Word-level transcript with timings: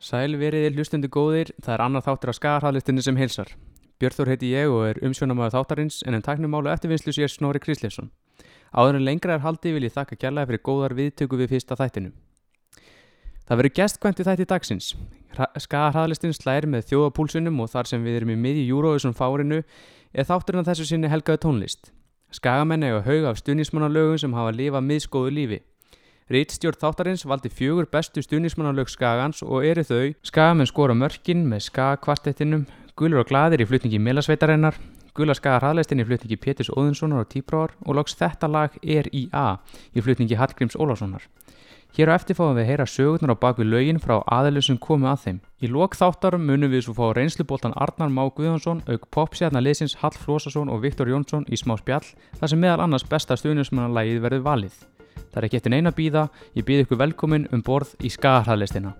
Sæl 0.00 0.38
veriði 0.40 0.70
hlustundi 0.78 1.10
góðir, 1.12 1.50
það 1.60 1.74
er 1.74 1.82
annar 1.84 2.04
þáttur 2.06 2.30
af 2.32 2.36
skagarhæðlistinni 2.38 3.02
sem 3.04 3.18
heilsar. 3.20 3.50
Björþór 4.00 4.30
heiti 4.32 4.48
ég 4.54 4.72
og 4.72 4.86
er 4.86 5.00
umsjónamaður 5.04 5.58
þáttarins 5.58 5.98
en 6.08 6.16
en 6.16 6.24
taknumálu 6.24 6.70
eftirvinnslu 6.72 7.12
sér 7.12 7.28
Snorri 7.28 7.60
Krislefsson. 7.60 8.08
Áður 8.72 8.96
en 8.96 9.04
lengra 9.04 9.36
er 9.36 9.44
haldi 9.44 9.74
vil 9.74 9.84
ég 9.84 9.92
þakka 9.92 10.16
kjærlega 10.16 10.48
fyrir 10.48 10.64
góðar 10.64 10.96
viðtöku 10.96 11.36
við 11.36 11.52
fyrsta 11.52 11.76
þættinu. 11.76 12.14
Það 13.44 13.60
verður 13.60 13.76
gestkvæmt 13.76 14.22
í 14.22 14.28
þætti 14.30 14.48
dagsins. 14.48 14.90
Skagarhæðlistin 15.66 16.32
slæri 16.32 16.70
með 16.72 16.88
þjóðapúlsunum 16.94 17.60
og 17.60 17.68
þar 17.68 17.92
sem 17.92 18.04
við 18.06 18.22
erum 18.22 18.32
í 18.32 18.40
miðju 18.40 18.66
júróðusum 18.70 19.12
fárinu 19.12 19.60
er 20.14 20.24
þátturinn 20.24 20.64
að 20.64 20.72
þessu 20.72 20.88
sinni 20.94 21.12
helgaðu 21.12 21.44
tónlist. 21.44 21.92
Skagamenn 22.32 22.88
eiga 22.88 23.04
haug 23.04 23.28
af 23.28 23.42
stunismannalögum 23.42 24.16
sem 24.22 24.32
hafa 24.32 24.56
lifað 24.56 24.86
miðskóðu 24.86 25.34
lífi. 25.34 25.60
Rítstjórn 26.30 26.78
þáttarins 26.78 27.24
valdi 27.26 27.50
fjögur 27.50 27.88
bestu 27.90 28.22
stunismannalög 28.22 28.86
Skagans 28.86 29.40
og 29.42 29.64
eru 29.66 29.82
þau 29.82 30.12
Skagamenn 30.28 30.68
skora 30.70 30.94
mörkin 30.94 31.40
með 31.50 31.64
Skagakvartettinum, 31.64 32.68
Gulur 32.94 33.24
og 33.24 33.32
gladir 33.32 33.64
í 33.64 33.66
flutningi 33.66 33.98
Melasveitarinnar, 33.98 34.76
Gula 35.10 35.34
Skagar 35.34 35.64
hraðleistin 35.64 35.98
í 35.98 36.06
flutningi 36.06 36.38
Péturs 36.38 36.70
Óðinssonar 36.70 37.24
og 37.24 37.32
Tíbráar 37.32 37.74
og 37.82 37.98
loks 37.98 38.14
þetta 38.14 38.46
lag 38.46 38.76
er 38.78 39.10
í 39.10 39.24
flutningi 39.98 40.38
Hallgríms 40.38 40.78
Ólássonar. 40.78 41.26
Hér 41.98 42.14
á 42.14 42.14
eftir 42.14 42.38
fáum 42.38 42.54
við 42.54 42.62
að 42.62 42.70
heyra 42.70 42.86
sögurnar 42.86 43.34
á 43.34 43.42
bakvið 43.42 43.70
lögin 43.72 43.98
frá 43.98 44.20
aðeilum 44.22 44.62
sem 44.62 44.78
komu 44.78 45.10
að 45.10 45.24
þeim. 45.24 45.42
Í 45.58 45.72
lok 45.74 45.98
þáttarum 45.98 46.46
munum 46.46 46.70
við 46.70 46.86
svo 46.86 46.94
fá 46.94 47.10
reynsluboltan 47.18 47.74
Arnar 47.74 48.14
Má 48.14 48.22
Guðjónsson, 48.30 48.84
auk 48.86 49.10
popsjarnar 49.10 49.66
liðsins 49.66 49.98
Hall 49.98 50.14
Flósason 50.14 50.70
og 50.70 50.86
Viktor 50.86 51.10
Jónsson 51.10 51.50
í 51.50 51.58
smá 51.58 51.74
spjall, 51.82 52.06
þar 52.38 52.54
sem 52.54 52.62
meðal 52.62 52.86
annars 52.86 53.08
besta 53.10 53.34
stuðnismannalagið 53.34 54.22
verður 54.22 54.46
valið. 54.46 54.78
Það 55.30 55.38
er 55.40 55.46
ekki 55.46 55.58
eftir 55.60 55.72
neina 55.74 55.92
býða, 55.94 56.26
ég 56.58 56.66
býð 56.66 56.84
ykkur 56.84 56.98
velkomin 57.04 57.46
um 57.54 57.62
borð 57.62 57.94
í 58.02 58.10
skagarhæðlistina. 58.10 58.94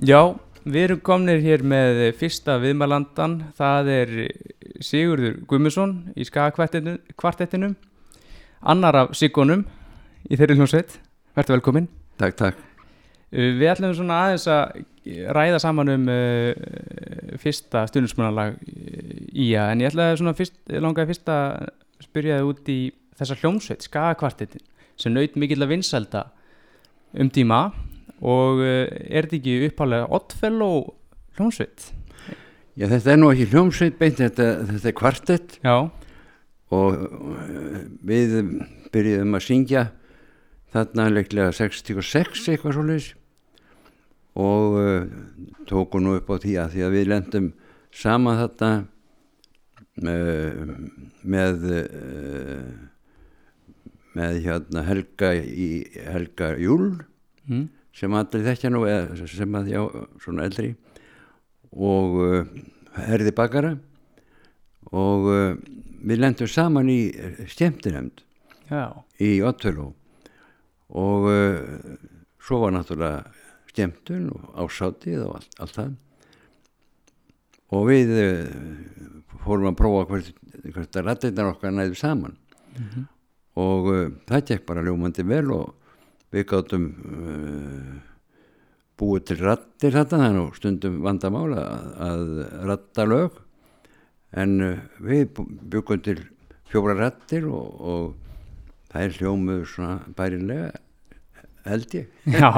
Já, 0.00 0.20
við 0.64 0.84
erum 0.84 1.02
komnir 1.04 1.42
hér 1.44 1.64
með 1.64 2.06
fyrsta 2.20 2.56
viðmælandan, 2.60 3.36
það 3.56 3.92
er 3.96 4.14
Sigurður 4.80 5.42
Guðmusson 5.48 5.94
í 6.16 6.24
skagakvartettinum, 6.28 7.76
annar 8.60 9.04
af 9.04 9.14
Siggonum 9.16 9.66
í 10.28 10.40
þeirri 10.40 10.56
hljómsveit, 10.60 10.96
verður 11.36 11.58
velkomin. 11.58 11.92
Takk, 12.20 12.36
takk. 12.40 12.69
Uh, 13.30 13.52
við 13.58 13.68
ætlum 13.72 13.92
svona 13.96 14.22
aðeins 14.26 14.46
að 14.50 14.80
ræða 15.36 15.60
saman 15.62 15.92
um 15.94 16.08
uh, 16.12 16.50
fyrsta 17.40 17.86
stundismunarlag 17.90 18.58
í 18.66 19.52
að 19.58 19.74
en 19.74 19.84
ég 19.84 19.92
ætlaði 19.92 20.18
svona 20.20 20.36
fyrst, 20.38 20.58
langaði 20.70 21.12
fyrst 21.12 21.30
að 21.32 21.70
spyrja 22.04 22.40
þið 22.40 22.50
út 22.50 22.72
í 22.72 22.80
þessa 23.20 23.38
hljómsveit, 23.40 23.86
skagakvartettin 23.86 24.66
sem 25.00 25.14
naut 25.14 25.38
mikill 25.40 25.62
að 25.64 25.72
vinsalda 25.76 26.26
um 27.16 27.30
tíma. 27.32 27.70
Og 28.20 28.60
uh, 28.60 28.84
er 29.08 29.24
þetta 29.24 29.38
ekki 29.38 29.70
upphálega 29.70 30.10
Oddfellow 30.12 30.90
hljómsveit? 31.38 31.88
Já, 32.76 32.86
þetta 32.90 33.14
er 33.14 33.18
nú 33.20 33.30
ekki 33.32 33.48
hljómsveit 33.52 33.96
beint, 34.00 34.20
þetta, 34.20 34.50
þetta 34.68 34.90
er 34.90 34.96
kvartett. 34.98 35.56
Já, 35.64 35.76
og 36.70 37.00
uh, 37.00 37.80
við 38.06 38.36
byrjuðum 38.94 39.38
að 39.38 39.46
syngja 39.46 39.86
þarna 40.74 41.08
leiklega 41.10 41.54
66 41.54 42.46
eitthvað 42.52 42.76
svo 42.76 42.84
leiðis 42.86 43.08
og 44.38 44.76
uh, 44.78 45.06
tókum 45.66 46.04
nú 46.04 46.14
upp 46.18 46.30
á 46.30 46.36
því 46.38 46.54
að 46.62 46.74
því 46.74 46.84
að 46.86 46.94
við 46.94 47.10
lendum 47.10 47.50
saman 47.90 48.38
þarna 48.38 48.70
uh, 50.06 50.72
með 51.22 51.66
uh, 51.80 52.70
með 54.14 54.40
hérna 54.46 54.84
Helga 54.86 55.34
í 55.38 55.68
Helga 55.94 56.54
Júl 56.58 57.00
mm. 57.46 57.66
sem 57.94 58.14
allir 58.14 58.46
þekkja 58.46 58.72
nú 58.72 58.84
eða 58.90 59.28
sem 59.30 59.58
að 59.58 59.70
já, 59.70 59.82
svona 60.22 60.46
eldri 60.48 60.72
og 61.70 62.16
herði 62.98 63.30
bakara. 63.30 63.76
Og 64.90 65.28
við 66.02 66.18
lendum 66.18 66.50
saman 66.50 66.90
í 66.90 67.12
skemmtinemnd 67.52 68.24
já, 68.66 68.90
í 69.22 69.38
Ottfjörló 69.46 69.92
og 70.90 71.28
svo 72.42 72.58
var 72.64 72.74
náttúrulega 72.74 73.39
skemmtun 73.70 74.28
og 74.34 74.52
ásátið 74.64 75.24
og 75.24 75.38
allt, 75.38 75.56
allt 75.62 75.76
það. 75.78 75.96
Og 77.70 77.86
við 77.86 78.12
uh, 78.18 79.40
fórum 79.44 79.70
að 79.70 79.78
prófa 79.78 80.06
hvert, 80.10 80.30
hvert 80.74 80.98
að 80.98 81.08
rættirnar 81.08 81.52
okkar 81.54 81.74
næðu 81.76 81.98
saman. 81.98 82.38
Mhm. 82.70 83.08
og 83.58 83.86
uh, 83.90 84.10
það 84.30 84.44
gekk 84.46 84.62
bara 84.68 84.82
ljómandi 84.86 85.24
vel 85.26 85.50
og 85.50 85.72
við 86.30 86.44
gáttum 86.52 86.84
uh, 87.02 87.96
búið 89.00 89.24
til 89.30 89.38
rættir 89.40 89.96
þetta 89.96 90.20
og 90.38 90.54
stundum 90.56 91.00
vandamála 91.02 91.64
að, 91.66 91.86
að 92.06 92.26
rætta 92.70 93.06
lög. 93.08 93.40
En 94.30 94.60
uh, 94.62 94.78
við 95.02 95.26
byggum 95.34 96.04
til 96.06 96.20
fjóra 96.70 96.94
rættir 96.98 97.48
og, 97.50 97.80
og 97.80 98.30
það 98.92 99.06
er 99.06 99.18
hljómuð 99.18 99.66
svona 99.72 100.14
bærilega 100.16 100.70
held 101.66 101.94
ég. 101.94 102.06
Já. 102.26 102.50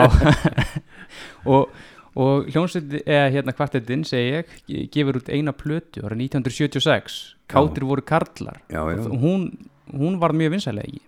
og, 1.52 1.68
og 2.14 2.48
hljómsveit, 2.52 2.98
eða 3.06 3.30
hérna 3.34 3.54
kvartettin 3.56 4.04
segi 4.08 4.42
ég, 4.42 4.52
gefur 4.94 5.18
út 5.22 5.30
eina 5.32 5.52
plötu 5.56 6.04
ára 6.06 6.16
1976, 6.18 7.20
Kátir 7.52 7.84
voru 7.84 8.02
karlar. 8.06 8.62
Já, 8.72 8.80
já, 8.94 9.02
hún, 9.12 9.48
hún 9.92 10.20
var 10.22 10.32
mjög 10.32 10.54
vinsælega 10.54 10.88
ekki? 10.88 11.02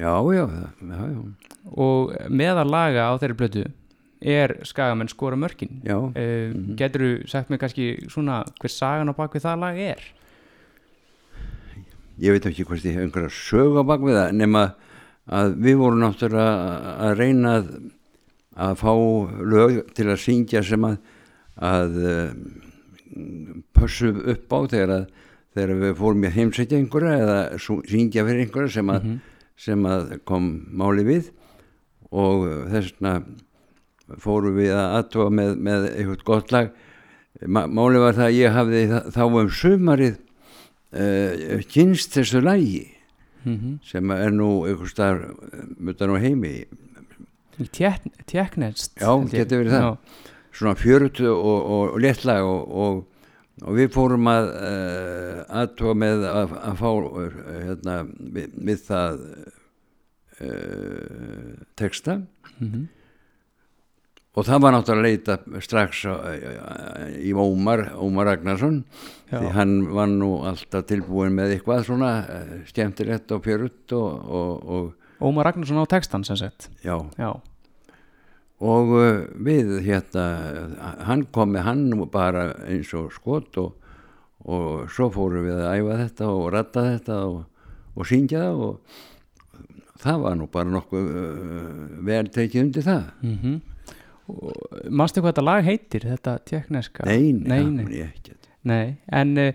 Já, 0.00 0.14
já, 0.32 0.44
já, 0.48 0.68
já, 0.80 1.20
og 1.76 2.14
meðal 2.32 2.70
laga 2.70 3.10
á 3.10 3.12
þeirri 3.20 3.36
plötu 3.36 3.64
er 4.20 4.54
skagamenn 4.68 5.08
skora 5.08 5.36
mörkin. 5.36 5.80
Já. 5.84 5.96
uh, 5.96 6.12
Mhm. 6.14 6.76
getur 6.76 7.00
þú 7.00 7.28
sagt 7.28 7.50
mér 7.50 7.58
kannski 7.58 7.86
svona 8.08 8.44
hver 8.60 8.70
sagan 8.72 9.08
á 9.08 9.14
bakvið 9.16 9.44
það 9.48 9.60
lag 9.60 9.76
er? 9.78 10.00
Ég 12.20 12.34
veit 12.34 12.44
ekki 12.50 12.64
hvort 12.68 12.84
ég 12.84 12.96
hef 12.98 13.06
einhverja 13.06 13.32
sög 13.32 13.78
á 13.80 13.82
bakvið 13.88 14.16
það 14.18 14.32
nema 14.36 14.64
að 15.30 15.54
við 15.62 15.76
vorum 15.80 16.00
náttúrulega 16.02 16.94
að 17.06 17.12
reyna 17.20 17.54
að, 17.60 17.68
að 18.66 18.76
fá 18.80 18.92
lög 19.54 19.80
til 19.96 20.08
að 20.10 20.20
syngja 20.24 20.62
sem 20.66 20.86
að, 20.88 20.96
að 21.70 21.98
um, 22.10 22.40
pössu 23.76 24.10
upp 24.34 24.54
á 24.54 24.58
þegar, 24.72 24.94
að, 24.96 25.04
þegar 25.56 25.74
við 25.84 25.94
fórum 26.00 26.26
í 26.26 26.32
heimsækja 26.34 26.78
einhverja 26.80 27.14
eða 27.24 27.38
syngja 27.62 28.24
fyrir 28.26 28.44
einhverja 28.46 28.74
sem 28.78 28.90
að, 28.94 29.04
Mhm. 29.06 29.20
sem 29.60 29.86
að 29.86 30.12
kom 30.24 30.50
máli 30.72 31.04
við. 31.04 31.30
Og 32.10 32.46
þess 32.72 32.94
vegna 32.98 33.22
fórum 34.18 34.56
við 34.58 34.72
að 34.74 34.94
aðtóa 34.98 35.28
með, 35.30 35.50
með 35.62 35.84
eitthvað 35.94 36.24
gott 36.26 36.52
lag. 36.54 36.70
Máli 37.46 38.00
var 38.02 38.16
það 38.16 38.26
að 38.26 38.38
ég 38.40 38.56
hafði 38.56 38.80
þá 39.14 39.20
um 39.28 39.50
sumarið 39.54 40.16
uh, 40.92 41.60
kynst 41.70 42.16
þessu 42.18 42.40
lagi 42.42 42.80
mm 43.44 43.56
-hmm. 43.56 43.78
sem 43.82 44.10
er 44.10 44.30
nú 44.30 44.66
einhver 44.66 44.88
starf 44.88 45.20
mutan 45.78 46.10
á 46.10 46.16
heimi 46.20 46.64
Tjekknest 48.26 49.00
Já, 49.00 49.12
getur 49.30 49.58
verið 49.64 49.72
það. 49.72 49.96
svona 50.52 50.74
fjörut 50.74 51.20
og, 51.20 51.44
og, 51.44 51.92
og 51.92 52.00
léttlag 52.00 52.42
og, 52.42 52.72
og, 52.72 53.06
og 53.62 53.76
við 53.76 53.90
fórum 53.92 54.26
að 54.26 54.48
uh, 54.48 55.44
aðtóa 55.60 55.94
með 55.94 56.24
að, 56.30 56.54
að 56.62 56.76
fá 56.80 56.90
uh, 56.90 57.28
hérna, 57.66 57.96
við, 58.36 58.48
við 58.56 58.78
það 58.86 59.20
uh, 60.40 61.52
texta 61.76 62.16
mm 62.58 62.68
-hmm. 62.72 62.86
Og 64.30 64.46
það 64.46 64.62
var 64.62 64.74
náttúrulega 64.76 65.00
að 65.00 65.06
leita 65.08 65.62
strax 65.64 66.04
í 67.18 67.32
Ómar 67.34 67.82
Ómar 67.98 68.28
Ragnarsson 68.30 68.84
því 69.30 69.52
hann 69.56 69.76
var 69.94 70.10
nú 70.12 70.30
alltaf 70.46 70.86
tilbúin 70.90 71.34
með 71.34 71.56
eitthvað 71.56 71.86
svona 71.88 72.10
uh, 72.22 72.56
skemmtilegt 72.68 73.32
og 73.34 73.44
fjörut 73.46 73.94
og, 73.96 74.30
og, 74.40 74.74
og 74.74 75.26
Ómar 75.30 75.50
Ragnarsson 75.50 75.82
á 75.82 75.86
textan 75.90 76.24
sem 76.24 76.38
sagt. 76.38 76.70
Já. 76.80 76.96
Já, 77.20 77.34
og 78.60 78.94
uh, 78.96 79.26
við 79.40 79.78
hérna 79.84 80.24
hann 81.08 81.26
kom 81.32 81.54
með 81.56 81.66
hann 81.66 81.84
bara 82.12 82.50
eins 82.68 82.92
og 82.96 83.10
skot 83.14 83.58
og, 83.60 83.74
og 84.46 84.90
svo 84.92 85.10
fórum 85.12 85.46
við 85.48 85.58
að 85.58 85.80
æfa 85.80 86.00
þetta 86.04 86.28
og 86.34 86.50
ratta 86.54 86.86
þetta 86.92 87.22
og, 87.28 87.40
og 87.96 88.08
syngja 88.08 88.46
það 88.46 88.62
og 88.68 89.00
það 90.00 90.22
var 90.24 90.38
nú 90.38 90.48
bara 90.52 90.74
nokkuð 90.76 91.10
uh, 91.10 91.82
vel 92.08 92.30
tekið 92.30 92.64
undir 92.68 92.86
það. 92.86 93.04
Mm 93.26 93.60
Manstu 94.90 95.22
hvað 95.22 95.34
þetta 95.34 95.46
lag 95.46 95.64
heitir, 95.66 96.06
þetta 96.10 96.36
tjekkneska? 96.48 97.06
nei, 97.08 97.32
nei, 97.32 97.48
það 97.48 97.72
nei. 97.72 97.84
man 97.84 97.96
ég 97.96 98.12
ekki 98.12 98.40
Nei, 98.60 98.98
en 99.08 99.38
uh, 99.40 99.52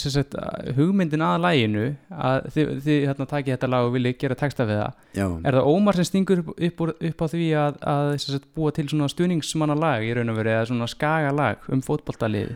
sagt, 0.00 0.32
hugmyndin 0.78 1.20
að 1.20 1.42
læginu 1.44 1.82
að 2.08 2.46
þið, 2.54 2.70
þið 2.86 3.02
hérna, 3.10 3.26
takið 3.28 3.52
þetta 3.52 3.68
lag 3.68 3.88
og 3.88 3.92
viljið 3.92 4.14
gera 4.22 4.36
texta 4.40 4.64
við 4.64 4.80
það 4.80 5.18
já, 5.18 5.26
er 5.26 5.58
það 5.58 5.68
Ómar 5.74 5.98
sem 5.98 6.08
stingur 6.08 6.40
upp, 6.40 6.54
upp, 6.56 6.80
upp 7.10 7.20
á 7.20 7.26
því 7.34 7.48
að, 7.60 7.76
að 7.92 8.12
sagt, 8.24 8.46
búa 8.56 8.72
til 8.72 8.86
svona 8.88 9.10
stuðningsmanna 9.12 9.76
lag 9.76 10.06
í 10.06 10.14
raun 10.16 10.32
og 10.32 10.38
veru 10.40 10.54
eða 10.54 10.70
svona 10.70 10.88
skaga 10.88 11.34
lag 11.36 11.68
um 11.68 11.84
fótboltalið 11.84 12.54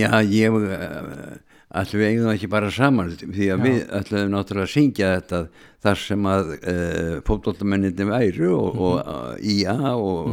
já 0.00 0.08
ég 0.24 0.56
uh, 0.56 1.36
allir 1.72 2.00
við 2.02 2.18
það 2.26 2.34
ekki 2.36 2.48
bara 2.52 2.70
saman 2.70 3.10
því 3.16 3.46
að 3.48 3.62
Já. 3.62 3.64
við 3.64 3.78
ætlum 3.98 4.32
náttúrulega 4.34 4.66
að 4.68 4.72
syngja 4.74 5.10
þetta 5.16 5.38
þar 5.82 6.00
sem 6.02 6.26
að 6.28 6.50
uh, 6.58 7.20
fótboltamennindi 7.26 8.04
væru 8.10 8.50
og, 8.58 8.74
Mhm. 8.74 8.82
og 8.82 8.96
uh, 9.06 9.36
IA 9.40 9.76
og, 9.96 10.28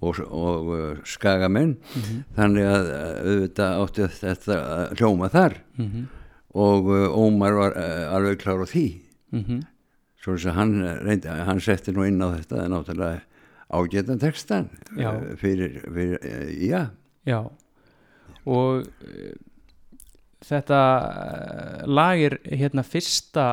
og, 0.00 0.20
og 0.30 0.68
uh, 0.76 0.96
skagamenn 1.04 1.76
Mhm. 1.96 2.20
þannig 2.36 2.68
að 2.70 2.90
auðvitað 3.26 3.80
átti 3.82 4.08
þetta 4.20 4.58
að 4.62 4.94
hljóma 5.00 5.30
þar 5.32 5.56
Mhm. 5.78 6.06
og 6.54 6.86
Ómar 7.18 7.52
var 7.58 7.72
alveg 8.16 8.38
klár 8.40 8.62
á 8.62 8.66
því 8.70 8.86
Mhm. 9.32 9.62
svo 10.22 10.34
þess 10.36 10.46
að 10.46 10.54
hann 10.54 10.72
reyndi, 11.04 11.28
hann 11.28 11.60
setti 11.60 11.92
nú 11.92 12.06
inn 12.06 12.22
á 12.22 12.30
þetta 12.38 12.68
náttúrulega 12.68 13.20
ágætan 13.72 14.18
textan 14.22 14.68
Já. 14.96 15.10
fyrir, 15.36 15.82
IA 16.62 16.90
Já 17.26 17.50
og 18.46 18.86
þetta 20.44 20.80
uh, 21.00 21.86
lag 21.88 22.20
er 22.20 22.38
hérna 22.44 22.82
fyrsta 22.84 23.46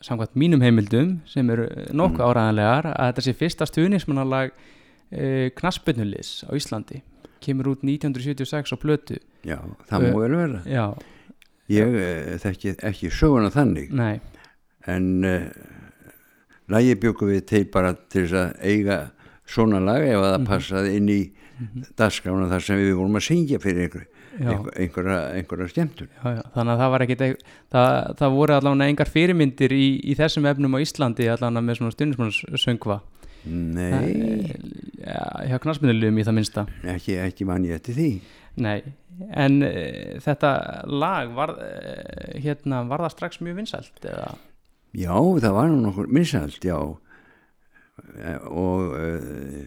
samkvæmt 0.00 0.36
mínum 0.40 0.62
heimildum 0.64 1.16
sem 1.28 1.50
eru 1.52 1.66
nokkuð 1.92 2.22
áræðanlegar 2.30 2.86
að 2.94 3.10
þetta 3.10 3.24
sé 3.26 3.34
fyrsta 3.36 3.66
stuðnismannalag 3.68 4.52
uh, 4.54 5.48
knaspinnulis 5.58 6.30
á 6.48 6.50
Íslandi. 6.56 7.02
Kemur 7.40 7.72
út 7.74 7.82
1976 7.84 8.72
á 8.72 8.76
plötu. 8.80 9.18
Já, 9.48 9.58
það 9.88 10.06
Uh, 10.06 10.12
má 10.12 10.20
vel 10.22 10.36
vera. 10.36 10.62
Já, 10.68 10.86
ég 11.72 11.94
uh, 11.96 12.38
þekki 12.42 12.74
ekki 12.90 13.10
söguna 13.12 13.50
þannig. 13.52 13.92
Nei, 13.96 14.20
en 14.88 15.10
uh, 15.24 15.44
lagi 16.72 16.96
bjökum 17.00 17.32
við 17.32 17.44
til 17.50 17.64
bara 17.72 17.94
til 17.96 18.26
þess 18.26 18.36
að 18.40 18.64
eiga 18.70 18.98
svona 19.50 19.80
lag 19.82 20.04
ef 20.06 20.16
að 20.20 20.26
það 20.30 20.38
Mhm. 20.40 20.48
passaði 20.52 20.96
inn 20.96 21.08
í 21.10 21.20
mm 21.60 21.82
dagskrána 21.98 22.46
þar 22.48 22.62
sem 22.64 22.78
við 22.80 22.94
vorum 22.96 23.16
að 23.18 23.24
syngja 23.26 23.58
fyrir 23.60 23.82
einhver, 23.84 24.04
já, 24.06 24.08
einhver, 24.08 24.09
einhverja, 24.38 25.18
einhverja 25.36 25.68
skemmtun. 25.72 26.10
Já, 26.14 26.26
já 26.38 26.42
þannig 26.54 26.74
að 26.74 26.82
það 26.84 26.92
var 26.94 27.04
ekkit 27.06 27.24
eig- 27.26 27.40
það, 27.74 27.94
það 28.20 28.36
voru 28.36 28.56
allavega 28.56 28.90
engar 28.92 29.10
fyrirmyndir 29.10 29.74
í, 29.74 29.86
í 30.06 30.16
þessum 30.18 30.46
efnum 30.50 30.76
á 30.76 30.82
Íslandi 30.84 31.26
allavega 31.32 31.64
með 31.66 31.80
svona 31.80 31.96
stuðnismannssöngva 31.96 33.00
nei, 33.48 34.52
Já, 35.00 35.22
hjá 35.48 35.56
knaspinnulegum 35.62 36.18
í 36.20 36.24
það 36.26 36.36
minnsta. 36.36 36.64
Ekki, 36.94 37.16
ekki 37.24 37.46
mann 37.48 37.64
ég 37.64 37.78
eftir 37.78 37.96
því. 37.96 38.08
Nei, 38.60 38.78
en 39.32 39.60
uh, 39.64 40.18
þetta 40.20 40.50
lag 40.92 41.30
var, 41.36 41.54
uh, 41.56 42.34
hérna, 42.36 42.82
var 42.90 43.06
það 43.06 43.14
strax 43.14 43.40
mjög 43.44 43.60
vinsælt 43.62 44.04
eða? 44.10 44.34
já, 44.92 45.14
það 45.14 45.54
var 45.56 45.70
nú 45.70 45.78
nokkur 45.86 46.10
minnsælt, 46.12 46.64
já. 46.66 46.76
Eh, 48.16 48.38
og 48.48 48.94
uh, 48.96 49.60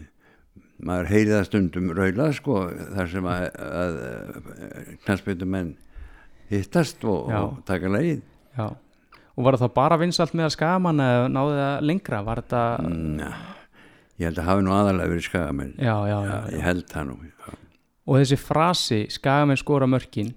maður 0.84 1.10
heyri 1.12 1.32
það 1.32 1.46
stundum 1.48 1.90
raula 1.96 2.28
sko, 2.36 2.58
þar 2.96 3.10
sem 3.12 3.26
að, 3.30 3.44
að, 3.64 3.98
að 4.04 4.92
knastbyrtumenn 5.06 5.72
hittast 6.52 7.04
og, 7.08 7.32
og 7.32 7.58
taka 7.68 7.90
lagið 7.92 8.20
Já, 8.54 8.68
og 9.34 9.46
var 9.48 9.58
það 9.58 9.72
bara 9.74 9.98
vinsælt 9.98 10.34
með 10.38 10.46
að 10.50 10.54
skaman 10.58 11.02
eða 11.02 11.26
náði 11.34 11.58
það 11.58 11.84
lengra? 11.90 12.22
Var 12.28 12.42
þetta, 12.44 12.62
Ná, 12.84 13.28
ég 14.20 14.28
held 14.28 14.38
að 14.44 14.48
hafi 14.52 14.64
nú 14.68 14.74
aðalega 14.76 15.10
verið 15.14 15.26
skagamenn 15.28 15.74
já, 15.80 15.94
já, 16.12 16.16
já, 16.30 16.38
ég 16.54 16.64
held 16.68 16.86
það 16.92 17.08
nú. 17.10 17.18
Og 18.04 18.18
þessi 18.20 18.36
frasi, 18.36 18.98
skagamenn 19.10 19.56
skora 19.58 19.86
mörkin, 19.88 20.34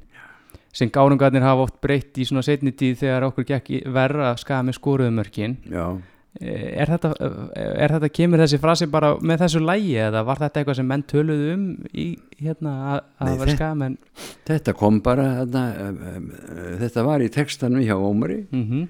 sem 0.72 0.90
gárungarnir 0.94 1.44
hafa 1.44 1.66
oft 1.68 1.82
breytt 1.84 2.16
í 2.18 2.26
svona 2.30 2.42
setni 2.46 2.72
tíð 2.72 3.02
þegar 3.04 3.26
okkur 3.28 3.46
gekk 3.50 3.72
í 3.76 3.82
verra 3.92 4.32
að 4.32 4.40
skagamenn 4.46 4.78
skoruðu 4.78 5.14
mörkin. 5.20 5.58
já, 5.68 5.88
Eh, 5.88 6.17
Er 6.38 6.86
þetta, 6.92 7.10
eh, 7.18 7.72
er 7.84 7.94
þetta, 7.96 8.10
kemur 8.14 8.42
þessi 8.44 8.60
frasi 8.62 8.86
bara 8.94 9.16
með 9.18 9.40
þessu 9.46 9.62
lægi 9.64 9.96
eða 10.06 10.22
var 10.28 10.38
þetta 10.44 10.62
eitthvað 10.62 10.76
sem 10.80 10.88
menn 10.92 11.04
töluðu 11.10 11.48
um 11.56 11.64
í, 11.94 12.06
hérna, 12.42 12.74
að, 12.94 13.00
að 13.18 13.32
vera 13.32 13.40
þetta- 13.40 13.56
skagamenn? 13.58 13.98
þetta 14.46 14.76
kom 14.78 15.00
bara 15.02 15.26
um, 15.42 16.30
uh, 16.30 16.78
þetta 16.84 17.06
var 17.08 17.26
í 17.26 17.32
textanum 17.34 17.82
hjá 17.82 17.96
Ómari 17.98 18.44
Mm 18.52 18.88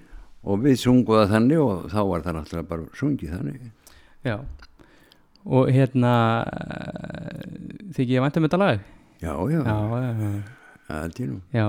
og 0.48 0.62
við 0.64 0.78
sungum 0.80 1.18
það 1.18 1.32
þannig 1.34 1.60
og 1.60 1.88
þá 1.92 1.98
var 2.08 2.22
það 2.24 2.36
náttúrulega 2.38 2.68
bara 2.70 2.84
sungið 2.96 3.32
þannig. 3.36 3.64
Já. 4.24 4.36
Og 5.44 5.68
hérna 5.76 6.12
þykir 7.96 8.14
ég 8.16 8.24
vænt 8.24 8.38
um 8.40 8.46
þetta 8.48 8.60
lag? 8.62 8.86
Já, 9.20 9.34
já, 9.52 9.60
já, 9.66 9.76
já, 11.52 11.68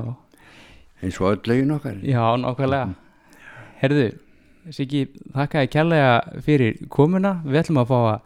eins 1.03 1.19
og 1.21 1.31
öll 1.33 1.51
legin 1.51 1.75
okkar 1.75 1.99
já 2.05 2.23
nákvæmlega. 2.43 2.95
Herðu, 3.83 4.07
Siggi, 4.75 5.06
þakka 5.32 5.62
ég 5.65 5.70
kærlega 5.73 6.41
fyrir 6.44 6.76
komuna. 6.93 7.38
Við 7.47 7.61
ætlum 7.62 7.81
að 7.82 7.93
fá 7.93 7.99
að 8.00 8.19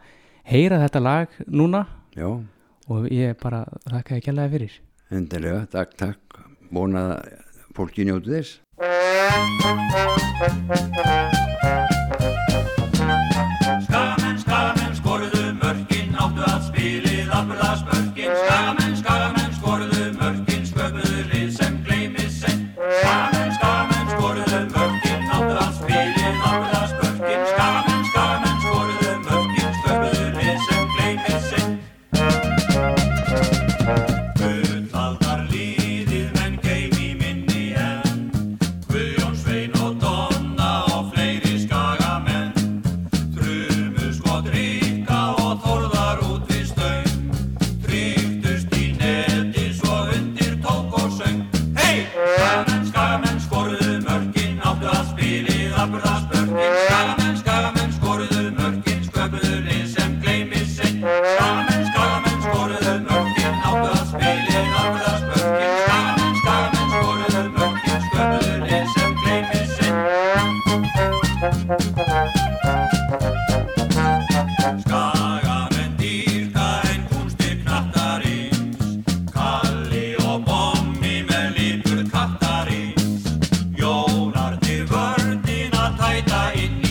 heyra 0.51 0.81
þetta 0.83 1.03
lag 1.03 1.37
núna. 1.47 1.85
Já, 2.17 2.29
og 2.91 3.07
ég 3.13 3.37
bara 3.43 3.63
þakka 3.87 4.19
ég 4.19 4.27
kærlega 4.27 4.53
fyrir. 4.57 4.75
Endilega, 5.13 5.63
takk, 5.71 5.95
takk. 5.99 6.43
Vona 6.73 7.07
að 7.13 7.39
fólki 7.77 8.05
njóti 8.09 8.33
þess 8.33 8.59
vörnin 86.27 86.39
að 86.39 86.82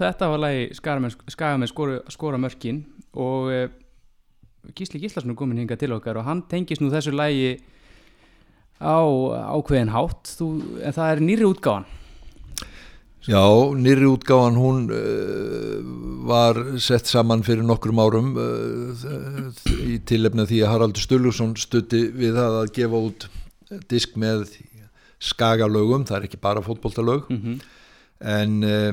þetta 0.00 0.30
var 0.32 0.42
lagi 0.42 0.66
Skagamenn, 0.76 1.68
skora, 1.68 2.00
skora 2.12 2.40
mörkin 2.40 2.82
og 3.12 3.50
uh, 3.52 3.68
Gísli 4.76 5.00
Gíslason 5.00 5.32
er 5.32 5.38
komin 5.38 5.60
hingað 5.60 5.82
til 5.84 5.94
okkar 5.96 6.20
og 6.20 6.26
hann 6.28 6.44
tengist 6.50 6.82
nú 6.82 6.90
þessu 6.92 7.14
lagi 7.16 7.54
á 8.80 9.00
ákveðin 9.56 9.92
hátt. 9.92 10.34
Þú, 10.36 10.50
en 10.84 10.96
það 10.96 11.14
er 11.14 11.22
nýri 11.24 11.48
útgáfan. 11.48 11.88
Já, 13.28 13.44
nýri 13.76 14.08
útgáfan 14.08 14.56
hún 14.60 14.86
uh, 14.92 15.80
var 16.28 16.60
sett 16.80 17.08
saman 17.08 17.44
fyrir 17.44 17.64
nokkrum 17.66 18.00
árum 18.00 18.32
uh, 18.40 19.50
í 19.84 19.98
tilefna 20.08 20.48
því 20.48 20.62
að 20.64 20.72
Haraldur 20.74 21.04
Sturluson 21.04 21.56
stutti 21.60 22.06
við 22.12 22.38
það 22.40 22.62
að 22.62 22.72
gefa 22.78 23.04
út 23.10 23.28
disk 23.92 24.16
með 24.20 24.48
skagalögum, 25.20 26.06
það 26.08 26.16
er 26.22 26.30
ekki 26.30 26.40
bara 26.40 26.64
fótboltalög. 26.64 27.28
Mm 27.32 27.60
en 28.20 28.62
uh, 28.62 28.92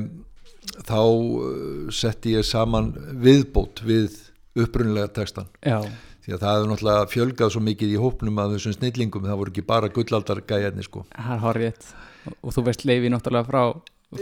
þá 0.88 1.00
uh, 1.00 1.90
setti 1.94 2.34
ég 2.36 2.46
saman 2.46 2.92
viðbót 3.22 3.82
við 3.86 4.16
upprunnilega 4.58 5.10
textan 5.20 5.48
Já, 5.62 5.80
því 6.24 6.34
að 6.34 6.42
það 6.42 6.56
hefur 6.56 6.72
náttúrulega 6.72 7.10
fjölgað 7.12 7.52
svo 7.54 7.62
mikið 7.66 7.94
í 7.94 8.00
hópnum 8.02 8.40
af 8.42 8.54
þessum 8.56 8.76
snillingum, 8.78 9.28
það 9.28 9.40
voru 9.42 9.54
ekki 9.54 9.66
bara 9.68 9.92
gullaldar 9.92 10.42
gæjarni 10.48 10.86
sko. 10.86 11.04
Það 11.14 11.30
er 11.36 11.44
horrið 11.44 11.94
og 12.42 12.52
þú 12.56 12.66
veist 12.66 12.84
leifi 12.88 13.12
náttúrulega 13.12 13.48
frá, 13.48 13.62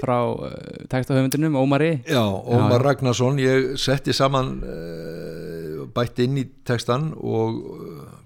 frá 0.03 0.17
uh, 0.21 0.87
textahöfundinum, 0.93 1.59
Ómari? 1.59 1.93
Já, 2.07 2.23
Ómar 2.23 2.79
já. 2.79 2.87
Ragnarsson, 2.91 3.43
ég 3.43 3.75
setti 3.81 4.15
saman 4.17 4.57
uh, 4.63 5.85
bætt 5.97 6.21
inn 6.25 6.39
í 6.43 6.47
textan 6.67 7.13
og 7.17 7.63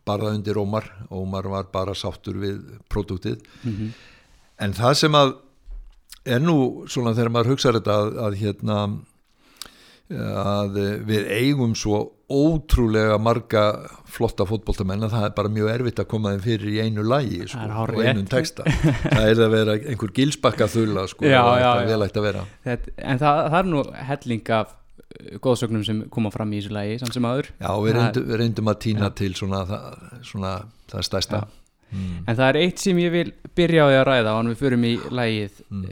bara 0.09 0.33
undir 0.35 0.59
Ómar, 0.59 0.89
Ómar 1.15 1.47
var 1.53 1.69
bara 1.73 1.95
sáttur 1.95 2.41
við 2.43 2.63
próduktið, 2.91 3.43
mm 3.65 3.93
en 4.61 4.75
það 4.77 4.97
sem 5.01 5.15
að 5.17 5.31
er 6.37 6.43
nú 6.45 6.57
svona 6.91 7.15
þegar 7.17 7.35
maður 7.35 7.55
hugsaður 7.55 7.81
þetta 7.81 7.97
að, 8.01 8.19
að 8.27 8.39
hérna 8.41 8.81
að 10.11 10.79
við 11.07 11.29
eigum 11.31 11.77
svo 11.79 12.01
ótrúlega 12.31 13.19
marga 13.23 13.63
flotta 14.11 14.47
fótboltamenn 14.47 15.07
að 15.07 15.15
það 15.15 15.27
er 15.29 15.37
bara 15.37 15.53
mjög 15.55 15.71
erfitt 15.73 16.03
að 16.03 16.09
koma 16.11 16.33
þeim 16.35 16.43
fyrir 16.45 16.73
í 16.73 16.81
einu 16.83 17.05
lægi 17.07 17.47
sko, 17.51 17.63
er 17.63 17.95
og 17.95 18.03
einum 18.03 18.27
texta. 18.31 18.67
Það 18.67 19.29
er 19.29 19.43
að 19.47 19.55
vera 19.55 19.77
einhver 19.79 20.13
gilsbakka 20.15 20.69
þulla 20.71 21.07
sko, 21.11 21.27
Já, 21.27 21.41
og 21.43 21.57
þetta 21.59 21.71
já. 21.71 21.89
vel 21.91 22.07
ætti 22.07 22.21
að 22.23 22.27
vera. 22.27 22.45
Þetta, 22.67 22.95
en 23.13 23.23
það, 23.23 23.41
það 23.47 23.59
er 23.61 23.71
nú 23.71 23.85
helling 24.11 24.53
af 24.59 24.75
uh, 24.75 25.39
góðsögnum 25.47 25.87
sem 25.87 26.03
koma 26.15 26.35
fram 26.35 26.55
í 26.55 26.61
þessu 26.61 26.75
lagi 26.75 26.99
samt 27.03 27.19
sem 27.19 27.31
aður 27.31 27.51
Já, 27.55 27.71
við 27.71 27.97
reyndum, 27.99 28.29
við 28.31 28.43
reyndum 28.45 28.75
að 28.75 28.83
týna 28.87 29.11
til 29.23 29.33
svona, 29.39 29.65
það, 29.71 30.05
svona 30.33 30.55
það 30.91 31.09
stærsta. 31.11 31.43
Já. 31.43 31.60
En 31.97 32.37
það 32.37 32.47
er 32.49 32.59
eitt 32.61 32.83
sem 32.83 32.99
ég 33.01 33.13
vil 33.15 33.33
byrja 33.57 33.87
á 33.87 33.89
því 33.89 33.99
að 33.99 34.07
ræða 34.09 34.37
án 34.37 34.53
við 34.53 34.63
förum 34.63 34.87
í 34.87 34.95
lagið. 35.11 35.61
Mm. 35.71 35.85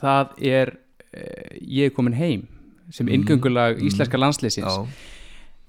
það 0.00 0.34
er 0.50 0.74
uh, 0.76 1.54
ég 1.60 1.90
er 1.90 1.94
komin 1.96 2.18
heim 2.18 2.46
sem 2.90 3.08
inngöngulag 3.08 3.80
íslenska 3.86 4.18
landsliðsins. 4.18 4.66
Já, 4.66 5.10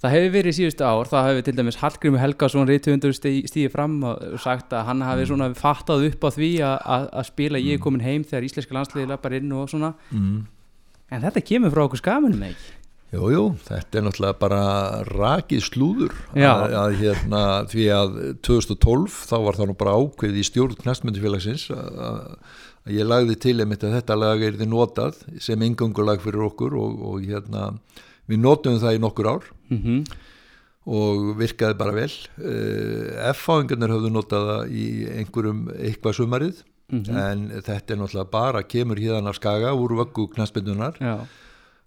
það 0.01 0.15
hefur 0.15 0.33
verið 0.33 0.57
síðustu 0.57 0.85
ár 0.87 1.09
það 1.11 1.27
hefur 1.29 1.45
til 1.45 1.55
dæmis 1.59 1.77
Hallgrímur 1.81 2.23
Helgason 2.23 2.69
reytuundur 2.69 3.13
stíði 3.13 3.67
fram 3.73 3.99
og 4.09 4.39
sagt 4.41 4.73
að 4.73 4.87
hann 4.87 5.05
hafi 5.05 5.27
svona 5.29 5.51
fattað 5.57 6.07
upp 6.09 6.25
á 6.25 6.29
því 6.33 6.51
að, 6.65 7.05
spila 7.29 7.61
ég 7.61 7.77
er 7.77 7.83
komin 7.83 8.05
heim 8.05 8.25
þegar 8.25 8.47
íslenska 8.49 8.77
landsliði 8.77 9.11
lappar 9.11 9.37
inn 9.37 9.53
og 9.53 9.69
svona. 9.69 9.93
Mm. 10.09 10.47
en 11.11 11.25
þetta 11.27 11.43
kemur 11.45 11.73
frá 11.73 11.85
okkur 11.85 12.01
skamunum 12.01 12.47
ekki 12.49 12.80
Jú, 13.12 13.25
jú, 13.34 13.44
þetta 13.68 13.98
er 14.00 14.03
náttúrulega 14.06 14.38
bara 14.39 14.60
rakið 15.10 15.63
slúður 15.65 16.13
að, 16.63 16.75
að 16.80 16.94
hérna, 17.01 17.41
því 17.68 17.86
að 17.91 18.13
2012 18.48 19.18
þá 19.27 19.34
var 19.44 19.58
það 19.60 19.68
nú 19.68 19.75
bara 19.82 19.96
ákveð 20.00 20.38
í 20.39 20.46
stjórn 20.48 20.77
knastmyndufélagsins 20.80 21.65
að, 21.75 22.00
að 22.88 22.96
ég 22.96 23.10
lagði 23.12 23.36
til 23.44 23.58
einmitt 23.60 23.84
að 23.84 23.98
þetta 24.00 24.15
lag 24.22 24.46
er 24.48 24.56
þið 24.62 24.72
notað 24.72 25.20
sem 25.44 25.65
engungulag 25.68 26.24
fyrir 26.24 26.46
okkur 26.48 26.77
og, 26.80 27.03
og 27.12 27.27
hérna 27.27 27.65
við 28.32 28.39
notum 28.48 28.80
það 28.80 28.96
í 28.96 29.03
nokkur 29.03 29.32
ár 29.36 29.50
mm 29.75 30.03
og 30.91 31.36
virkaði 31.38 31.75
bara 31.77 31.91
vel. 31.94 32.08
Uh, 32.41 33.12
F-fáingarnir 33.36 33.91
höfðu 33.94 34.10
notað 34.15 34.48
það 34.48 34.72
í 34.74 34.86
einhverjum 35.20 35.60
eitthvað 35.77 36.15
sumarið 36.18 36.63
Mhm. 36.91 37.15
en 37.15 37.44
þetta 37.63 37.94
er 37.94 38.00
náttúrulega 38.01 38.32
bara 38.34 38.63
kemur 38.68 39.00
híðan 39.00 39.30
af 39.30 39.38
skaga 39.38 39.70
úr 39.80 39.94
vöggu 39.96 40.25
knastmyndunar 40.34 40.98
já, 41.00 41.13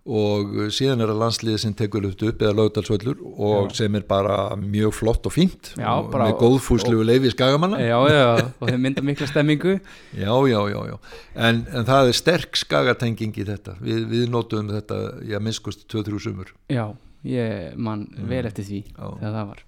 og 0.05 0.51
síðan 0.77 1.01
er 1.01 1.09
það 1.09 1.21
landsliðið 1.23 1.61
sem 1.63 1.75
tekur 1.79 2.07
upp 2.11 2.23
upp 2.29 2.43
eða 2.45 2.57
lögdalsvöllur 2.59 3.23
og 3.25 3.71
Já. 3.71 3.77
sem 3.79 3.95
er 3.97 4.05
bara 4.05 4.37
mjög 4.61 4.93
flott 4.99 5.25
og 5.25 5.33
fínt 5.33 5.71
Já, 5.79 5.89
og 5.97 6.13
með 6.13 6.35
góðfúslegu 6.43 7.07
leifi 7.09 7.33
skagamanna 7.33 7.79
já, 7.81 7.97
já, 8.13 8.19
já, 8.21 8.45
og 8.61 8.69
þeir 8.69 8.83
mynda 8.85 9.05
mikla 9.05 9.29
stemmingu 9.31 9.79
já, 10.25 10.35
já, 10.51 10.61
já. 10.69 10.99
En, 11.35 11.65
en 11.73 11.89
það 11.89 12.11
er 12.11 12.19
sterk 12.21 12.61
skagatenging 12.61 13.33
í 13.33 13.47
þetta 13.49 13.79
við, 13.81 14.05
við 14.13 14.29
notum 14.35 14.69
þetta, 14.75 15.01
já, 15.25 15.39
minnskust 15.41 15.89
2-3 15.89 16.21
sumur 16.27 16.53
já, 16.69 16.85
ég 17.25 17.81
man 17.81 18.05
vel 18.29 18.45
eftir 18.45 18.69
því 18.69 18.85
Já. 18.85 19.09
þegar 19.09 19.35
það 19.39 19.51
var 19.55 19.65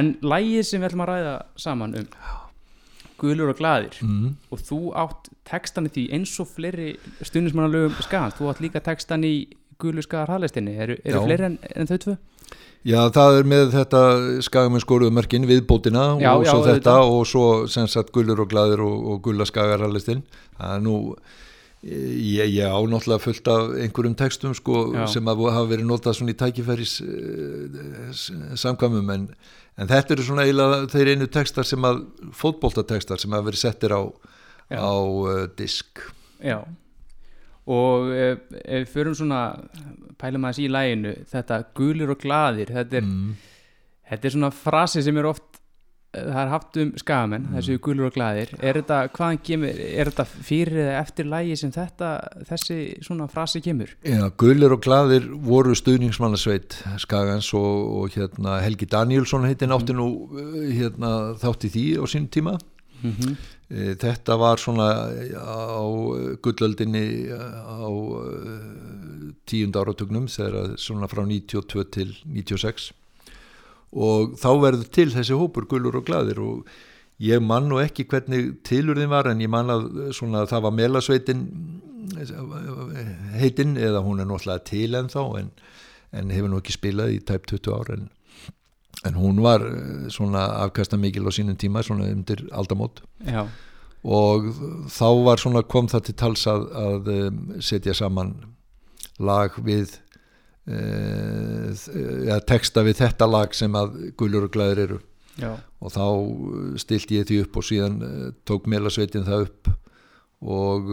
en 0.00 0.10
lægið 0.24 0.66
sem 0.70 0.80
við 0.80 0.88
ætlum 0.88 1.04
að 1.04 1.12
ræða 1.12 1.36
saman 1.66 2.00
um 2.00 2.10
Gulur 3.16 3.48
og 3.48 3.56
glaðir 3.56 3.96
mm. 4.04 4.32
og 4.52 4.60
þú 4.60 4.78
átt 5.00 5.30
textan 5.48 5.88
í 5.88 5.92
því 5.94 6.02
eins 6.18 6.34
og 6.42 6.50
fleiri 6.52 6.90
stundismannalögum 7.24 7.96
skans 8.04 8.36
þú 8.36 8.50
átt 8.50 8.60
líka 8.64 8.82
textan 8.84 9.24
í 9.24 9.36
Gulur 9.82 10.04
skagar 10.06 10.32
hafleistinni 10.32 10.76
eru, 10.80 10.96
eru 11.04 11.22
fleiri 11.26 11.50
en, 11.50 11.58
en 11.74 11.90
þau 11.90 11.98
tvö? 12.04 12.16
Já, 12.86 13.00
það 13.10 13.40
er 13.40 13.48
með 13.50 13.72
þetta 13.74 14.00
skagamenn 14.46 14.82
skoruðu 14.84 15.14
mörkin 15.16 15.46
viðbótina 15.48 16.04
Já, 16.22 16.30
og 16.36 16.44
já, 16.46 16.52
svo 16.52 16.60
þetta 16.68 16.92
auðvitað. 16.94 17.16
og 17.16 17.26
svo 17.32 17.46
sem 17.72 17.88
sagt 17.90 18.12
gullur 18.14 18.44
og 18.44 18.52
glaður 18.52 18.84
og, 18.86 19.08
og 19.10 19.18
gulla 19.24 19.46
skagarallistinn 19.48 20.22
það 20.54 20.76
er 20.76 20.84
nú 20.84 20.94
ég, 21.82 22.46
ég 22.54 22.62
á 22.62 22.78
náttúrulega 22.78 23.24
fullt 23.24 23.50
af 23.50 23.74
einhverjum 23.82 24.16
textum 24.18 24.54
sko 24.56 24.86
sem 25.10 25.28
að 25.32 25.44
hafa 25.48 25.66
verið 25.72 25.90
notað 25.90 26.18
svona 26.20 26.36
í 26.36 26.38
tækifæris 26.44 26.94
uh, 27.02 28.54
samkvæmum 28.62 29.12
en, 29.16 29.28
en 29.76 29.90
þetta 29.90 30.16
eru 30.16 30.28
svona 30.30 30.46
eiginlega 30.46 30.80
þeir 30.94 31.12
einu 31.12 31.30
textar 31.32 31.66
sem 31.68 31.90
að 31.90 32.04
fótboltatekstar 32.38 33.22
sem 33.22 33.34
hafa 33.34 33.50
verið 33.50 33.64
settir 33.66 33.98
á, 33.98 34.02
á 34.72 34.94
uh, 34.94 35.46
disk. 35.58 36.06
Já 36.38 36.60
og 37.66 38.14
ef, 38.14 38.46
við 38.52 38.88
förum 38.92 39.18
svona 39.18 39.42
pælum 40.20 40.46
aðeins 40.46 40.62
í 40.62 40.70
læginu 40.70 41.12
þetta 41.32 41.60
gulur 41.76 42.14
og 42.14 42.22
glaðir 42.22 42.72
þetta 42.76 43.00
er, 43.00 43.06
mm. 43.06 43.30
þetta 44.12 44.28
er 44.28 44.36
svona 44.36 44.52
frasi 44.54 45.02
sem 45.04 45.18
er 45.18 45.30
oft 45.32 45.56
það 46.16 46.38
er 46.40 46.50
haft 46.52 46.78
um 46.80 46.92
skagamenn, 46.96 47.48
þessu 47.52 47.74
gulur 47.82 48.08
og 48.08 48.14
glaðir 48.14 48.52
er 48.56 48.78
þetta, 48.78 49.00
kemur, 49.44 49.80
er 49.84 50.10
þetta 50.10 50.24
fyrir 50.26 50.78
eða 50.84 50.94
eftir 51.02 51.28
lægi 51.28 51.58
sem 51.60 51.72
þetta 51.74 52.12
þessi 52.48 52.78
svona 53.04 53.26
frasi 53.32 53.60
kemur? 53.64 53.92
Já, 54.06 54.22
Gullir 54.40 54.72
og 54.72 54.80
Glaðir 54.86 55.26
voru 55.44 55.74
stuðningsmannasveit 55.76 56.78
Skagans 57.02 57.50
og, 57.58 57.82
og 57.98 58.16
hérna, 58.16 58.60
Helgi 58.64 58.88
Danielsson 58.92 59.44
heitin 59.48 59.74
átti 59.76 59.96
nú 59.96 60.08
uh, 60.30 60.56
hérna, 60.70 61.12
þátt 61.42 61.68
í 61.68 61.74
því 61.74 61.86
á 62.00 62.04
sín 62.08 62.30
tíma 62.32 62.56
Mm 63.02 63.12
-hmm. 63.12 63.30
Eh, 63.30 63.36
Þetta 63.66 64.36
var 64.38 64.60
svona 64.62 64.88
á 65.34 65.82
gullöldinni 66.44 67.06
á 67.34 67.90
tíund 69.50 69.78
áratugnum 69.78 70.28
þegar 70.30 70.76
svona 70.78 71.08
frá 71.10 71.24
92 71.26 71.86
til 71.96 72.12
96 72.22 72.92
og 73.96 74.36
þá 74.38 74.50
verður 74.62 74.92
til 74.94 75.08
þessi 75.14 75.38
hópur 75.38 75.66
gullur 75.70 75.98
og 75.98 76.06
glaðir 76.06 76.40
og 76.42 76.70
ég 77.22 77.42
man 77.42 77.66
nú 77.70 77.80
ekki 77.82 78.06
hvernig 78.10 78.60
tilurðin 78.66 79.10
var 79.10 79.30
en 79.30 79.42
ég 79.42 79.50
man 79.50 79.72
að 79.72 79.86
svona, 80.14 80.44
það 80.46 80.66
var 80.66 80.76
melasveitin 80.76 81.44
heitin 83.40 83.76
eða 83.80 84.02
hún 84.04 84.20
er 84.22 84.28
náttúrulega 84.28 84.66
til 84.68 84.98
ennþá 84.98 85.24
en, 85.40 85.50
en 86.12 86.34
hefur 86.34 86.52
nú 86.52 86.60
ekki 86.60 86.76
spilað 86.76 87.16
í 87.16 87.22
tæp 87.24 87.48
20 87.50 87.74
ár 87.74 87.92
en, 87.96 88.06
en 89.04 89.14
hún 89.14 89.42
var 89.42 89.60
eh, 89.60 90.08
svona 90.10 90.46
afkasta 90.64 90.96
mikil 90.96 91.28
á 91.28 91.32
sínum 91.34 91.56
tíma 91.56 91.82
svona 91.82 92.08
undir 92.10 92.46
aldamót. 92.52 93.02
Já, 93.26 93.46
og 94.06 94.48
þá 94.92 95.08
var 95.26 95.42
svona 95.42 95.62
kom 95.62 95.88
það 95.88 96.06
til 96.06 96.14
tals 96.14 96.46
að, 96.46 96.66
að 96.72 97.10
setja 97.60 97.94
saman 97.94 98.34
lag 99.18 99.54
við 99.64 99.96
uh, 100.68 101.72
ja, 102.28 102.36
texta 102.46 102.84
við 102.86 103.00
þetta 103.00 103.26
lag 103.26 103.54
sem 103.56 103.74
að 103.74 104.12
gulur 104.18 104.46
og 104.46 104.52
glæður 104.54 104.82
eru. 104.84 104.98
Já, 105.40 105.56
og 105.80 105.92
þá 105.92 106.04
uh, 106.06 106.76
stilti 106.78 107.18
ég 107.18 107.26
því 107.28 107.40
upp 107.46 107.58
og 107.58 107.66
síðan 107.66 107.98
tók 108.46 108.68
Melasveitin 108.70 109.26
það 109.26 109.48
upp. 109.48 109.72
Og 110.46 110.90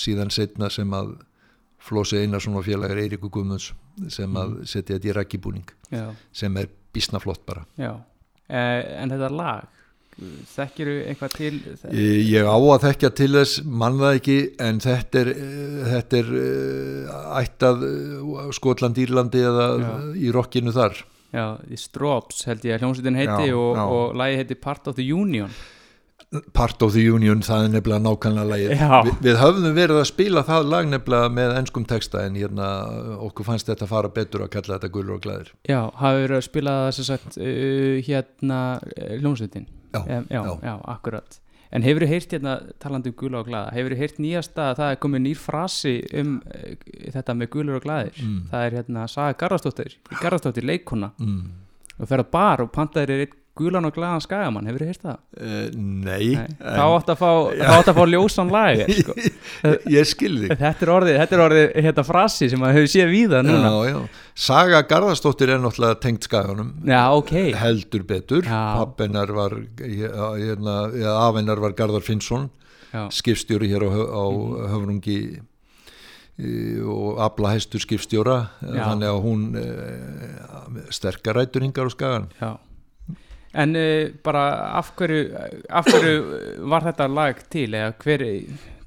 síðan 0.00 0.30
setna 0.32 0.70
sem 0.72 0.88
að 0.96 1.10
Flósi 1.82 2.22
Einarsson 2.22 2.56
og 2.56 2.64
félagar 2.66 3.00
Eiríku 3.02 3.28
Guðmunds 3.30 3.72
sem 4.12 4.36
að 4.38 4.62
setja 4.70 4.96
þetta 4.96 5.10
í 5.10 5.14
rækibúning 5.18 5.72
já, 5.92 6.06
sem 6.32 6.56
er 6.56 6.70
bísnaflott 6.92 7.44
bara. 7.48 7.64
Já. 7.80 7.94
Eh, 8.48 8.80
en 9.02 9.12
þetta 9.14 9.30
lag 9.32 9.68
þekkiru 10.52 10.94
eitthvað 11.08 11.36
til 11.38 11.52
Ég 11.96 12.18
ég 12.28 12.44
á 12.44 12.52
að 12.52 12.82
þekkja 12.84 13.10
til 13.16 13.30
þess 13.32 13.62
mann 13.64 13.96
það 13.96 14.18
ekki 14.18 14.36
en 14.60 14.80
þetta 14.84 15.22
er, 15.22 15.30
eh, 15.32 15.78
þetta 15.94 16.20
er 16.20 16.32
ættað 17.40 17.86
Skotland, 18.52 19.00
Írlandi 19.00 19.40
eða 19.40 19.68
Já. 19.80 19.92
í 20.20 20.32
rockinu 20.34 20.74
þar. 20.76 21.00
Já, 21.32 21.46
í 21.64 21.78
Strops 21.80 22.44
held 22.44 22.66
ég 22.68 22.76
að 22.76 22.84
hljómsveitin 22.84 23.16
heiti 23.16 23.46
Já, 23.48 23.56
og, 23.56 23.78
og 23.80 24.16
lagi 24.20 24.36
heiti 24.42 24.58
Part 24.60 24.90
of 24.90 24.98
the 24.98 25.06
Union 25.08 25.48
Part 26.56 26.80
of 26.82 26.94
the 26.94 27.02
Union, 27.12 27.42
það 27.44 27.64
er 27.66 27.72
nefnilega 27.74 28.00
nákvæmlega 28.06 28.48
lagið. 28.48 28.70
Vi, 29.04 29.10
við 29.26 29.36
höfðum 29.42 29.74
verið 29.76 29.98
að 30.00 30.06
spila 30.08 30.42
það 30.48 30.68
lag 30.72 30.86
nefnilega 30.88 31.28
með 31.36 31.50
ennskum 31.58 31.84
texta 31.90 32.22
en 32.24 32.38
hérna 32.40 32.68
okkur 33.26 33.44
fannst 33.50 33.68
þetta 33.68 33.88
fara 33.90 34.08
betur 34.08 34.46
að 34.46 34.52
kalla 34.54 34.78
þetta 34.78 34.90
gulur 34.94 35.18
og 35.18 35.22
glæðir. 35.26 35.50
Já, 35.68 35.80
hafi 36.00 36.22
verið 36.24 36.38
að 36.38 36.46
spila 36.48 36.76
það 36.86 36.90
sem 36.98 37.08
sagt 37.10 37.36
uh, 37.36 38.00
hérna 38.08 38.60
uh, 38.80 39.14
hljómsveitin 39.20 39.66
Já, 39.92 40.00
Em, 40.08 40.24
já, 40.32 40.40
já. 40.40 40.54
já, 40.64 40.74
akkurat 40.94 41.38
En 41.72 41.84
hefur 41.84 42.04
þið 42.04 42.10
heyrt 42.12 42.32
hérna, 42.36 42.54
talandi 42.80 43.08
um 43.12 43.14
gula 43.16 43.38
og 43.42 43.46
glaða 43.48 43.70
hefur 43.76 43.92
þið 43.94 44.00
heyrt 44.02 44.18
nýjasta 44.20 44.64
að 44.70 44.78
það 44.80 44.90
er 44.94 44.98
komið 45.04 45.22
nýr 45.26 45.38
frasi 45.40 45.92
um 46.20 46.32
uh, 46.48 46.72
þetta 47.14 47.34
með 47.42 47.50
gulur 47.58 47.76
og 47.80 47.84
glaðir 47.86 48.16
Mm. 48.24 48.40
það 48.50 48.64
er 48.70 48.76
hérna 48.78 49.04
Saga 49.08 49.36
Garðarsdóttir 49.40 49.94
Garðarsdóttir 50.20 50.64
leikona 50.68 51.12
Mm. 51.20 51.44
og 52.00 52.08
fer 52.08 52.24
að 52.24 52.30
bar 52.32 52.64
og 52.64 52.72
pantaðir 52.72 53.12
er 53.18 53.24
einn 53.26 53.38
gulan 53.58 53.84
og 53.84 53.92
glaðan 53.92 54.22
skagamann, 54.24 54.68
hefur 54.70 54.82
þið 54.82 54.90
heyrt 54.92 55.02
það? 55.04 55.18
Uh, 55.36 55.66
nei, 55.76 56.28
Nei, 56.38 56.54
þá 56.62 56.84
átt 56.86 57.12
að 57.12 57.24
að 57.92 57.98
fá 57.98 58.02
ljósan 58.08 58.52
lag 58.52 58.80
sko. 59.02 59.16
ég, 59.18 59.84
ég 59.92 60.08
skil 60.08 60.32
þig. 60.40 60.54
þetta 60.62 60.86
er 60.86 60.92
orðið, 60.96 61.18
þetta 61.20 61.36
er 61.38 61.44
orðið 61.46 61.66
hérna 61.86 62.06
frasi 62.08 62.48
sem 62.48 62.62
maður 62.62 62.78
hefur 62.80 62.92
séð 62.94 63.12
víða 63.12 63.42
núna. 63.44 63.74
Já, 63.74 63.92
já. 63.92 64.24
Saga 64.46 64.80
Garðarsdóttir 64.88 65.52
er 65.52 65.60
náttúrulega 65.60 66.00
tengt 66.00 66.24
skaganum. 66.30 66.72
Já, 66.88 67.02
ok. 67.12 67.34
Heldur 67.60 68.08
betur. 68.08 68.48
Pappennar 68.48 69.34
var 69.36 69.58
hérna, 69.82 70.78
afennar 71.18 71.60
var 71.62 71.76
Garðar 71.76 72.04
Finnsson 72.06 72.48
skipstjóri 73.12 73.70
hér 73.72 73.86
á, 73.88 73.90
á 73.92 74.24
höfrungi 74.72 75.18
e, 76.36 76.80
og 76.84 77.20
afla 77.24 77.54
hæstur 77.54 77.80
skipstjóra 77.80 78.36
þannig 78.60 79.08
að 79.08 79.20
hún 79.24 79.46
e, 79.56 79.64
sterkar 80.92 81.40
rætur 81.40 81.64
hingar 81.64 81.88
á 81.88 81.92
skagan 81.94 82.28
já 82.36 82.50
En 83.52 83.76
uh, 83.76 84.08
bara 84.24 84.44
af 84.78 84.92
hverju, 84.96 85.24
af 85.68 85.88
hverju 85.90 86.68
var 86.72 86.86
þetta 86.88 87.08
lag 87.12 87.42
til 87.52 87.68
eða 87.76 87.90
hver, 88.00 88.24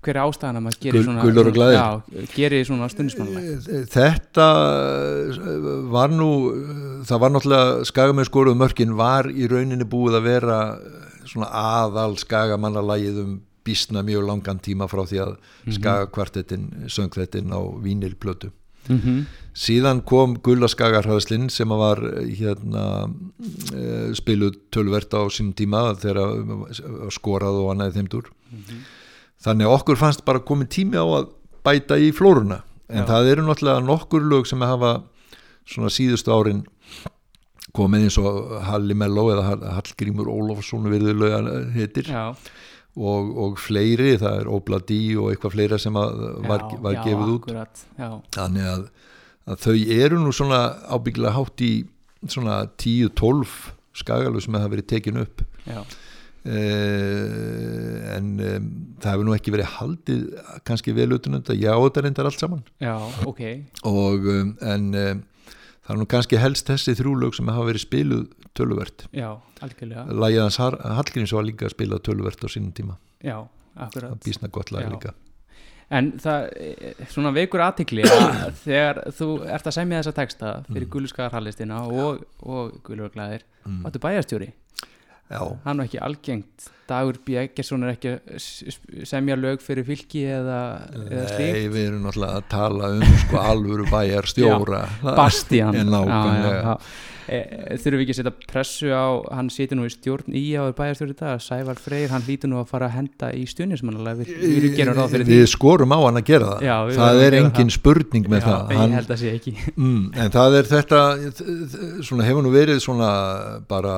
hver 0.01 0.17
er 0.17 0.22
ástæðan 0.24 0.60
að 0.60 0.65
maður 0.65 0.79
gerir 0.86 1.05
svona. 1.05 1.74
Já, 1.75 2.25
gerir 2.34 2.65
svona 2.65 2.89
stundismannlag 2.89 3.69
Þetta 3.93 4.48
eh, 5.29 5.39
var 5.93 6.13
nú 6.13 6.29
það 7.05 7.24
var 7.24 7.36
náttúrulega 7.36 7.89
skagamið 7.91 8.29
skoruð 8.29 8.60
mörkin 8.62 8.98
var 8.98 9.29
í 9.29 9.50
rauninni 9.51 9.88
búið 9.89 10.19
að 10.19 10.29
vera 10.31 10.60
eh, 10.77 11.01
svona 11.29 11.51
aðal 11.62 12.17
skagamannalagið 12.22 13.22
um 13.22 13.36
bísna 13.65 14.03
mjög 14.05 14.27
langan 14.27 14.62
tíma 14.62 14.86
frá 14.89 15.01
því 15.10 15.22
að 15.24 15.38
skagakvartettin 15.74 16.67
söng 16.91 17.13
þetta 17.13 17.41
inn 17.41 17.53
á 17.53 17.62
vínilplötu 17.81 18.51
mm 18.88 19.00
-hmm. 19.00 19.25
síðan 19.54 20.01
kom 20.06 20.36
Gullaskagarhæðslinn 20.44 21.50
sem 21.50 21.70
var 21.70 21.98
hérna 22.39 23.10
eh, 23.74 24.13
spiluð 24.13 24.58
tölvert 24.72 25.13
á 25.13 25.22
sínum 25.30 25.54
tíma 25.54 25.96
þegar 25.96 27.10
skorað 27.12 27.62
og 27.63 27.72
annaði 27.72 27.98
þeimdur 28.00 28.30
þannig 29.44 29.65
að 29.68 29.75
okkur 29.77 29.98
fannst 29.98 30.25
bara 30.25 30.39
komið 30.39 30.68
tími 30.70 30.98
á 30.98 31.06
að 31.06 31.27
bæta 31.65 31.98
í 31.98 32.12
flóruna. 32.13 32.62
En 32.89 33.04
Já. 33.04 33.08
það 33.10 33.32
eru 33.32 33.44
náttúrulega 33.48 33.86
nokkur 33.86 34.22
lög 34.22 34.46
sem 34.48 34.62
hafa 34.62 35.04
svona 35.65 35.89
síðustu 35.89 36.30
árin 36.32 36.65
komið 37.75 38.06
eins 38.08 38.18
og 38.22 38.62
Halli 38.63 38.96
Melló 38.98 39.25
eða 39.34 39.46
Hall- 39.50 39.65
Hallgrímur 39.75 40.30
Ólafsson 40.32 40.86
virðulega 40.92 41.42
heitir. 41.74 42.04
Já, 42.04 42.36
og, 42.96 43.32
og 43.46 43.58
fleiri, 43.60 44.14
það 44.22 44.38
er 44.42 44.50
Obladi 44.56 45.02
og 45.20 45.32
eitthvað 45.34 45.56
fleira 45.58 45.80
sem 45.82 45.98
að 46.00 46.16
var, 46.48 46.64
já, 46.72 46.80
var 46.86 46.96
já, 46.96 47.02
gefið 47.10 47.34
út. 47.34 47.42
akkurat, 47.50 47.84
Já, 48.00 48.10
þannig 48.38 48.70
að, 48.72 48.86
að 49.52 49.64
þau 49.66 49.75
eru 50.00 50.22
nú 50.24 50.32
svona 50.36 50.62
ábyggilega 50.96 51.36
hátt 51.36 51.66
í 51.66 51.72
svona 52.32 52.62
10-12 52.82 53.56
skagalug 54.00 54.44
sem 54.44 54.56
hafa 54.58 54.72
verið 54.74 54.88
tekin 54.92 55.20
upp. 55.22 55.44
Já, 55.68 55.82
eh, 56.46 58.16
en 58.16 58.32
um, 58.40 58.66
það 59.02 59.12
hefur 59.12 59.28
nú 59.28 59.36
ekki 59.36 59.54
verið 59.56 59.72
haldið 59.78 60.25
kannski 60.68 60.96
vel 60.96 61.12
utan 61.16 61.38
um 61.38 61.44
þetta, 61.44 61.58
já 61.60 61.74
þetta 61.75 62.04
reyndar 62.06 62.30
allt 62.30 62.42
saman. 62.42 62.64
Já, 62.84 62.96
ok. 63.28 63.42
Og 63.92 64.28
um, 64.34 64.52
en 64.62 64.88
um, 64.94 65.24
það 65.86 65.94
er 65.96 66.02
nú 66.02 66.10
kannski 66.16 66.40
helst 66.42 66.70
þessi 66.72 66.96
þrjúlög 67.00 67.38
sem 67.38 67.52
hafa 67.52 67.68
verið 67.70 67.86
spiluð 67.86 68.25
töluvert. 68.57 69.05
Já, 69.15 69.29
algjörlega. 69.65 70.07
Lægið 70.24 70.41
hans 70.45 70.59
Hallgríms 70.62 71.35
var 71.35 71.45
líka 71.47 71.69
að 71.69 71.75
spila 71.75 72.01
töluvert 72.03 72.41
á 72.41 72.47
sínum 72.51 72.74
tíma, 72.75 72.97
Já, 73.24 73.38
akkurat. 73.75 74.17
Bísna 74.25 74.51
gott 74.51 74.71
lag 74.75 74.89
líka. 74.91 75.13
En 75.93 76.15
það, 76.17 76.47
eh, 76.57 77.01
svona 77.13 77.29
veikur 77.35 77.62
aðtikli 77.62 78.07
að 78.09 78.55
þegar 78.65 79.03
þú 79.13 79.27
ert 79.45 79.67
að 79.69 79.75
semja 79.77 80.00
þessa 80.01 80.15
texta 80.17 80.53
fyrir 80.65 80.88
mm. 80.88 80.93
Gulluskagarhallistina 80.95 81.83
og, 81.85 82.24
og 82.41 82.79
Gullurglæðir 82.88 83.45
Mm. 83.65 83.79
Áttu 83.81 83.97
bæjarstjóri, 83.97 84.51
Já, 85.25 85.41
hann 85.65 85.79
var 85.81 85.88
ekki 85.88 85.97
algengt. 86.05 86.67
Dagur 86.85 87.17
B. 87.25 87.33
Eggerson 87.41 87.81
er 87.81 87.95
ekki 87.95 88.12
semja 89.09 89.33
lög 89.39 89.63
fyrir 89.65 89.88
fylki 89.88 90.21
eða, 90.29 90.59
eða 90.93 91.24
slíkt. 91.31 91.55
Nei, 91.55 91.71
við 91.74 91.88
erum 91.88 92.03
náttúrulega 92.05 92.41
að 92.41 92.45
tala 92.51 92.89
um 92.93 93.15
sko 93.24 93.39
alvöru 93.41 93.88
bæjar 93.89 94.29
stjóra 94.29 94.83
Bastian 95.17 95.74
En 95.81 95.89
nákvæmlega. 95.89 96.75
E, 97.27 97.38
Þurfum 97.82 98.00
við 98.00 98.03
ekki 98.05 98.13
að 98.13 98.17
setja 98.20 98.34
pressu 98.51 98.89
á 98.94 99.05
hann 99.36 99.50
situr 99.53 99.77
nú 99.79 99.86
í 99.88 99.91
stjórn 99.94 100.36
í 100.38 100.44
á 100.58 100.63
bæjarstjóri 100.77 101.15
í 101.15 101.17
dag 101.20 101.41
Sævar 101.41 101.79
Freyr, 101.82 102.10
hann 102.13 102.25
lítur 102.27 102.51
nú 102.51 102.60
að 102.62 102.67
fara 102.70 102.89
að 102.89 102.96
henda 103.00 103.29
í 103.34 103.44
stjórnismannalega 103.50 104.20
við, 104.22 104.32
við 104.41 105.10
fyrir 105.12 105.25
Við 105.29 105.46
skorum 105.51 105.96
á 105.96 106.00
hann 106.05 106.20
að 106.22 106.25
gera 106.29 106.50
það. 106.53 106.65
Já, 106.67 106.75
við 106.89 107.00
Það 107.01 107.22
er 107.25 107.38
engin 107.39 107.70
það. 107.72 107.75
spurning 107.77 108.29
með 108.29 108.41
Já, 108.41 108.48
það. 108.50 108.72
ég 108.75 108.82
hann, 108.84 108.96
held 109.00 109.13
að 109.15 109.22
sé 109.24 109.34
ekki. 109.39 109.55
Mm, 109.75 110.03
En 110.25 110.32
það 110.38 110.58
er 110.62 110.72
þetta 110.74 111.01
svona 112.09 112.27
hefur 112.29 112.46
nú 112.46 112.51
verið 112.55 112.81
svona 112.85 113.11
bara 113.68 113.96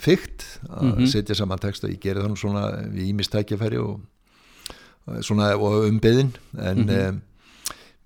fygt 0.00 0.44
að 0.68 0.92
Mhm. 0.94 1.06
setja 1.06 1.34
saman 1.38 1.58
texta 1.58 1.88
ég 1.88 2.00
geri 2.00 2.20
það 2.20 2.30
nú 2.34 2.38
svona 2.38 2.66
við 2.92 3.08
ímist 3.12 3.32
tækjafæri 3.34 3.78
og 3.82 4.00
og 5.08 5.88
umbeðin. 5.88 6.34
En 6.58 6.86
mm 6.86 7.22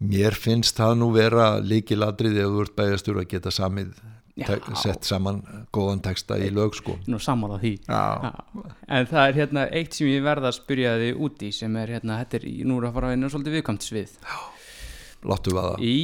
mér 0.03 0.35
finnst 0.35 0.75
það 0.75 0.97
nú 0.99 1.13
vera 1.15 1.61
líkiladrið 1.63 2.39
ef 2.43 2.49
þú 2.51 2.63
ert 2.65 2.73
bæjastur 2.75 3.21
að 3.23 3.29
geta 3.31 3.51
samið 3.55 3.93
sett 4.83 5.05
saman 5.05 5.43
góðan 5.73 6.03
texta 6.03 6.39
í 6.39 6.51
lög 6.55 6.75
sko. 6.79 6.97
Nú 7.07 7.19
sammála 7.23 7.59
því. 7.63 7.75
Já, 7.89 8.03
Já. 8.23 8.33
En 8.89 9.07
það 9.07 9.29
er 9.29 9.39
hérna 9.43 9.67
eitt 9.73 9.95
sem 9.95 10.07
ég 10.09 10.23
verða 10.27 10.51
að 10.53 10.59
spyrja 10.61 10.97
þig 10.99 11.21
út 11.29 11.43
í 11.43 11.53
sem 11.53 11.77
er 11.77 11.95
hérna, 11.97 12.19
þetta 12.25 12.41
er, 12.43 12.49
nú 12.67 12.81
að 12.83 12.93
fara 12.99 13.07
að 13.11 13.17
vinna 13.17 13.29
svolítið 13.33 13.57
viðkvæmt 13.61 13.89
svið. 13.89 14.19
Láttu 15.23 15.51
við 15.55 15.63
það 15.63 15.83
Í 15.87 15.97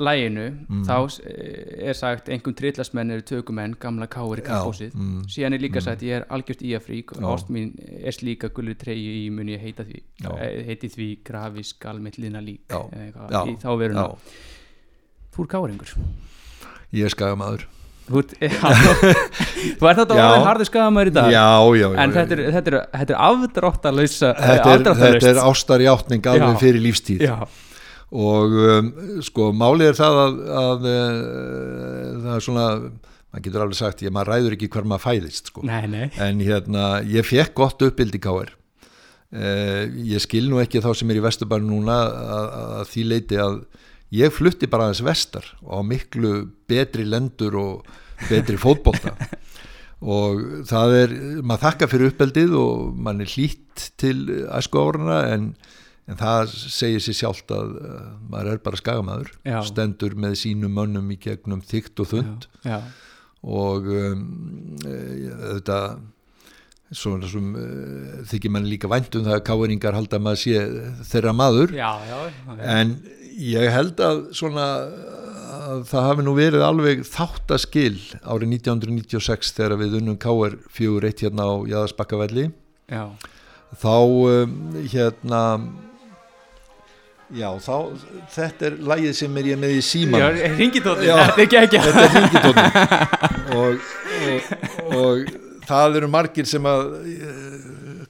læginu 0.00 0.44
Mm. 0.70 0.84
þá 0.88 0.94
eh, 1.28 1.88
er 1.90 1.92
sagt 1.98 2.28
einhverjum 2.32 2.56
trillasmenn 2.56 3.10
eru 3.12 3.20
tökumenn, 3.28 3.74
gamla 3.76 4.06
káir 4.08 4.40
í 4.40 4.44
kappósið. 4.46 4.94
mm, 4.94 5.26
síðan 5.28 5.52
er 5.54 5.60
líka 5.60 5.82
sagt 5.84 6.00
ég 6.02 6.16
er 6.22 6.24
algjört 6.30 6.62
íafrík 6.64 7.12
Já. 7.12 7.20
ást 7.34 7.50
mín 7.52 7.74
er 8.00 8.12
slíka 8.16 8.48
gullu 8.48 8.72
treyju 8.74 9.12
í 9.26 9.30
muni 9.30 9.52
ég 9.58 9.60
heita 9.60 9.84
því, 9.84 10.00
Já. 10.22 10.30
eh, 10.40 10.62
heiti 10.64 10.88
því 10.88 11.08
grafi 11.22 11.62
skal 11.64 11.98
mitt 12.00 12.16
liðna 12.16 12.40
lík 12.40 12.64
þá 12.68 13.76
veruna. 13.76 14.08
Já, 14.08 14.16
Þú 15.36 15.42
er 15.44 15.46
káringur 15.52 15.92
ég 16.96 17.06
er 17.06 17.14
skagamaður 17.14 17.66
Þú 18.10 18.20
ert 18.24 18.32
já, 18.42 18.50
þetta 19.78 20.16
Já. 20.18 20.24
orðin 20.24 20.46
harður 20.48 20.66
skagamæður 20.66 21.10
í 21.10 21.14
dag 21.14 21.28
Já, 21.30 21.46
já, 21.78 21.84
já 21.84 21.98
en 22.02 22.14
þetta 22.16 22.36
er, 22.36 22.40
þetta 22.56 22.72
er, 22.72 22.78
þetta 22.96 23.14
er 23.14 23.20
afdráttalausa 23.28 24.30
þetta 24.38 24.72
er, 24.72 24.86
þetta 25.04 25.30
er 25.30 25.42
ástar 25.44 25.84
játning 25.84 26.30
alveg 26.32 26.56
Já. 26.56 26.60
fyrir 26.64 26.84
lífstíð 26.88 27.22
Já, 27.28 27.36
og 28.10 28.56
um, 28.64 28.90
sko 29.22 29.52
málið 29.54 29.92
er 29.92 30.00
það 30.00 30.18
að, 30.24 30.40
að 30.64 30.88
uh, 30.90 32.18
það 32.24 32.32
er 32.34 32.46
svona 32.48 32.66
maður 33.30 33.44
getur 33.46 33.64
alveg 33.64 33.78
sagt, 33.78 34.02
ég 34.02 34.14
maður 34.14 34.32
ræður 34.34 34.56
ekki 34.56 34.70
hver 34.74 34.88
maður 34.90 35.04
fæðist 35.04 35.52
sko. 35.52 35.62
nei, 35.66 35.84
nei 35.86 36.08
en 36.18 36.40
hérna, 36.42 36.88
ég 37.06 37.26
fekk 37.28 37.54
gott 37.60 37.84
uppbild 37.86 38.16
í 38.18 38.22
K.R. 38.24 38.56
Uh, 39.30 39.84
ég 40.10 40.18
skil 40.24 40.48
nú 40.50 40.58
ekki 40.58 40.82
þá 40.82 40.90
sem 40.98 41.12
er 41.14 41.20
í 41.20 41.22
Vesturbæri 41.22 41.62
núna 41.62 42.00
að, 42.10 42.48
að 42.80 42.88
því 42.90 43.04
leiti 43.12 43.38
að 43.38 43.60
ég 44.14 44.32
flutti 44.34 44.68
bara 44.70 44.88
aðeins 44.88 45.04
vestar 45.06 45.46
og 45.62 45.80
á 45.80 45.80
miklu 45.86 46.32
betri 46.70 47.06
lendur 47.06 47.56
og 47.60 47.90
betri 48.28 48.58
fótbolta 48.60 49.14
og 50.16 50.64
það 50.68 50.96
er, 50.96 51.14
maður 51.44 51.66
þakka 51.66 51.90
fyrir 51.92 52.12
uppeldið 52.14 52.56
og 52.58 52.96
mann 52.96 53.22
er 53.22 53.30
hlýtt 53.30 53.90
til 54.00 54.16
æsku 54.48 54.80
áruna 54.80 55.20
en, 55.34 55.50
en 56.10 56.20
það 56.20 56.54
segir 56.56 57.04
sér 57.04 57.18
sjálft 57.22 57.52
að 57.54 57.74
uh, 57.80 58.06
maður 58.32 58.54
er 58.54 58.62
bara 58.64 58.80
skagamæður 58.80 59.34
Já. 59.44 59.58
stendur 59.68 60.16
með 60.18 60.38
sínum 60.42 60.74
mönnum 60.78 61.12
í 61.12 61.20
gegnum 61.20 61.62
þygt 61.64 62.02
og 62.02 62.14
þund 62.14 62.48
Já, 62.64 62.80
og 63.44 63.92
um, 63.92 64.24
uh, 64.86 65.28
þetta 65.54 65.82
svona 66.90 67.28
sem 67.30 67.52
uh, 67.54 68.20
þykir 68.26 68.50
mann 68.56 68.66
líka 68.66 68.90
vænt 68.90 69.14
um 69.14 69.22
það 69.28 69.36
að 69.36 69.46
káeringar 69.46 69.94
halda 69.94 70.18
að 70.18 70.24
maður 70.26 70.40
sé 70.42 70.64
þeirra 71.12 71.36
maður 71.36 71.76
já, 71.76 71.90
já, 72.08 72.18
já. 72.26 72.56
en 72.72 72.96
ég 73.38 73.70
held 73.72 74.00
að 74.04 74.22
svona 74.36 74.66
að 75.60 75.84
það 75.90 76.06
hafi 76.08 76.24
nú 76.26 76.32
verið 76.36 76.64
alveg 76.64 77.02
þáttaskil 77.08 77.98
árið 78.22 78.56
1996 78.56 79.52
þegar 79.56 79.76
við 79.80 79.98
unnum 80.00 80.18
K.R. 80.20 80.56
4-1 80.76 81.24
hérna 81.26 81.46
á 81.46 81.54
Jæðarsbakkavelli 81.70 82.48
já. 82.90 83.04
þá 83.80 83.96
um, 84.00 84.56
hérna 84.90 85.42
já 87.30 87.50
þá 87.62 87.76
þetta 88.34 88.70
er 88.70 88.80
lægið 88.90 89.14
sem 89.20 89.38
er 89.38 89.50
ég 89.52 89.60
með 89.60 89.76
í 89.76 89.84
síman 89.86 90.24
Já, 90.24 90.30
ringitóttin, 90.58 91.12
þetta 91.20 91.36
er 91.36 91.44
ekki 91.44 91.60
ekki 91.60 91.84
þetta 91.86 92.06
er 92.06 92.12
hringitónn 92.16 92.58
og, 93.60 93.86
og, 94.26 94.50
og 94.96 95.49
það 95.70 96.00
eru 96.00 96.10
margir 96.10 96.48
sem 96.50 96.66
að 96.66 96.88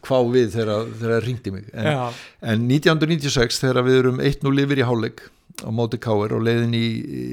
kvá 0.01 0.17
við 0.33 0.55
þegar 0.57 0.89
það 1.01 1.19
ringdi 1.27 1.53
mig. 1.55 1.69
En, 1.77 2.17
en 2.41 2.65
1996 2.71 3.61
þegar 3.63 3.87
við 3.87 4.01
erum 4.01 4.25
1-0 4.25 4.65
yfir 4.65 4.83
í 4.83 4.89
hálfleik 4.89 5.23
á 5.61 5.69
móti 5.75 6.01
Káir 6.01 6.35
og 6.37 6.45
leiðin 6.47 6.77
í, 6.77 6.87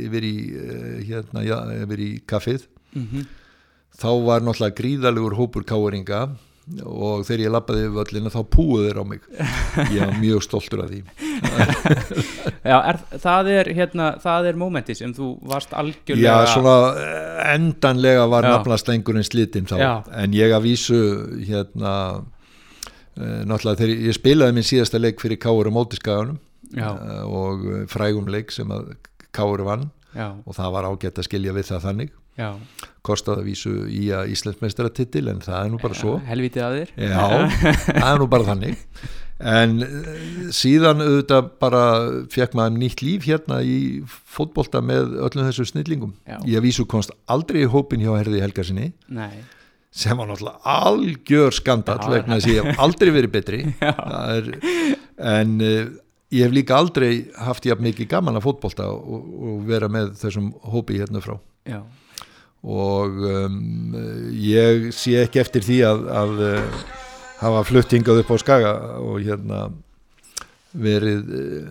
yfir 0.07 0.25
í 0.27 0.35
uh, 0.57 0.97
hérna, 1.07 1.43
já, 1.45 1.57
yfir 1.83 2.03
í 2.03 2.09
kaffið 2.27 2.65
mhm, 2.97 3.27
þá 3.97 4.09
var 4.25 4.45
náttúrulega 4.45 4.77
gríðalegur 4.81 5.37
hópur 5.37 5.65
Káiringa 5.67 6.25
og 6.84 7.23
þegar 7.27 7.43
ég 7.45 7.53
lappaði 7.53 7.84
yfir 7.86 7.95
völlina 7.95 8.32
þá 8.34 8.39
púið 8.51 8.88
þeir 8.88 8.99
á 8.99 9.06
mig. 9.08 9.27
Ég 9.93 10.01
var 10.01 10.17
mjög 10.19 10.43
stoltur 10.43 10.84
af 10.84 10.89
því. 10.91 11.01
Já 12.71 12.77
er, 12.77 12.99
það 13.23 13.51
er 13.53 13.69
hérna, 13.77 14.08
það 14.23 14.49
er 14.49 14.60
mómenti 14.60 14.95
sem 14.99 15.13
þú 15.15 15.30
varst 15.47 15.75
algjörlega 15.77 16.41
Já, 16.43 16.49
svona 16.51 16.75
eh, 17.03 17.43
endanlega 17.53 18.25
var 18.32 18.47
nafnastengurinn 18.49 19.27
slitinn 19.27 19.69
þá. 19.69 19.77
Já. 19.80 19.93
en 20.23 20.36
ég 20.36 20.56
að 20.56 20.67
vísu 20.67 20.99
hérna 21.47 21.93
uh, 22.17 23.41
náttúrulega 23.47 23.80
þegar 23.84 24.06
ég 24.10 24.19
spilaði 24.19 24.58
minn 24.58 24.67
síðasta 24.67 24.99
leik 24.99 25.23
fyrir 25.23 25.39
Káur 25.39 25.71
á 25.71 25.71
mótiskaganum 25.71 26.41
Já, 26.75 26.89
uh, 26.91 27.23
og 27.32 27.67
eh, 27.71 27.84
frægum 27.88 28.27
leik 28.32 28.51
sem 28.51 28.71
að 28.73 28.95
Káur 29.36 29.63
vann. 29.67 29.89
Já, 30.17 30.32
og 30.34 30.56
það 30.58 30.73
var 30.73 30.88
ágætt 30.89 31.19
að 31.21 31.27
skilja 31.27 31.53
við 31.56 31.67
það 31.69 31.84
þannig. 31.86 32.15
Já, 32.38 32.49
kostaði 33.08 33.43
að 33.43 33.48
vísu 33.52 33.76
í 33.89 34.10
að 34.15 34.34
Íslandsmeistaratitil 34.36 35.28
en 35.32 35.39
það 35.46 35.62
er 35.62 35.72
nú 35.74 35.80
bara 35.82 35.98
svo. 35.98 36.17
helvítið 36.28 36.65
af 36.67 36.76
þér. 36.76 36.91
Já, 37.08 37.24
það 38.02 38.10
er 38.12 38.22
nú 38.22 38.28
bara 38.34 38.50
þannig. 38.52 38.84
En 39.38 39.84
eh, 39.86 40.08
síðan 40.56 41.04
auðvitað 41.04 41.52
bara 41.62 41.84
fekk 42.34 42.56
maður 42.58 42.80
nýtt 42.82 43.04
líf 43.06 43.28
hérna 43.30 43.60
í 43.62 43.78
fótbolta 44.08 44.82
með 44.82 45.13
öllum 45.28 45.46
þessu 45.46 45.67
snillingum. 45.70 46.15
Já. 46.26 46.39
ég 46.50 46.65
vísu 46.65 46.88
komst 46.89 47.13
aldrei 47.30 47.62
í 47.65 47.70
hópin 47.70 48.02
hjá 48.02 48.15
Herði 48.15 48.41
Helgarsinni 48.41 48.89
nei, 49.13 49.43
sem 49.93 50.17
var 50.17 50.30
náttúrulega 50.30 50.74
algjör 50.74 51.54
skandall 51.54 52.02
Já. 52.02 52.12
vegna 52.15 52.39
þess 52.39 52.50
að 52.50 52.56
ég 52.56 52.65
hef 52.72 52.84
aldrei 52.88 53.13
verið 53.13 53.34
betri. 53.38 53.62
Er, 54.38 54.52
en 55.38 55.54
uh, 55.62 55.86
ég 56.34 56.43
hef 56.48 56.54
líka 56.58 56.78
aldrei 56.78 57.12
haft 57.38 57.65
jafn 57.70 57.86
mikið 57.86 58.10
gaman 58.12 58.38
að 58.39 58.48
fótbolta 58.50 58.89
og, 58.89 59.22
og 59.38 59.62
vera 59.70 59.89
með 59.91 60.15
þessum 60.22 60.52
hópi 60.74 60.98
hérna 61.00 61.22
frá. 61.24 61.38
Já, 61.67 61.82
og 62.65 63.20
um, 63.22 63.58
ég 64.34 64.89
sé 64.96 65.17
ekki 65.22 65.41
eftir 65.43 65.65
því 65.65 65.82
að, 65.88 66.06
að 66.22 66.39
uh, 66.48 66.86
hafa 67.41 67.65
fluttingað 67.70 68.24
upp 68.24 68.32
á 68.34 68.38
Skaga 68.41 68.72
og 69.04 69.20
hérna 69.22 69.67
verið 70.78 71.30
uh, 71.38 71.67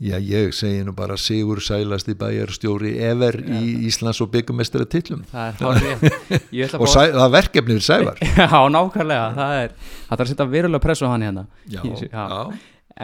já 0.00 0.16
ég 0.24 0.54
segi 0.56 0.80
nú 0.86 0.94
bara 0.96 1.16
Sigur 1.20 1.60
Sælasti 1.60 2.14
bæjarstjóri 2.18 2.94
ever 3.04 3.36
í 3.44 3.86
Íslands 3.88 4.20
og 4.24 4.30
byggumestara 4.32 4.88
tillum 4.88 5.22
er 5.28 5.58
og 5.62 6.86
að 6.86 6.92
sæ, 6.94 7.02
það 7.14 7.34
verkefnið 7.36 7.80
er 7.80 7.84
Sævar 7.84 8.22
Já, 8.40 8.48
nákvæmlega, 8.72 9.26
það 9.36 9.56
er 9.64 9.74
það 9.76 10.14
þarf 10.14 10.24
að 10.24 10.32
setja 10.32 10.48
verulega 10.54 10.84
pressu 10.86 11.04
á 11.08 11.12
hann 11.12 11.26
hérna 11.28 11.46
já, 11.68 11.82
sé- 12.00 12.08
já. 12.08 12.24
já. 12.32 12.40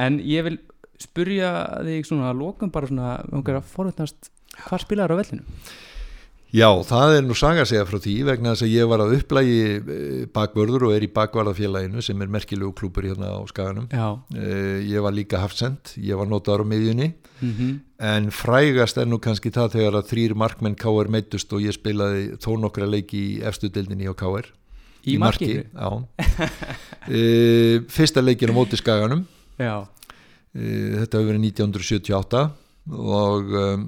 En 0.06 0.18
ég 0.24 0.48
vil 0.48 0.58
spurja 1.00 1.50
þig 1.84 2.08
svona 2.08 2.30
að 2.32 2.40
lokum 2.40 2.72
bara 2.72 2.88
svona, 2.88 3.10
um 3.28 3.44
að 3.44 3.60
forutnast 3.74 4.30
hvað 4.64 4.86
spilaður 4.86 5.16
á 5.16 5.20
vellinu? 5.20 5.44
Já, 6.56 6.70
það 6.88 7.14
er 7.18 7.24
nú 7.26 7.34
saga 7.36 7.64
að 7.66 7.68
segja 7.68 7.86
frá 7.88 7.98
því 8.00 8.12
vegna 8.30 8.54
þess 8.54 8.64
að 8.64 8.70
ég 8.72 8.88
var 8.88 9.02
að 9.04 9.14
upplægi 9.18 9.56
eh, 9.76 10.22
bakvörður 10.32 10.86
og 10.88 10.94
er 10.96 11.04
í 11.04 11.10
bakvarðafélaginu 11.12 12.04
sem 12.04 12.22
er 12.24 12.30
merkilegu 12.32 12.72
klúpur 12.78 13.04
hérna 13.04 13.34
á 13.36 13.40
Skaganum. 13.50 13.88
Já, 13.92 14.06
Eh, 14.32 14.78
Ég 14.88 15.02
var 15.04 15.12
líka 15.12 15.40
hafsend, 15.42 15.92
ég 16.00 16.16
var 16.16 16.30
notaður 16.30 16.64
á 16.64 16.70
miðjunni. 16.72 17.12
Mm 17.42 17.82
en 17.98 18.26
frægast 18.28 18.98
er 19.00 19.06
nú 19.08 19.16
kannski 19.16 19.48
það 19.48 19.70
þegar 19.72 19.94
að 19.96 20.08
þrýr 20.10 20.34
markmenn 20.36 20.74
KR 20.76 21.08
meittust 21.08 21.52
og 21.56 21.62
ég 21.64 21.72
spilaði 21.72 22.36
þó 22.36 22.50
nokkra 22.60 22.84
leiki 22.84 23.16
í 23.16 23.40
efstu 23.40 23.70
deildinni 23.72 24.04
á 24.04 24.12
KR. 24.12 24.50
í, 25.06 25.16
markinu? 25.16 25.64
Já. 25.72 25.88
e, 27.08 27.80
fyrsta 27.88 28.20
leikin 28.20 28.52
á 28.52 28.54
móti 28.56 28.76
Skaganum, 28.76 29.24
Já, 29.56 29.86
e, 30.52 31.00
þetta 31.00 31.20
hefur 31.22 31.30
verið 31.32 31.46
1978 31.48 32.44
og 32.86 33.48
um, 33.58 33.86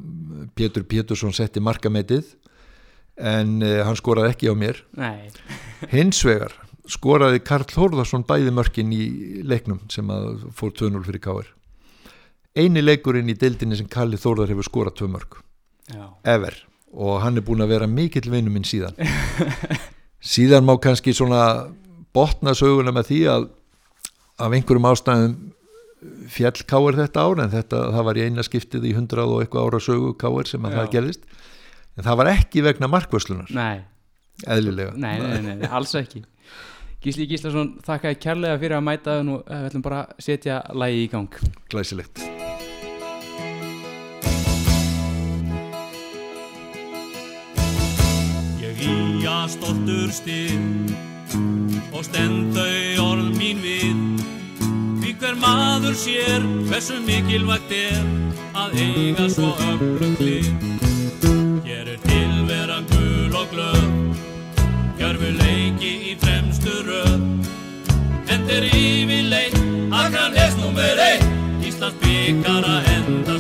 Pétur 0.59 0.83
Pétursson 0.89 1.31
setti 1.37 1.61
markameitið 1.63 2.33
en 3.19 3.59
uh, 3.63 3.83
hann 3.87 3.99
skoraði 3.99 4.33
ekki 4.35 4.51
á 4.51 4.55
mér. 4.59 4.83
Hins 5.95 6.23
vegar 6.27 6.55
skoraði 6.89 7.43
Karl 7.45 7.69
Þórðarsson 7.69 8.25
bæði 8.25 8.55
mörkin 8.57 8.95
í 8.97 9.05
leiknum 9.45 9.83
sem 9.93 10.09
að 10.09 10.47
fór 10.57 10.73
2-0 10.73 11.05
fyrir 11.05 11.25
Káir 11.25 11.55
eini 12.59 12.83
leikurinn 12.83 13.31
í 13.31 13.37
deildinni 13.39 13.79
sem 13.79 13.89
Kalli 13.91 14.19
Þórðar 14.21 14.53
hefur 14.53 14.67
skorað 14.67 14.97
tvö 15.01 15.11
mörk. 15.13 15.39
Já, 15.89 16.07
ever. 16.29 16.57
Og 16.93 17.21
hann 17.23 17.39
er 17.39 17.45
búin 17.45 17.63
að 17.65 17.75
vera 17.75 17.89
mikill 17.91 18.29
vinnu 18.31 18.53
minn 18.53 18.67
síðan. 18.67 18.97
Síðan 20.35 20.67
má 20.67 20.75
kannski 20.83 21.15
svona 21.15 21.43
botna 22.17 22.55
söguna 22.59 22.93
með 22.95 23.11
því 23.13 23.21
að 23.35 23.47
af 24.39 24.55
einhverjum 24.55 24.89
ástæðum 24.89 25.37
fjall 26.31 26.65
Káir 26.71 26.99
þetta 26.99 27.27
ár 27.27 27.43
en 27.43 27.53
þetta, 27.53 27.83
það 27.95 28.09
var 28.09 28.19
í 28.19 28.25
eina 28.27 28.45
skiptið 28.47 28.87
í 28.87 28.95
hundrað 28.97 29.35
og 29.35 29.45
eitthvað 29.45 29.69
ára 29.69 29.81
sögu 29.83 30.13
Káir 30.19 30.51
sem 30.51 30.67
að 30.67 30.75
Já. 30.75 30.79
það 30.79 30.93
gerðist 30.95 31.25
en 31.99 32.07
það 32.07 32.19
var 32.21 32.33
ekki 32.37 32.63
vegna 32.65 32.89
markvörslunar 32.91 33.51
nei, 33.55 33.83
eðlilega. 34.47 34.95
Nei, 34.95 35.17
nei, 35.19 35.39
nei, 35.43 35.55
nei, 35.63 35.71
alls 35.75 35.95
ekki. 35.99 36.23
Gísli 37.03 37.29
Gíslason, 37.31 37.77
þakka 37.87 38.11
þér 38.11 38.23
kærlega 38.25 38.59
fyrir 38.59 38.79
að 38.79 38.87
mæta 38.89 39.21
og 39.21 39.45
við 39.47 39.69
ætlum 39.69 39.85
bara 39.85 40.01
að 40.03 40.25
setja 40.27 40.59
lægi 40.75 41.05
í 41.05 41.11
gang. 41.13 41.39
Glæsilegt. 41.71 42.25
Ég 48.63 48.83
íja 48.83 49.37
stoltur 49.55 50.11
stið 50.15 50.95
og 51.95 52.03
stend 52.07 52.59
þau 52.59 53.07
orð 53.13 53.31
mín 53.39 53.63
við. 53.63 54.27
Því 54.99 55.15
hver 55.23 55.39
maður 55.39 55.95
sér 55.99 56.51
hversu 56.67 56.99
mikilvægt 57.07 57.75
er 57.79 58.03
að 58.59 58.75
eiga 58.83 59.31
svo 59.31 59.55
öflugt 59.71 60.78
Leiki 65.79 66.11
í 66.11 66.15
fremstu 66.19 66.73
röð. 66.83 67.21
Endir 68.35 68.65
yfirleitt 68.67 69.55
Akranes 69.95 70.57
nummer 70.59 70.99
eitt 70.99 71.23
Íslands 71.63 71.95
byggara 72.03 72.81
endastöð 72.97 73.38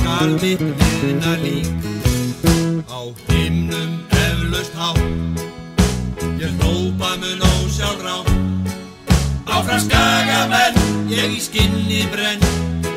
skal 0.00 0.32
mitt 0.40 0.60
viðna 0.80 1.34
lík. 1.44 1.68
Á 2.88 3.00
himnum 3.28 3.92
eflaust 4.10 4.74
há 4.74 4.90
Ég 6.40 6.52
hrópa 6.60 7.10
mun 7.20 7.44
ósjálf 7.44 8.00
rá 8.04 8.16
áfram 9.50 9.80
skagamenn 9.84 10.80
Ég 11.12 11.36
í 11.36 11.40
skinni 11.40 12.02
brenn. 12.12 12.42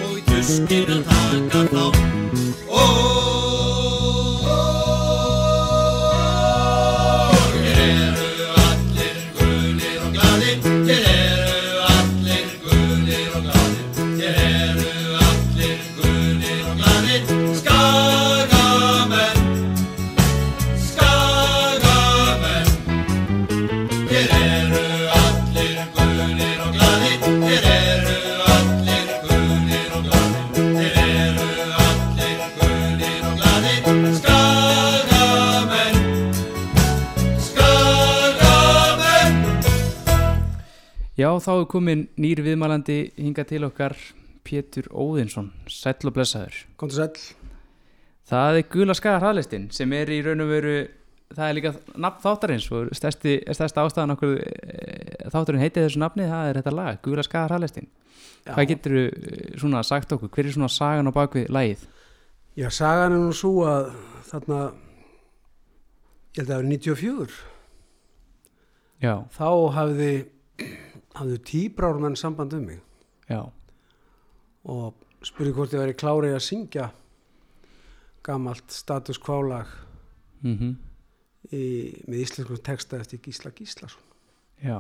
Og 0.07 0.17
í 0.19 0.25
tuskir 0.31 0.89
að 0.95 1.05
taka 1.11 1.67
þá 1.73 1.85
Og 2.71 3.32
þá 41.43 41.53
er 41.53 41.69
komin 41.71 42.03
nýr 42.19 42.41
viðmælandi 42.45 42.97
hinga 43.19 43.45
til 43.47 43.63
okkar 43.67 43.95
Pétur 44.43 44.89
Óðinsson, 44.91 45.51
sæll 45.71 46.09
og 46.09 46.15
blessaður. 46.15 46.57
Kontur 46.79 46.99
sæll. 46.99 47.37
Það 48.27 48.59
er 48.59 48.67
Gula 48.71 48.95
Skaga 48.95 49.21
hraðlistin 49.21 49.69
sem 49.75 49.93
er 49.95 50.11
í 50.11 50.19
raun 50.23 50.43
og 50.43 50.51
veru, 50.51 50.75
það 51.33 51.45
er 51.47 51.57
líka 51.57 51.73
nafn 51.99 52.23
þáttarins 52.23 52.67
og 52.71 52.91
stærsti, 52.95 53.37
stærsta 53.51 53.83
ástæðan 53.83 54.15
okkur 54.15 54.35
e, 54.39 55.29
þáttarinn 55.31 55.63
heitið 55.63 55.87
þessu 55.87 56.03
nafni, 56.03 56.27
það 56.31 56.49
er 56.49 56.59
þetta 56.61 56.75
lag, 56.79 56.99
Gula 57.03 57.25
Skaga 57.27 57.51
hraðlistin. 57.51 57.89
Hvað 58.43 58.69
getur 58.73 58.97
þú 58.97 59.61
svona 59.61 59.83
sagt 59.87 60.11
okkur, 60.15 60.31
hver 60.31 60.47
er 60.49 60.55
svona 60.55 60.71
sagan 60.71 61.07
á 61.07 61.15
bakvið 61.15 61.51
lagið? 61.55 61.87
Já, 62.59 62.67
sagan 62.75 63.15
er 63.15 63.23
nú 63.23 63.35
svo 63.35 63.63
að 63.67 63.93
þarna, 64.27 64.59
ég 66.35 66.43
held 66.43 66.47
að 66.47 66.53
það 66.53 66.61
var 66.61 66.71
94, 66.73 67.41
Já, 69.03 69.17
þá 69.35 69.47
hafði, 69.75 70.11
hafði 71.17 71.39
tíbrármenn 71.49 72.17
samband 72.19 72.55
um 72.57 72.65
mig. 72.67 72.81
Já, 73.29 73.45
og 74.63 74.99
spurði 75.23 75.53
hvort 75.55 75.75
ég 75.75 75.83
væri 75.83 75.97
klárið 75.97 76.37
að 76.37 76.45
syngja 76.45 76.89
gamalt 78.23 78.71
status 78.71 79.19
kválag 79.19 79.69
mhm, 80.43 80.75
í, 81.51 81.63
með 82.07 82.23
íslenskum 82.23 82.61
texta 82.63 82.99
eftir 82.99 83.21
Gísla 83.23 83.51
Gíslason. 83.55 84.03
Já, 84.63 84.79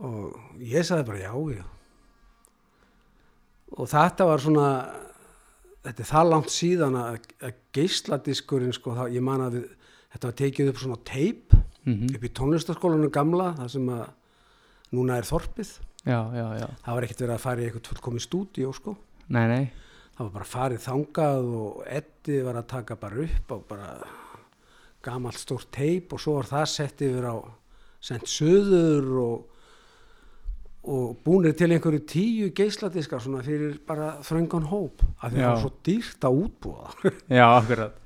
og 0.00 0.58
ég 0.62 0.86
sagði 0.86 1.08
bara 1.10 1.22
já, 1.24 1.34
já. 1.58 1.64
Og 3.78 3.86
þetta 3.90 4.26
var 4.26 4.42
svona 4.42 4.68
þetta 5.84 6.02
er 6.02 6.08
það 6.10 6.30
langt 6.30 6.52
síðan 6.52 6.96
að, 7.00 7.18
að 7.46 7.60
geisladiskurinn 7.76 8.74
sko, 8.76 8.94
það, 8.98 9.12
ég 9.16 9.24
man 9.24 9.44
að 9.44 9.58
við, 9.58 9.68
þetta 10.14 10.30
var 10.30 10.38
tekið 10.40 10.70
upp 10.72 10.80
svona 10.82 11.02
teip 11.08 11.54
mhm, 11.56 12.16
upp 12.16 12.26
í 12.26 12.32
tónlistaskólanum 12.40 13.12
gamla 13.14 13.52
það 13.58 13.70
sem 13.76 13.92
að 13.94 14.08
núna 14.96 15.18
er 15.20 15.28
þorpið. 15.28 15.74
Já, 16.08 16.20
já, 16.32 16.46
já, 16.56 16.66
það 16.84 16.96
var 16.96 17.06
ekkert 17.06 17.22
verið 17.24 17.34
að 17.34 17.44
fara 17.44 17.60
í 17.60 17.68
eitthvað 17.68 17.92
fullkomi 17.92 18.24
stúdíó 18.24 18.72
sko. 18.72 18.96
Nei, 19.30 19.44
nei, 19.50 19.64
það 20.16 20.24
var 20.24 20.32
bara 20.38 20.48
farið 20.54 20.82
þangað 20.86 21.52
og 21.60 21.84
Eddi 22.00 22.40
var 22.46 22.58
að 22.60 22.70
taka 22.72 22.96
bara 23.00 23.22
upp 23.26 23.54
og 23.56 23.62
bara 23.68 23.92
gamalt 25.04 25.40
stórt 25.40 25.70
teip 25.72 26.12
og 26.12 26.20
svo 26.20 26.38
var 26.38 26.48
það 26.48 26.66
sett 26.72 27.04
yfir 27.04 27.28
á 27.28 27.36
sendt 28.00 28.28
söður 28.32 29.08
og 29.20 29.38
og 30.80 31.18
búnir 31.24 31.52
til 31.52 31.68
einhverju 31.74 32.00
tíu 32.08 32.46
geisladiskar 32.56 33.20
svona 33.20 33.42
fyrir 33.44 33.74
bara 33.86 34.14
þröngan 34.24 34.68
hóp. 34.70 35.02
Af 35.20 35.32
því 35.32 35.42
það 35.42 35.50
var 35.50 35.60
svo 35.60 35.72
dýrt 35.84 36.24
að 36.24 36.38
útbúa. 36.44 36.94
Já, 37.28 37.44
akkurat. 37.58 37.98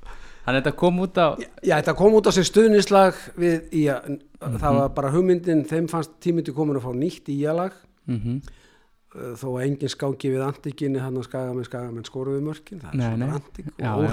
Þannig 0.45 0.59
að 0.59 0.59
þetta 0.59 0.73
kom 0.83 0.99
út 1.01 1.21
á, 1.23 1.29
Já, 1.65 1.77
þetta 1.79 1.95
kom 1.97 2.17
út 2.19 2.27
á 2.29 2.33
sér 2.37 2.49
stuðnislag 2.51 3.21
við 3.41 3.77
í 3.79 3.85
að 3.95 4.17
það 4.59 4.79
var 4.81 4.93
bara 4.99 5.15
hugmyndin 5.15 5.65
þeim 5.71 5.89
fannst 5.93 6.19
tímindi 6.25 6.55
komin 6.57 6.79
að 6.81 6.87
fá 6.87 6.93
nýtt 6.99 7.31
íjalag 7.35 7.77
mhm, 8.11 8.39
þó 9.39 9.47
að 9.53 9.65
engin 9.69 9.93
skáki 9.93 10.31
við 10.33 10.43
antikinni 10.43 10.99
hann 10.99 11.19
að 11.21 11.29
skagamenn 11.29 11.67
skagamenn 11.69 12.07
skoruðu 12.09 12.41
mörkin 12.43 12.81
það 12.83 12.91
er 12.91 12.99
Nei, 12.99 13.05
svona 13.07 13.27
nei. 13.29 13.37
antik 13.39 13.69
Já, 13.79 13.91
og 13.95 14.09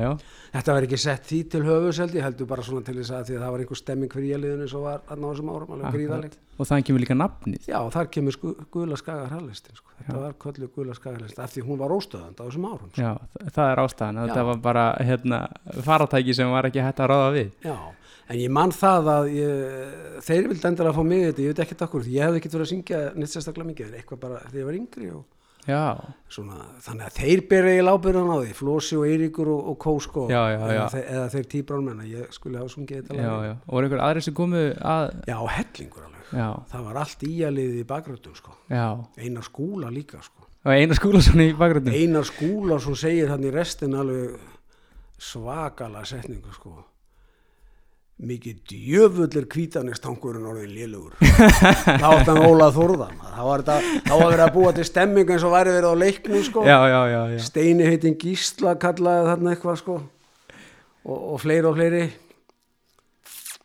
já, 0.00 0.10
Þetta 0.54 0.76
var 0.76 0.86
ekki 0.86 0.98
sett 1.02 1.28
því 1.28 1.40
til 1.50 1.60
höfuseldi, 1.66 2.20
heldur 2.24 2.48
bara 2.48 2.64
svona 2.64 2.86
til 2.86 2.94
þess 3.00 3.10
að 3.10 3.28
því 3.28 3.36
að 3.36 3.42
það 3.44 3.52
var 3.54 3.62
einhver 3.64 3.80
stemming 3.80 4.12
fyrir 4.14 4.30
jæliðinu 4.32 4.68
svo 4.70 4.82
var 4.84 5.00
þarna 5.08 5.26
á 5.26 5.30
þessum 5.34 5.50
árum, 5.50 5.72
og 6.54 6.68
þannig 6.68 6.86
kemur 6.86 7.02
líka 7.02 7.16
nafnið. 7.18 7.64
Já, 7.66 7.78
þar 7.90 8.10
kemur 8.14 8.36
sku, 8.36 8.52
Guðla 8.70 8.98
Skagar 9.00 9.32
Harlistin, 9.34 9.74
sko. 9.74 9.90
Þetta 9.98 10.20
var 10.22 10.36
köllu 10.44 10.68
Guðla 10.76 10.94
Skagar 10.94 11.18
Harlistin, 11.18 11.42
af 11.42 11.50
því 11.50 11.64
hún 11.66 11.80
var 11.80 11.94
óstöðand 11.96 12.38
á 12.38 12.42
þessum 12.46 12.68
árum. 12.70 12.92
Sko. 12.92 13.02
Já, 13.02 13.10
þa- 13.34 13.50
það 13.56 13.70
er 13.72 13.82
ástæðan, 13.82 14.20
þetta 14.22 14.44
var 14.52 14.60
bara 14.68 14.84
hérna, 15.02 15.40
faratæki 15.88 16.36
sem 16.38 16.54
var 16.54 16.70
ekki 16.70 16.84
hægt 16.86 17.02
að 17.02 17.10
ráða 17.10 17.32
við. 17.34 17.50
Já, 17.66 17.74
en 18.28 18.40
ég 18.40 18.50
man 18.50 18.72
það 18.74 19.08
að 19.14 19.30
ég, 19.36 19.94
þeir 20.24 20.48
vildi 20.50 20.68
endur 20.70 20.90
að 20.90 20.98
fá 20.98 21.02
mig 21.04 21.22
þetta, 21.28 21.44
ég 21.44 21.52
veit 21.52 21.62
ekkert 21.64 21.86
okkur, 21.88 22.04
því 22.06 22.16
ég 22.16 22.26
hefði 22.28 22.40
ekkert 22.40 22.56
verið 22.56 22.66
að 22.66 22.72
syngja 22.72 23.00
neitt 23.14 23.32
sérstaklega 23.34 23.70
mikið, 23.70 23.96
eitthvað 24.00 24.22
bara 24.24 24.42
þegar 24.46 24.60
ég 24.60 24.68
var 24.70 24.78
yngri 24.80 25.10
svona, 26.28 26.56
þannig 26.84 27.06
að 27.08 27.18
þeir 27.18 27.42
byrja 27.48 27.74
í 27.78 27.84
lábyrðan 27.84 28.32
á 28.32 28.36
því, 28.42 28.54
Flósi 28.58 28.96
og 29.00 29.04
Eiríkur 29.08 29.48
og, 29.48 29.68
og 29.72 29.78
Kó, 29.80 29.94
sko, 30.04 30.24
Já, 30.28 30.42
já. 30.52 30.58
Eða, 30.60 30.88
þeir, 30.92 31.04
eða 31.14 31.28
þeir 31.34 31.46
tíbránmenn, 31.54 32.02
að 32.04 32.10
ég 32.12 32.34
skulle 32.36 32.60
hafa 32.60 32.72
sungið 32.74 32.98
þetta 33.00 33.16
já, 33.16 33.30
og 33.54 33.72
voru 33.72 33.88
einhver 33.88 34.02
aðri 34.04 34.24
sem 34.26 34.36
komu 34.36 34.64
að, 34.76 35.06
Já, 35.30 35.38
hellingur 35.56 36.04
alveg. 36.04 36.32
já, 36.36 36.48
Það 36.74 36.84
var 36.90 37.00
allt 37.00 37.24
íjalið 37.30 37.78
í 37.80 37.84
bakröndum, 37.94 38.36
sko. 38.36 38.56
Einar 39.16 39.48
skúla 39.48 39.92
líka 39.94 40.20
sko. 40.20 40.44
Einar 40.64 40.96
Skúlason 40.96 41.40
í 41.44 41.50
bakgröndum. 41.56 41.92
Einar 41.96 42.24
skúla 42.28 42.78
sem 42.80 42.94
segir 42.96 43.28
hann 43.32 43.44
í 43.44 43.50
restin 43.52 43.96
alveg 44.00 44.36
svakala 45.20 46.04
setningu 46.08 46.52
sko. 46.56 46.78
Mikið 48.22 48.58
djöfullir 48.70 49.46
kvítanistangurinn 49.50 50.46
orðin 50.46 50.70
lélugur 50.70 51.16
þá 52.00 52.06
átt 52.12 52.28
hann 52.30 52.44
Ólað 52.46 52.76
Þórðan 52.76 53.16
þá 53.24 53.40
var 53.42 53.64
þetta, 53.66 54.44
að 54.46 54.52
búa 54.54 54.72
til 54.76 54.86
stemming 54.86 55.32
eins 55.34 55.46
og 55.46 55.54
væri 55.56 55.74
verið 55.74 55.90
á 55.90 55.96
leiknum 55.98 56.44
sko. 56.46 56.62
Já, 56.62 56.76
já, 56.92 57.00
já, 57.10 57.20
já, 57.34 57.38
Steini 57.48 57.88
heitin 57.88 58.18
Gísla 58.20 58.76
kallaði 58.78 59.26
þarna 59.32 59.54
eitthvað 59.56 59.80
sko. 59.82 59.96
og, 61.04 61.18
og 61.34 61.40
fleiri 61.42 61.66
og 61.70 61.74
fleiri 61.80 62.04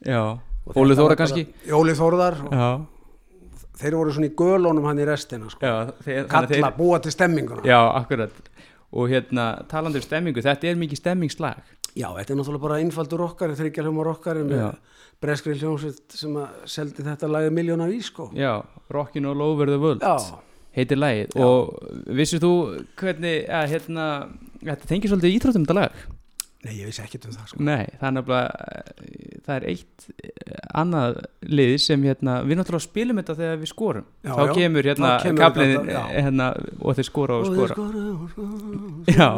já, 0.09 0.21
Óli 0.75 0.97
var 0.97 1.15
kannski. 1.17 1.45
Óli 1.73 1.93
Þórðar 1.97 2.41
og 2.49 2.53
Já, 2.53 2.69
þeir 3.79 3.95
voru 4.01 4.13
svona 4.17 4.29
í 4.29 4.35
gölunum 4.37 4.89
hann 4.89 4.99
í 5.01 5.07
restina 5.07 5.49
sko. 5.53 5.61
já, 5.61 5.93
þeir, 6.03 6.25
kalla, 6.29 6.49
að 6.49 6.55
þeir, 6.55 6.71
búa 6.77 6.99
til 7.05 7.13
stemminguna 7.13 7.69
já, 7.69 7.79
akkurat. 8.01 8.33
Og 8.89 9.11
hérna, 9.11 9.51
talandi 9.69 10.01
um 10.01 10.03
stemmingu, 10.05 10.41
þetta 10.41 10.65
er 10.65 10.77
mikið 10.81 10.97
stemmingslag. 10.97 11.59
Já, 11.97 12.07
þetta 12.17 12.33
er 12.33 12.37
náttúrulega 12.39 12.61
bara 12.67 12.77
einfaldur 12.83 13.23
okkar, 13.25 13.55
þryggjarhljómar 13.57 14.11
okkar 14.13 14.41
með 14.45 14.59
Já. 14.61 14.69
breskri 15.21 15.55
hljómsveit 15.59 16.15
sem 16.19 16.35
að 16.39 16.59
seldi 16.69 17.03
þetta 17.07 17.27
lagið 17.31 17.55
miljónar 17.57 17.89
í 17.95 18.01
sko. 18.05 18.29
Já, 18.37 18.61
Rockin' 18.93 19.25
all 19.27 19.41
over 19.41 19.65
the 19.71 19.79
world. 19.81 20.01
Já, 20.05 20.37
heitir 20.77 20.97
lagið 21.01 21.33
og 21.41 21.73
vissir 22.15 22.39
þú 22.43 22.53
hvernig, 22.99 23.41
ja, 23.49 23.63
hérna, 23.67 24.05
þetta 24.61 24.87
tengir 24.93 25.09
svolítið 25.11 25.35
íþróttum 25.39 25.65
þetta 25.67 25.79
lag? 25.81 25.99
nei, 26.59 26.73
ég 26.75 26.89
vissi 26.89 26.99
ekkert 26.99 27.23
um 27.29 27.31
það 27.31 27.51
sko. 27.53 27.57
Nei, 27.63 27.85
það 28.01 28.07
er 28.09 28.13
nefnilega, 28.17 28.47
eh, 28.75 29.35
það 29.45 29.53
er 29.55 29.65
eitt 29.71 30.07
eh, 30.19 30.57
annað 30.81 31.19
lið 31.55 31.75
sem 31.79 32.01
hérna, 32.03 32.33
við 32.43 32.59
náttúrulega 32.59 32.83
spilum 32.83 33.21
þetta 33.21 33.35
þegar 33.39 33.61
við 33.61 33.69
skorum. 33.71 34.07
Já, 34.27 34.33
Þá 34.35 34.41
já. 34.43 34.53
kemur 34.57 34.89
hérna 34.89 35.11
kaplinn 35.39 35.87
já. 35.87 36.01
hérna, 36.17 36.49
og 36.83 36.97
þeir 36.99 37.07
skora 37.07 37.37
og 37.39 37.47
Og 37.47 37.55
skora. 37.55 37.77
þeir 37.77 37.79
skora 37.79 38.01
og 38.11 38.27
skora. 38.35 39.15
Já, 39.15 39.29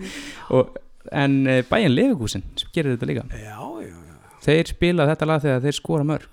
og, 0.58 0.74
en 1.12 1.46
eh, 1.46 1.62
bæjan 1.68 1.94
Leifugúsin 1.94 2.44
sem 2.56 2.70
gerir 2.74 2.96
þetta 2.96 3.10
líka. 3.10 3.24
Já, 3.32 3.58
já, 3.84 3.90
já, 3.90 4.38
Þeir 4.44 4.68
spila 4.68 5.06
þetta 5.08 5.26
lag 5.30 5.42
þegar 5.42 5.60
þeir 5.64 5.76
skora 5.78 6.04
mörg. 6.04 6.26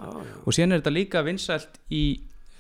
Og 0.46 0.54
síðan 0.56 0.74
er 0.76 0.82
þetta 0.82 0.92
líka 0.96 1.22
vinsælt 1.24 1.78
í 1.92 2.04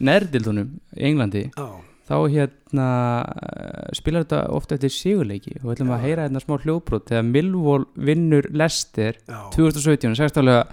nærðildunum 0.01 0.69
í 0.97 1.07
Englandi. 1.09 1.45
já. 1.55 1.69
þá 2.11 2.15
hérna 2.33 2.85
eh, 3.23 3.91
spilar 3.95 4.25
þetta 4.25 4.39
ofta 4.57 4.75
eftir 4.75 4.91
sigurleiki 4.91 5.53
og 5.61 5.67
við 5.69 5.75
ætlum 5.77 5.91
að 5.95 6.01
heyra 6.03 6.25
hérna 6.25 6.41
smá 6.43 6.57
hljóðbrot 6.59 7.05
þegar 7.07 7.27
Millwall 7.29 7.85
vinnur 7.95 8.47
Leicester 8.51 9.15
Já. 9.29 9.37
2017, 9.55 10.17
sextálega 10.19 10.65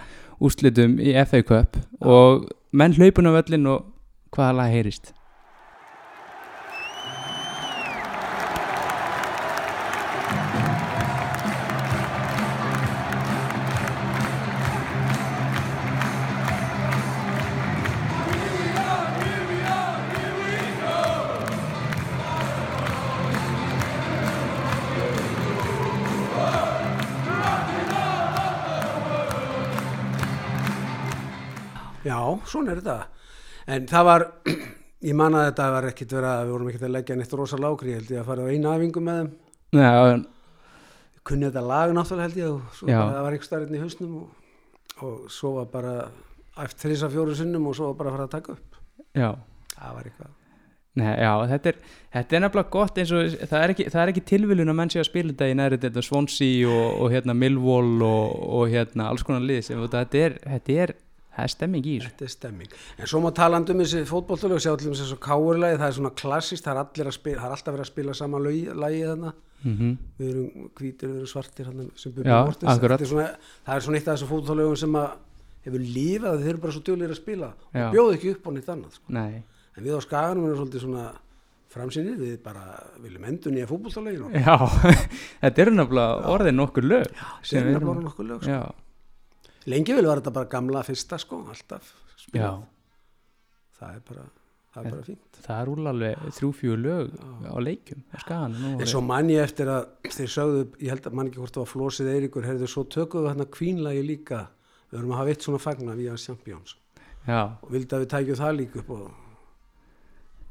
úrslitum 0.43 0.97
í 0.99 1.13
FA 1.29 1.39
Cup 1.47 1.77
og 2.01 2.49
menn 2.75 2.97
hlaupun 2.97 3.29
á 3.31 3.37
völlin 3.37 3.69
og 3.71 3.85
hvaða 4.35 4.57
lag 4.57 4.73
heyrist 4.73 5.13
svona 32.51 32.73
er 32.73 32.81
þetta. 32.81 32.97
En 33.69 33.87
það 33.89 34.07
var, 34.09 34.25
ég 35.09 35.17
man 35.19 35.37
að 35.37 35.47
þetta 35.51 35.69
var 35.75 35.89
ekkit 35.91 36.15
verið 36.17 36.31
að 36.31 36.43
við 36.43 36.55
vorum 36.55 36.71
ekkit 36.71 36.87
að 36.87 36.95
leggja 36.97 37.19
neitt 37.19 37.37
rosa 37.39 37.61
lágri, 37.61 37.93
ég 37.93 38.01
held 38.01 38.15
ég 38.15 38.23
að 38.23 38.31
fara 38.31 38.47
á 38.47 38.51
eina 38.51 38.75
æfingu 38.75 39.05
með 39.05 39.21
þeim. 39.21 39.31
Já, 39.79 39.93
Kunni 41.29 41.45
þetta 41.49 41.61
lag 41.67 41.91
náttúrulega 41.93 42.25
held 42.25 42.37
ég 42.39 42.49
og 42.49 42.79
það 42.79 43.21
var 43.21 43.35
einhver 43.35 43.45
starfinn 43.45 43.75
í 43.77 43.81
hausnum 43.83 44.13
og, 44.17 44.29
og 45.05 45.17
svo 45.29 45.51
var 45.59 45.67
bara 45.69 45.93
eftir 46.63 46.89
þrisa 46.89 47.09
fjóru 47.11 47.35
sinnum 47.37 47.67
og 47.69 47.77
svo 47.77 47.91
var 47.91 47.99
bara 47.99 48.11
að 48.11 48.17
fara 48.17 48.27
að 48.29 48.35
taka 48.37 48.55
upp. 48.55 48.79
já 49.13 49.29
Það 49.75 49.95
var 49.95 50.07
eitthvað. 50.09 50.35
Nei, 50.99 51.11
já, 51.21 51.31
þetta 51.51 51.69
er, 51.69 51.77
þetta 52.15 52.35
er 52.35 52.41
nefnilega 52.43 52.73
gott 52.73 52.97
eins 52.99 53.11
og 53.15 53.35
það 53.47 53.61
er 53.61 53.73
ekki, 53.73 53.85
það 53.93 54.01
er 54.01 54.11
ekki 54.11 54.23
tilviljun 54.31 54.71
að 54.73 54.77
menn 54.79 54.91
sé 54.91 54.99
að 54.99 55.07
spila 55.07 55.31
þetta 55.31 55.47
í 55.51 55.57
næri 55.59 55.79
þetta 55.83 56.03
Swansea 56.03 56.71
og, 56.73 56.87
og 57.03 57.13
hérna 57.13 57.35
Millwall 57.37 58.03
og, 58.07 58.33
og 58.57 58.73
hérna 58.73 59.07
alls 59.11 59.23
konar 59.27 59.45
lið 59.45 59.61
sem 59.67 59.83
þetta 59.85 60.23
er, 60.23 60.35
þetta 60.43 60.77
er, 60.83 60.95
það 61.35 61.43
er 61.45 61.53
stemming 61.55 61.85
í 61.85 61.97
þessu. 61.97 62.09
Þetta 62.09 62.25
er 62.25 62.33
stemming, 62.35 62.79
en 62.97 63.11
svo 63.11 63.21
má 63.23 63.29
talandu 63.35 63.75
um 63.75 63.83
þessi 63.83 64.05
fótbolltölu 64.09 64.57
og 64.57 64.63
sjá 64.63 64.71
allir 64.73 64.89
um 64.91 64.97
þessu 64.99 65.19
káurlægi 65.23 65.79
það 65.79 65.87
er 65.87 65.97
svona 65.99 66.15
klassist, 66.23 66.65
það 66.65 66.81
er, 66.83 67.11
spila, 67.15 67.39
það 67.39 67.47
er 67.47 67.55
alltaf 67.55 67.73
verið 67.75 67.85
að 67.85 67.93
spila 67.93 68.17
sama 68.17 68.43
lægi 68.43 69.05
þarna. 69.05 69.33
Mm 69.59 69.73
-hmm. 69.75 69.95
við 70.17 70.27
erum 70.29 70.69
hvítir, 70.71 71.09
við 71.09 71.15
erum 71.15 71.27
svartir 71.27 71.65
sem 71.99 72.11
búið 72.15 72.29
á 72.31 72.47
orðins, 72.47 73.11
það 73.65 73.75
er 73.75 73.81
svona 73.83 73.97
eitt 73.97 74.07
af 74.07 74.15
þessu 74.15 74.29
fótbolltölu 74.29 74.75
sem 74.79 74.95
hefur 75.65 75.79
lífað 75.83 76.43
þeir 76.43 76.51
eru 76.53 76.61
bara 76.63 76.75
svo 76.75 76.83
djúlir 76.85 77.13
að 77.13 77.19
spila 77.19 77.49
Já. 77.73 77.85
og 77.85 77.95
bjóðu 77.95 78.13
ekki 78.17 78.35
upp 78.35 78.47
á 78.47 78.51
nýtt 78.55 78.69
annað 78.73 78.93
sko. 78.97 79.15
en 79.19 79.83
við 79.83 79.97
á 79.97 79.99
skaganum 80.05 80.45
erum 80.47 80.59
svolítið 80.61 80.85
svona 80.85 81.07
framsynni, 81.69 82.15
við 82.17 82.37
bara 82.43 82.63
viljum 83.03 83.25
endur 83.29 83.53
nýja 83.53 83.69
fótbolltölu 83.69 84.31
Já, 84.33 84.55
þetta 85.43 85.65
eru 85.65 85.75
nefnilega 85.75 86.31
orðin 86.33 86.63
okkur 86.65 88.29
lög 88.31 88.47
Já, 88.47 88.61
lengi 89.69 89.95
vel 89.95 90.07
var 90.09 90.21
þetta 90.21 90.35
bara 90.35 90.51
gamla 90.51 90.83
fyrsta 90.87 91.19
sko 91.21 91.43
alltaf 91.53 91.93
það 93.79 93.95
er 93.95 94.03
bara 94.09 94.27
það 94.69 94.85
er 94.85 94.93
bara 94.93 95.05
fínt. 95.07 95.39
það 95.45 95.61
er 95.61 95.71
úrlalveg 95.73 96.25
þrjú-fjú 96.37 96.75
lög 96.79 97.15
á 97.49 97.57
leikum 97.63 98.03
en 98.29 98.89
svo 98.89 99.01
mann 99.05 99.31
ég 99.33 99.45
eftir 99.45 99.71
að 99.71 99.87
þeir 100.05 100.33
sögðu, 100.35 100.65
ég 100.77 100.93
held 100.93 101.09
að 101.09 101.17
mann 101.17 101.31
ekki 101.31 101.41
hvort 101.41 101.55
það 101.55 101.65
var 101.65 101.71
Flósið 101.73 102.11
Eiríkur, 102.13 102.45
heyrðu 102.45 102.69
svo 102.69 102.83
tökum 102.85 103.25
við 103.25 103.31
hérna 103.31 103.47
kvínlægi 103.55 104.03
líka, 104.05 104.43
við 104.91 104.99
höfum 104.99 105.15
að 105.15 105.21
hafa 105.21 105.33
eitt 105.33 105.47
svona 105.47 105.63
fagna 105.63 105.97
við 105.97 106.11
að 106.13 106.21
Champions. 106.25 106.75
Já. 107.27 107.41
og 107.61 107.73
vildi 107.73 107.93
að 107.95 108.05
við 108.05 108.11
tækjum 108.13 108.39
það 108.39 108.53
líka 108.57 108.79
upp 108.81 108.93
og, 108.95 109.09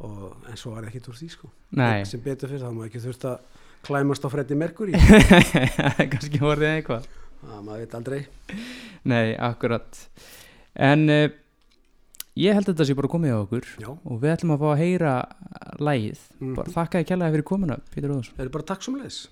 og, 0.07 0.27
en 0.51 0.59
svo 0.61 0.75
var 0.75 0.89
ekki 0.91 1.01
úr 1.09 1.17
því 1.19 1.31
sko, 1.33 1.53
Nei. 1.79 2.05
sem 2.07 2.23
betur 2.23 2.53
fyrir 2.53 2.67
það 2.67 2.77
maður 2.77 2.91
ekki 2.91 3.05
þurft 3.07 3.31
að 3.31 3.65
klæmast 3.89 4.27
á 4.27 4.29
Freddi 4.35 4.59
Merkur 4.59 4.93
kannski 6.13 6.43
voruð 6.43 6.69
eitthvað 6.69 7.09
að 7.47 7.61
maður 7.63 7.85
veit 7.85 7.95
aldrei. 7.99 8.21
Nei, 9.09 9.27
akkurat. 9.51 10.03
En 10.75 11.07
uh, 11.13 11.31
ég 12.39 12.59
held 12.59 12.67
að 12.69 12.75
þetta 12.75 12.89
sé 12.91 12.99
bara 12.99 13.13
komið 13.15 13.35
á 13.35 13.39
okkur 13.41 13.73
Já. 13.79 13.91
og 13.95 14.21
við 14.23 14.35
ætlum 14.35 14.55
að 14.57 14.63
fá 14.63 14.69
að 14.73 14.83
heyra 14.83 15.15
lægið, 15.79 16.21
mm 16.39 16.47
-hmm. 16.47 16.55
bara 16.61 16.77
þakka 16.77 17.03
ég 17.03 17.11
kjallaði 17.13 17.37
fyrir 17.37 17.51
komuna 17.53 17.81
Pítur 17.95 18.15
Óðarsson. 18.15 18.51
Bara 18.59 18.71
takk 18.73 18.83
som 18.83 18.99
leis 19.01 19.27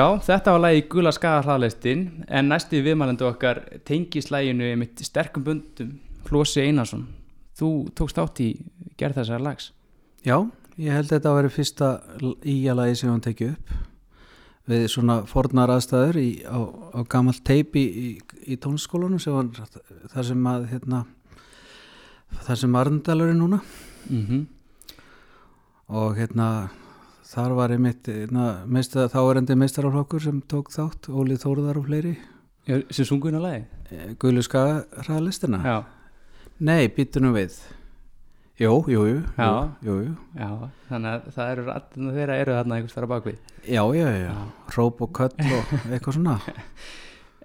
var 0.00 0.60
lagi 0.60 0.86
Gula 0.88 1.10
skaga 1.12 1.42
hraðleistin 1.44 2.24
en 2.28 2.48
næsti 2.48 2.78
viðmælendu 2.84 3.26
okkar 3.28 3.58
tengi 3.84 4.22
slæginu 4.22 4.70
mitt 4.78 5.00
sterkum 5.04 5.44
bundum 5.44 5.98
Flósi 6.24 6.62
Einarsson. 6.62 7.06
Þú 7.58 7.90
tókst 7.98 8.18
átt 8.22 8.40
í 8.40 8.48
gerð 8.96 9.20
þessar 9.20 9.44
lags. 9.44 9.72
Já, 10.24 10.38
ég 10.80 10.94
held 10.94 11.10
þetta 11.10 11.30
að 11.30 11.38
vera 11.38 11.52
fyrsta 11.52 11.90
íjalagi 12.48 12.96
sem 12.96 13.10
hann 13.12 13.24
tekið 13.24 13.52
upp. 13.54 13.74
Við 14.70 14.86
svona 14.92 15.18
fornar 15.26 15.72
aðstæður 15.74 16.20
í, 16.20 16.28
á, 16.48 16.58
á 16.96 17.00
gamalt 17.10 17.44
teip 17.44 17.76
í, 17.76 18.20
í, 18.46 18.56
tónskólanum 18.56 19.20
sem 19.20 19.34
var 19.34 19.50
það 20.12 20.28
sem 20.30 20.46
að 20.52 20.68
hérna, 20.70 21.04
það 22.46 22.60
sem 22.62 22.76
Arndalur 22.84 23.32
er 23.32 23.36
núna. 23.40 23.60
Mm 24.08 24.26
-hmm. 24.26 24.46
og 25.88 26.16
hérna 26.16 26.70
þar 27.30 27.54
var 27.58 27.74
einmitt 27.74 28.08
hérna, 28.10 28.46
meista, 28.66 29.06
þá 29.12 29.20
er 29.22 29.40
endi 29.42 29.56
meistaraflokkur 29.60 30.22
sem 30.24 30.40
tók 30.50 30.70
þátt 30.74 31.10
Óli 31.14 31.38
Þórðar 31.40 31.78
og 31.80 31.86
fleiri. 31.88 32.14
Sem 32.92 33.06
sungun 33.08 33.38
að 33.38 33.44
lagi 33.46 34.06
Guðlu 34.20 34.42
skaga 34.46 34.82
hraðlistina 35.02 35.58
Já, 35.64 35.76
Nei, 36.60 36.90
býttu 36.92 37.22
nú 37.24 37.32
við. 37.34 37.54
Jú, 38.60 38.74
jú, 38.92 39.06
jú, 39.08 39.20
Já. 39.38 39.46
jú, 39.80 39.94
jú. 40.04 40.14
já, 40.36 40.48
þannig 40.90 41.14
að 41.14 41.28
það 41.32 41.52
eru 41.54 41.62
allir 41.72 42.16
þeirra 42.18 42.34
eru 42.42 42.56
þarna 42.58 42.76
einhvers 42.76 42.96
þar 42.98 43.06
á 43.08 43.12
bakvið. 43.14 43.38
Já, 43.64 43.82
já, 43.96 44.08
já, 44.20 44.34
Róp 44.76 45.00
og 45.06 45.12
köll 45.16 45.32
og 45.56 45.72
eitthvað 45.88 46.18
svona. 46.18 46.34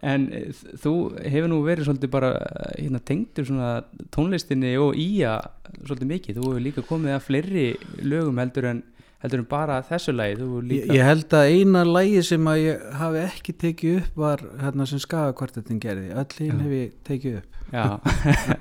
En 0.06 0.26
eh, 0.36 0.50
þú 0.84 0.92
hefur 1.24 1.48
nú 1.50 1.62
verið 1.66 1.88
svolítið 1.88 2.12
bara 2.14 2.34
eh, 2.36 2.84
hérna, 2.84 3.00
tengdur 3.08 3.48
svona 3.48 3.70
tónlistinni 4.14 4.74
og 4.78 4.98
ía 5.00 5.38
svolítið 5.80 6.10
mikið, 6.12 6.36
þú 6.42 6.50
hefur 6.52 6.66
líka 6.66 6.84
komið 6.86 7.16
að 7.16 7.24
fleiri 7.26 7.64
lögum 8.04 8.42
heldur 8.44 8.68
en, 8.74 8.84
heldur 9.26 9.42
en 9.42 9.50
bara 9.50 9.82
þessu 9.86 10.14
hefur 10.16 10.72
Ég, 10.72 10.88
ég 10.94 11.04
held 11.06 11.34
að 11.34 11.52
eina 11.52 11.84
lægi 11.88 12.24
sem 12.30 12.48
að 12.52 12.62
ég 12.62 12.88
hafi 13.02 13.22
ekki 13.26 13.56
tekið 13.66 14.00
upp 14.00 14.22
var 14.24 14.46
hérna 14.62 14.88
sem 14.90 15.02
skagakvartetin 15.02 15.82
gerði. 15.84 16.12
Öll 16.14 16.40
hinn 16.40 16.64
hef 16.64 16.76
ég 16.78 16.96
tekið 17.10 17.38
upp. 17.42 17.60
Já. 17.74 17.86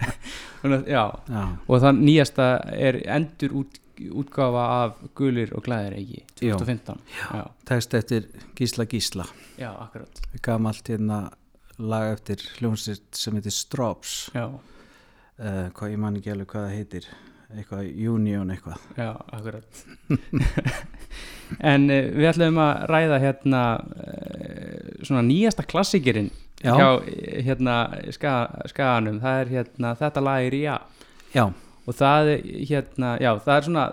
Já, 0.65 1.05
Já, 1.29 1.43
og 1.69 1.81
það 1.83 1.99
nýjasta 2.01 2.45
er 2.73 2.97
endur 3.13 3.53
út, 3.61 3.81
útgáfa 4.17 4.63
af 4.79 5.03
Gulir 5.19 5.53
og 5.55 5.67
Glæðir 5.67 5.99
ekki, 5.99 6.23
2015 6.41 7.03
já, 7.21 7.43
tekst 7.69 7.97
eftir 7.99 8.31
Gísla 8.57 8.87
Gísla. 8.89 9.27
Já, 9.61 9.69
akkurat. 9.77 10.23
Gamalt 10.43 10.89
hérna 10.89 11.19
lag 11.77 12.15
eftir 12.15 12.41
hljómsveit 12.57 13.05
sem 13.13 13.37
heitir 13.37 13.53
Strops. 13.53 14.17
Já, 14.33 14.49
uh, 14.49 15.69
hvað 15.77 15.93
ég 15.93 16.01
man 16.01 16.17
ekki 16.19 16.33
alveg 16.33 16.51
hvað 16.55 16.67
það 16.71 16.77
heitir 16.79 17.13
eitthvað 17.53 17.91
Union 18.15 18.51
eitthvað. 18.55 18.81
Já, 18.97 19.11
akkurat. 19.33 19.85
En 21.61 21.91
uh, 21.93 22.07
við 22.17 22.31
ætlum 22.31 22.59
að 22.63 22.87
ræða 22.91 23.19
hérna 23.23 23.63
uh, 23.85 24.95
svona 25.05 25.23
nýjasta 25.27 25.67
klassikirinn 25.69 26.31
Já. 26.65 26.73
hjá 26.73 26.89
eh, 27.11 27.43
hérna 27.45 27.75
ska, 28.15 28.33
skaganum, 28.71 29.21
það 29.21 29.41
er 29.43 29.53
hérna 29.59 29.93
þetta 30.01 30.23
lag 30.25 30.47
er 30.47 30.57
já 30.57 30.77
Já, 31.35 31.45
og 31.85 31.99
það 31.99 32.31
er 32.33 32.45
hérna, 32.71 33.11
já 33.21 33.31
það 33.45 33.57
er 33.57 33.67
svona 33.69 33.85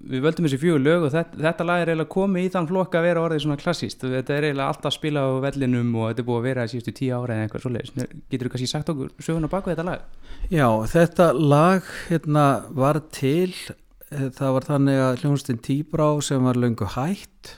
við 0.00 0.22
völdum 0.24 0.46
þessi 0.46 0.58
fjögur 0.60 0.82
lög 0.82 1.06
og 1.06 1.12
þetta, 1.12 1.40
þetta 1.44 1.66
lag 1.68 1.82
er 1.82 1.90
eiginlega 1.92 2.12
komið 2.14 2.46
í 2.46 2.52
þann 2.54 2.68
flokk 2.70 2.96
að 2.96 3.06
vera 3.08 3.24
orðið 3.26 3.42
svona 3.44 3.60
klassíst 3.60 4.04
og 4.06 4.14
þetta 4.14 4.36
er 4.36 4.46
eiginlega 4.48 4.72
alltaf 4.72 4.96
spila 4.96 5.24
á 5.26 5.30
vellinum 5.44 5.90
og 5.96 6.08
þetta 6.08 6.22
er 6.22 6.28
búið 6.30 6.40
að 6.40 6.48
vera 6.48 6.64
í 6.64 6.72
síðustu 6.72 6.94
tíu 6.96 7.12
ára 7.18 7.36
eða 7.36 7.46
eitthvað 7.46 7.64
svoleiðis. 7.66 7.92
Getur 8.32 8.48
þú 8.48 8.52
kannski 8.54 8.70
sagt 8.70 8.92
okkur 8.94 9.12
söguna 9.20 9.50
baku 9.52 9.72
þetta 9.72 9.86
lag? 9.90 10.06
Já, 10.48 10.66
þetta 10.94 11.26
lag 11.36 11.90
hérna 12.08 12.46
var 12.80 13.00
til 13.12 13.52
eh, 13.52 14.30
það 14.36 14.54
var 14.56 14.68
þannig 14.70 15.02
að 15.04 15.24
hljónstinn 15.24 15.60
Tíbrá 15.66 16.08
sem 16.24 16.48
var 16.48 16.60
löngu 16.60 16.88
hætt 16.96 17.56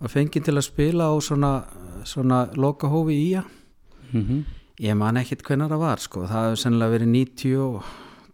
var 0.00 0.12
fengið 0.12 0.48
til 0.48 0.56
að 0.56 0.68
spila 0.68 1.10
á 1.12 1.14
svona, 1.24 1.54
svona 2.08 2.44
lokahófi 2.56 3.16
í 3.16 3.30
að 3.40 3.48
mm 4.12 4.22
-hmm. 4.22 4.44
ég 4.80 4.96
man 4.96 5.16
ekkit 5.16 5.42
hvenær 5.42 5.68
það 5.68 5.84
var 5.84 5.98
sko, 5.98 6.26
það 6.26 6.44
hefur 6.44 6.62
sennilega 6.62 6.94
verið 6.96 7.08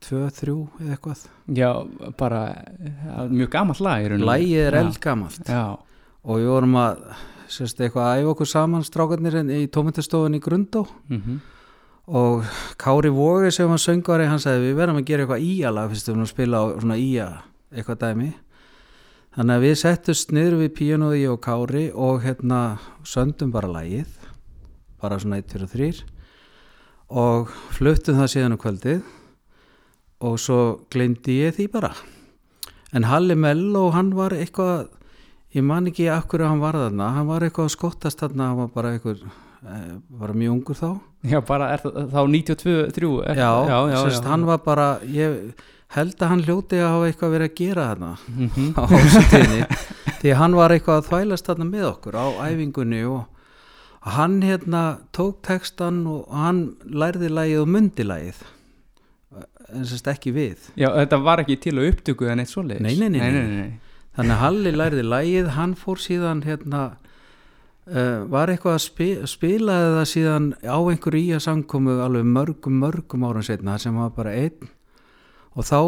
92-3 0.07 0.55
eða 0.83 0.97
eitthvað. 0.97 1.25
Já, 1.59 1.71
bara 2.19 2.43
mjög 3.31 3.51
gamalt 3.55 3.83
lag. 3.85 4.07
Lægið 4.07 4.63
er 4.67 4.79
Já. 4.79 4.83
eldgamalt. 4.85 5.51
Já, 5.51 5.65
og 6.25 6.41
við 6.41 6.49
vorum 6.53 6.79
að 6.83 7.03
sérst, 7.47 7.81
eitthvað 7.81 8.07
að 8.07 8.23
æfa 8.23 8.33
okkur 8.35 8.51
saman 8.51 8.87
strákarnir 8.87 9.37
í 9.55 9.67
tómyndastofun 9.71 10.39
í 10.39 10.43
Grundó. 10.43 10.87
Mm 11.11 11.41
og 12.07 12.45
Kári 12.79 13.11
Vógi 13.11 13.51
sem 13.51 13.69
var 13.69 13.81
söngvari 13.83 14.29
hann 14.31 14.39
sagði 14.39 14.69
við 14.69 14.77
verðum 14.79 15.01
að 15.01 15.09
gera 15.09 15.25
eitthvað 15.25 15.47
íala 15.47 15.87
fyrst 15.91 16.07
við 16.07 16.13
erum 16.13 16.23
að 16.27 16.31
spila 16.31 16.61
á 16.63 16.65
svona 16.79 16.99
ía 17.03 17.27
eitthvað 17.75 18.03
dæmi. 18.05 18.29
Þannig 19.37 19.57
að 19.57 19.65
við 19.67 19.75
settust 19.81 20.33
niður 20.33 20.59
við 20.63 20.83
ég 21.19 21.31
og 21.31 21.41
Kári 21.43 21.91
og 21.93 22.23
hérna 22.23 22.79
söndum 23.05 23.51
bara 23.53 23.69
lægið 23.69 24.07
bara 25.03 25.19
svona 25.19 25.43
1, 25.43 25.49
2 25.51 25.63
og 25.67 25.71
3 25.75 26.05
og 27.11 27.51
fluttum 27.75 28.17
það 28.17 28.33
síðan 28.33 28.55
á 28.55 28.63
kvöldið 28.63 29.03
og 30.21 30.39
svo 30.41 30.61
glemdi 30.91 31.41
ég 31.45 31.57
því 31.59 31.67
bara. 31.73 31.91
En 32.95 33.05
Halli 33.05 33.35
Mello 33.37 33.91
hann 33.93 34.15
var 34.17 34.31
eitthvað 34.33 34.89
ég 35.57 35.63
man 35.65 35.87
ekki 35.91 36.07
af 36.13 36.27
hverju 36.31 36.47
hann 36.49 36.61
var 36.63 36.77
þarna 36.79 37.11
hann 37.17 37.27
var 37.29 37.41
eitthvað 37.47 37.69
að 37.71 37.75
skottast 37.77 38.21
þarna 38.23 38.49
hann 38.51 38.59
var 38.63 38.69
bara 38.75 38.93
eitthvað 38.97 39.23
eh, 39.27 39.95
bara 40.09 40.33
mjög 40.37 40.53
ungur 40.57 40.79
þá. 40.79 40.91
Já, 41.27 41.41
bara 41.49 41.71
er 41.75 41.83
þá 41.85 42.21
92-3 42.31 43.13
er, 43.27 43.41
já, 43.41 43.51
já, 43.69 43.79
já, 43.91 43.97
sérst, 44.05 44.23
já. 44.23 44.29
hann 44.31 44.45
var 44.47 44.59
bara 44.65 44.89
ég 45.05 45.55
held 45.97 46.17
að 46.23 46.29
hann 46.33 46.43
hljóti 46.47 46.81
að 46.83 46.91
hafa 46.95 47.09
eitthvað 47.11 47.35
verið 47.37 47.51
að 47.51 47.57
gera 47.61 47.87
þarna 47.91 48.11
Mhm. 48.27 48.69
á 48.77 48.83
þessu 48.91 49.23
tíðni. 49.31 49.61
Því 50.23 50.35
hann 50.41 50.55
var 50.59 50.71
eitthvað 50.75 51.01
að 51.03 51.09
þvælast 51.11 51.47
þarna 51.51 51.67
með 51.71 51.85
okkur 51.93 52.15
á 52.19 52.27
æfingunni 52.49 53.03
og 53.11 53.25
hann 54.17 54.41
hérna 54.43 54.83
tók 55.13 55.41
textan 55.43 56.05
og 56.07 56.29
hann 56.31 56.77
lærði 56.87 57.29
lægið 57.31 57.61
og 57.63 57.69
myndi 57.75 58.07
lægið 58.07 58.45
sérst 59.87 60.11
ekki 60.13 60.33
við 60.37 60.69
já, 60.79 60.89
þetta 60.95 61.19
var 61.25 61.43
ekki 61.43 61.57
til 61.67 61.75
að 61.79 61.89
upptöku 61.93 62.29
en 62.31 62.43
eitt 62.45 62.53
svoleiðis 62.53 62.85
Nei, 62.87 62.95
nei, 63.01 63.09
nei, 63.09 63.19
nei, 63.21 63.33
nei. 63.33 63.43
nei, 63.47 63.57
nei. 63.67 64.05
þannig 64.19 64.37
að 64.37 64.43
Halli 64.45 64.73
lærði 64.77 65.05
lægið 65.07 65.51
hann 65.57 65.75
fór 65.81 66.03
síðan 66.03 66.43
hérna 66.47 66.83
uh, 66.95 68.25
var 68.33 68.53
eitthvað 68.53 68.79
að 68.79 68.85
spi, 68.87 69.09
spilaði 69.29 69.93
það 69.99 70.09
síðan 70.13 70.49
á 70.63 70.79
einhverju 70.79 71.23
í 71.23 71.35
að 71.37 71.45
samkomu 71.49 71.99
alveg 72.05 72.29
mörgum 72.37 72.81
mörgum 72.83 73.27
árum 73.29 73.47
setna 73.47 73.79
sem 73.83 73.97
var 73.99 74.13
bara 74.17 74.35
einn 74.39 74.71
og 75.57 75.65
þá 75.65 75.81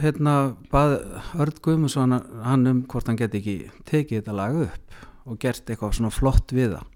hérna 0.00 0.34
bað 0.72 0.96
Örd 1.42 1.58
Guðmundsson 1.64 2.14
hann 2.46 2.70
um 2.70 2.82
hvort 2.88 3.10
hann 3.10 3.18
geti 3.20 3.40
ekki 3.42 3.56
tekið 3.90 4.22
þetta 4.22 4.36
lag 4.38 4.56
upp 4.68 5.00
og 5.30 5.38
gert 5.42 5.68
eitthvað 5.68 5.96
svona 5.98 6.14
flott 6.14 6.54
við 6.56 6.76
það 6.78 6.86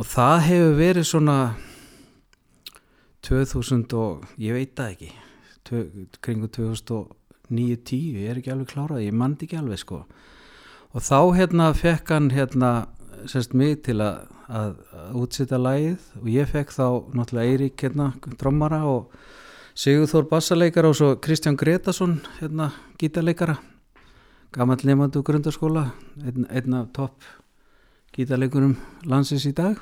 og 0.00 0.06
það 0.06 0.36
hefur 0.46 0.74
verið 0.78 1.06
svona 1.08 1.36
2000 3.26 3.84
og 3.98 4.24
ég 4.40 4.56
veit 4.56 4.74
það 4.76 4.94
ekki. 4.94 5.10
Tvö, 5.68 5.82
kringu 6.24 6.48
2009-10 6.56 8.00
ég 8.16 8.30
er 8.30 8.40
ekki 8.40 8.52
alveg 8.54 8.70
klárað, 8.72 9.04
ég 9.04 9.16
mandi 9.16 9.46
ekki 9.46 9.58
alveg 9.60 9.82
sko. 9.82 10.04
Og 10.90 11.04
þá 11.06 11.18
hérna 11.36 11.70
fekk 11.76 12.14
hann 12.14 12.30
hérna 12.34 12.70
semst 13.30 13.52
mig 13.54 13.82
til 13.86 14.00
að, 14.02 14.24
að, 14.48 14.78
að 14.96 15.18
útsita 15.20 15.60
lagið. 15.60 16.08
Og 16.22 16.30
ég 16.32 16.50
fekk 16.50 16.72
þá 16.74 16.86
náttúrulega 17.14 17.52
Eirík 17.52 17.84
hérna 17.84 18.10
trommara 18.40 18.82
og 18.88 19.12
Sigurþór 19.80 20.26
bassaleikara 20.28 20.90
og 20.90 20.96
svo 20.98 21.12
Kristján 21.22 21.56
Gretarsson 21.56 22.18
hérna 22.40 22.72
gítarleikara. 23.00 23.60
Gammal 24.50 24.82
nefndu 24.82 25.22
grundarskóla 25.22 25.92
einn, 26.26 26.48
einn 26.50 26.74
af 26.74 26.90
topp 26.96 27.22
gítarleikurum 28.16 28.74
landsins 29.06 29.46
í 29.46 29.54
dag 29.54 29.78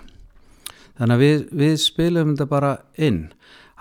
þannig 0.98 1.14
að 1.14 1.24
við, 1.24 1.42
við 1.62 1.74
spilum 1.82 2.34
þetta 2.34 2.50
bara 2.50 2.76
inn. 2.98 3.22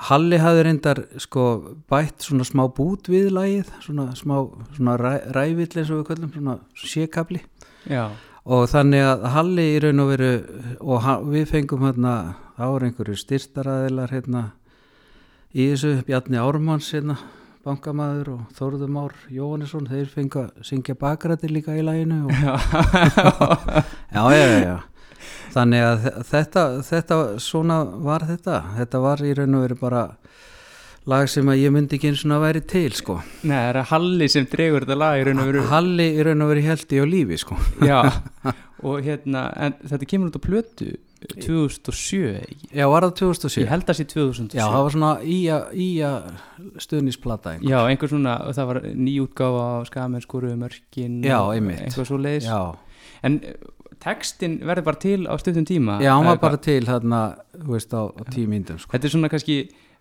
Halli 0.08 0.38
hafði 0.38 0.64
reyndar 0.68 1.00
sko 1.18 1.44
bætt 1.90 2.22
svona 2.22 2.46
smá 2.46 2.68
bút 2.70 3.10
við 3.10 3.32
lagið 3.34 3.72
svona 3.82 4.12
smá 4.18 4.36
svona 4.76 4.94
ræ, 5.02 5.14
rævill 5.34 5.72
eins 5.72 5.90
og 5.90 6.04
við 6.04 6.10
köllum 6.12 6.34
svona 6.36 6.58
sékabli 6.78 7.42
já, 7.90 8.12
og 8.46 8.68
þannig 8.70 9.08
að 9.08 9.26
Halli 9.34 9.66
í 9.72 9.80
raun 9.82 10.04
og 10.04 10.12
veru 10.12 10.30
og 10.86 11.08
við 11.32 11.48
fengum 11.50 11.88
hérna 11.88 12.14
er 12.62 12.86
einhverju 12.86 13.18
styrtaraðilar 13.24 14.14
hérna 14.14 14.44
í 15.58 15.66
þessu 15.72 15.96
Bjarni 16.06 16.38
Ármanns 16.44 16.92
hérna 16.94 17.18
bankamaður 17.66 18.36
og 18.36 18.44
Þórður 18.58 18.94
Már 18.94 19.16
Jóhannesson 19.34 19.90
þeir 19.90 20.12
fengu 20.14 20.46
að 20.46 20.62
syngja 20.70 20.96
bakrætti 21.00 21.50
líka 21.52 21.74
í 21.74 21.82
læginu 21.82 22.28
og 22.28 22.38
já, 24.14 24.22
já, 24.30 24.46
já, 24.46 24.62
já. 24.62 24.78
Þannig 25.56 25.84
að 25.88 26.04
þe- 26.06 26.26
þetta, 26.32 26.64
þetta 26.90 27.18
svona 27.40 27.78
var 28.08 28.26
þetta. 28.28 28.58
Þetta 28.78 29.02
var 29.08 29.18
í 29.26 29.34
raun 29.38 29.56
og 29.60 29.66
veru 29.68 29.80
bara 29.82 30.04
lag 31.08 31.30
sem 31.32 31.48
að 31.48 31.62
ég 31.64 31.72
myndi 31.72 31.96
ekki 31.96 32.10
eins 32.12 32.26
og 32.28 32.42
væri 32.44 32.62
til 32.68 32.92
sko. 32.92 33.22
Nei, 33.48 33.56
það 33.56 33.70
er 33.72 33.78
að 33.82 33.90
Halli 33.94 34.28
sem 34.30 34.46
dregur 34.52 34.84
þetta 34.86 34.98
lag 35.00 35.20
í 35.22 35.26
raun 35.30 35.40
og 35.44 35.52
veru. 35.54 35.66
Halli 35.72 36.08
í 36.20 36.24
raun 36.28 36.42
og 36.44 36.50
veru 36.52 36.64
heldi 36.68 37.00
á 37.00 37.06
lífi 37.08 37.38
sko. 37.40 37.56
Já, 37.88 38.00
og 38.88 39.02
hérna 39.08 39.46
en 39.56 39.78
þetta 39.88 40.10
kemur 40.12 40.32
út 40.34 40.40
á 40.40 40.44
plötu 40.44 40.90
2007 41.42 42.18
ekki? 42.44 42.68
já, 42.78 42.86
var 42.92 43.08
það 43.08 43.14
2007 43.24 43.64
Ég 43.64 43.70
held 43.72 43.88
að 43.90 43.98
sé 43.98 44.04
2007 44.12 44.60
já, 44.60 44.66
það 44.70 44.84
var 44.86 44.94
svona 44.94 45.14
ía, 45.26 45.56
ía 45.74 46.12
stuðnisplata 46.84 47.56
einhver. 47.56 47.72
Já, 47.72 47.80
einhver 47.90 48.12
svona, 48.12 48.36
það 48.54 48.68
var 48.70 48.80
nýjútgáfa 49.08 49.64
á 49.66 49.76
skamenn 49.90 50.22
skoruðu 50.28 50.60
mörkin 50.62 51.18
Já, 51.26 51.40
einmitt. 51.56 51.82
Einhver 51.88 52.06
svo 52.12 52.20
leiðis 52.22 52.46
já, 52.52 52.60
En 53.26 53.40
textin 54.04 54.60
verður 54.66 54.86
bara 54.88 55.02
til 55.02 55.20
á 55.28 55.34
stundum 55.42 55.66
tíma 55.68 55.98
Já, 56.04 56.14
hann 56.16 56.28
var 56.30 56.40
bara 56.42 56.60
til 56.62 56.82
þarna, 56.88 57.22
þú 57.58 57.76
veist, 57.76 57.94
á, 57.94 58.02
á 58.08 58.22
tíu 58.34 58.48
myndum 58.52 58.80
sko. 58.82 58.92
Þetta 58.94 59.10
er 59.10 59.14
svona 59.16 59.32
kannski 59.34 59.58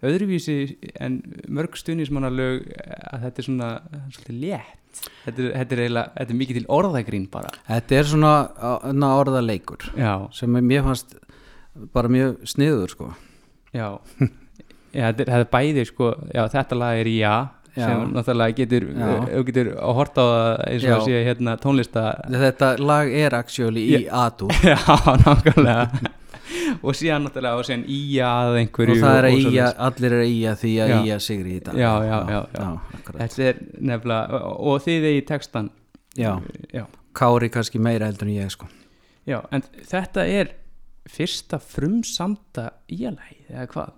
öðruvísi 0.07 0.57
en 1.01 1.21
mörg 1.49 1.77
stuðnismannalög 1.81 2.67
að 2.77 3.23
þetta 3.27 3.43
er 3.43 3.47
svona 3.49 3.69
svolítið 4.13 4.41
létt 4.43 5.03
þetta 5.25 5.43
er, 5.43 5.53
þetta 5.61 5.77
er 5.77 5.83
eiginlega, 5.85 6.13
þetta 6.17 6.35
er 6.35 6.41
mikið 6.41 6.59
til 6.61 6.67
orðagrín 6.79 7.29
bara 7.33 7.53
Þetta 7.69 7.99
er 7.99 8.11
svona 8.13 8.33
na, 8.97 9.13
orðaleikur 9.21 9.89
Já, 9.97 10.13
sem 10.37 10.59
mér 10.61 10.85
fannst 10.87 11.17
bara 11.93 12.09
mjög 12.13 12.43
sniður 12.49 12.93
sko. 12.93 13.11
já 13.77 13.89
Já, 14.97 15.11
þetta 15.11 15.25
er, 15.25 15.29
þetta 15.29 15.43
er 15.43 15.51
bæði 15.53 15.83
sko, 15.91 16.07
já, 16.33 16.43
þetta 16.55 16.79
lag 16.79 17.01
er 17.03 17.11
Já. 17.13 17.35
Sem 17.77 18.05
náttúrulega 18.17 18.57
getur, 18.61 18.85
þú 19.31 19.43
getur 19.51 19.69
að 19.77 19.97
horta 20.01 20.25
á 20.25 20.29
það 20.33 20.53
eins 20.73 20.85
og 20.89 20.95
að 20.97 21.03
sé 21.07 21.23
hérna 21.29 21.57
tónlista 21.63 22.05
Þetta 22.33 22.71
lag 22.81 23.11
er 23.25 23.37
actually 23.37 23.83
í 24.01 24.05
adu 24.09 24.49
Já, 24.65 24.79
nákvæmlega 25.25 26.13
og 26.87 26.95
síðan 26.97 27.25
náttúrulega 27.27 27.59
og 27.61 27.67
síðan 27.69 27.83
í 27.91 27.99
að 28.23 28.57
einhverju 28.63 28.95
og 28.97 29.01
það 29.03 29.17
er 29.19 29.27
að 29.29 29.37
svoleiðis. 29.41 29.75
allir 29.89 30.13
er 30.17 30.23
að 30.23 30.31
ía 30.33 30.53
því 30.61 30.73
að 30.85 30.93
Já. 30.93 30.99
ía 31.11 31.17
sigri 31.27 31.57
í 31.57 31.63
dag 31.67 31.79
Já, 31.81 31.91
já, 32.07 32.19
já, 32.31 32.41
já. 32.57 32.67
akkurat. 32.99 33.19
Þetta 33.23 33.49
er 33.51 33.61
nefnilega, 33.91 34.41
og 34.71 34.81
þið 34.87 35.09
eigi 35.11 35.25
textan 35.33 35.71
já. 36.17 36.33
Já, 36.73 36.85
Kári 37.17 37.49
kannski 37.53 37.81
meira 37.83 38.07
heldur 38.11 38.29
en 38.31 38.35
ég 38.39 38.51
sko. 38.55 38.69
já, 39.27 39.41
en 39.51 39.65
þetta 39.91 40.25
er 40.39 40.55
fyrsta 41.11 41.59
frumsamda 41.63 42.71
íalægi, 42.91 43.41
eða 43.51 43.67
hvað? 43.75 43.93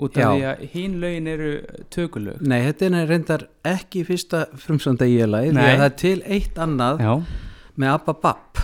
Út 0.00 0.16
af 0.16 0.32
því 0.32 0.44
að 0.48 0.62
hinn 0.72 0.94
lögin 1.02 1.28
eru 1.30 1.50
tökulög. 1.92 2.40
Nei, 2.40 2.58
þetta 2.66 2.88
er 2.88 3.10
reyndar 3.10 3.44
ekki 3.68 4.04
fyrsta 4.08 4.44
frumsönda 4.58 5.08
ía 5.08 5.28
lagi 5.28 5.52
því 5.52 5.64
að 5.66 5.80
það 5.82 5.88
er 5.88 5.96
til 6.02 6.14
eitt 6.36 6.60
annað 6.64 7.02
Já, 7.04 7.12
með 7.76 7.92
Abba 7.96 8.14
Bab 8.22 8.62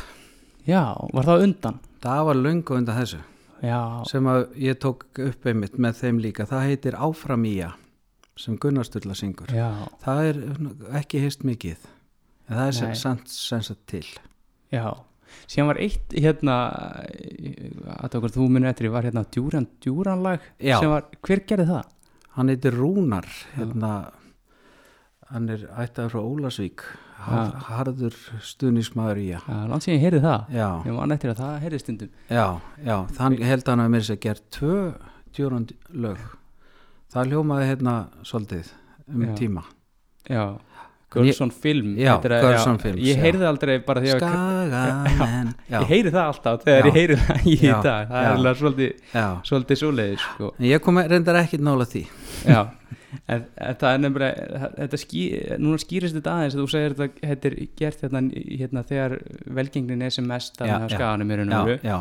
já, 0.68 0.82
var 1.14 1.28
það 1.28 1.44
undan? 1.48 1.82
það 2.04 2.22
var 2.30 2.40
löngu 2.46 2.78
undan 2.78 2.98
þessu. 3.00 3.20
Já, 3.58 3.80
sem 4.06 4.30
að 4.30 4.44
ég 4.62 4.78
tók 4.78 5.04
upp 5.24 5.46
einmitt 5.50 5.78
með 5.82 6.00
þeim 6.02 6.22
líka. 6.22 6.46
Það 6.46 6.66
heitir 6.70 6.98
Áfram 6.98 7.46
Ía 7.48 7.72
sem 8.38 8.54
Gunnar 8.60 8.86
Sturla 8.86 9.16
syngur. 9.18 9.50
Já, 9.50 9.88
það 10.04 10.28
er 10.30 10.40
ekki 11.00 11.22
heist 11.24 11.42
mikið 11.46 11.88
en 12.48 12.54
það 12.54 12.68
er 12.68 13.00
sagt 13.34 13.86
til. 13.90 14.06
Já 14.70 14.94
Síðan 15.46 15.70
var 15.70 15.80
eitt 15.84 16.16
hérna 16.16 16.56
að 17.98 18.18
okkur 18.18 18.34
þú 18.34 18.48
munir 18.48 18.72
eftir, 18.72 18.90
var 18.92 19.06
hérna 19.08 19.24
djúran, 19.28 19.68
djúran 19.84 20.24
lag 20.24 20.44
var, 20.90 21.08
hver 21.22 21.44
gerði 21.48 21.68
það? 21.70 21.94
hann 22.38 22.52
heitir 22.52 22.76
Rúnar 22.78 23.26
hérna, 23.56 23.92
hann 25.32 25.48
er 25.50 25.64
ættaður 25.82 26.12
frá 26.14 26.20
Ólasvík 26.22 26.84
har, 27.26 27.54
harður 27.66 28.16
stuðnismæður 28.46 29.22
langt 29.72 29.86
síðan 29.86 29.96
ég 29.98 30.04
heyrði 30.06 30.20
það. 30.22 30.52
Já, 30.54 30.68
Ég 30.86 30.98
man 30.98 31.14
eftir 31.16 31.32
að 31.32 31.40
það 31.42 31.56
heyrði 31.64 31.80
stundum. 31.82 32.12
Já, 32.30 32.44
já 32.86 32.96
þann 33.18 33.38
held 33.42 33.72
hann 33.72 33.82
að 33.82 33.90
mér 33.94 34.06
sér 34.06 34.20
gert 34.22 34.44
tvö 34.54 34.76
djúrand 35.34 35.74
lög. 35.90 36.22
Það 37.12 37.32
hljómaði 37.32 37.68
hérna 37.72 37.96
svolítið 38.28 38.70
um 39.08 39.24
Já. 39.24 39.34
tíma. 39.40 39.64
Já, 40.28 40.44
Girlson 41.14 41.50
Film 41.50 41.94
Já, 41.96 42.10
heitir 42.18 42.32
það, 42.34 42.42
Girls 42.44 42.66
on 42.68 42.78
Films, 42.82 43.00
Ég 43.06 43.16
já. 43.16 43.22
heyrði 43.24 43.46
aldrei 43.48 43.74
bara 43.86 44.00
því 44.04 44.10
að 44.12 44.18
Skagamenn 44.22 45.52
já, 45.72 45.78
Ég 45.78 45.86
heyri 45.92 46.10
það 46.12 46.24
alltaf 46.24 46.64
þegar 46.66 46.80
Já. 46.80 46.88
ég 46.90 46.98
heyri 46.98 47.16
það 47.22 47.46
í 47.48 47.54
Já, 47.62 47.76
dag 47.86 48.10
Það 48.10 48.18
já. 48.18 48.26
er 48.28 48.34
alveg 48.38 48.58
svolítið, 48.62 48.92
já. 49.14 49.24
svolítið 49.48 49.80
svoleiðis 49.82 50.26
sko. 50.26 50.50
Ég 50.68 50.82
kom 50.84 51.00
reyndar 51.14 51.38
ekkit 51.40 51.64
nála 51.64 51.86
því 51.88 52.02
Já, 52.48 52.60
en, 53.32 53.46
en 53.56 53.78
það 53.80 53.88
er 53.94 54.02
nefnilega 54.04 54.68
þetta 54.76 55.00
ský, 55.04 55.22
núna 55.64 55.80
skýrist 55.82 56.18
þetta 56.18 56.34
aðeins 56.36 56.58
að 56.58 56.62
þú 56.64 56.68
segir 56.74 56.96
þetta, 56.98 57.26
þetta 57.32 57.50
er 57.52 57.56
gert 57.80 58.04
hérna, 58.04 58.22
hérna 58.60 58.84
þegar 58.92 59.16
velgengnin 59.62 60.04
er 60.08 60.14
sem 60.18 60.28
mest 60.28 60.60
Já, 60.60 60.68
að 60.76 60.84
já. 60.84 60.94
skaganum 60.98 61.32
er 61.34 61.40
já, 61.40 61.46
unnveru 61.48 61.78
já, 61.88 61.96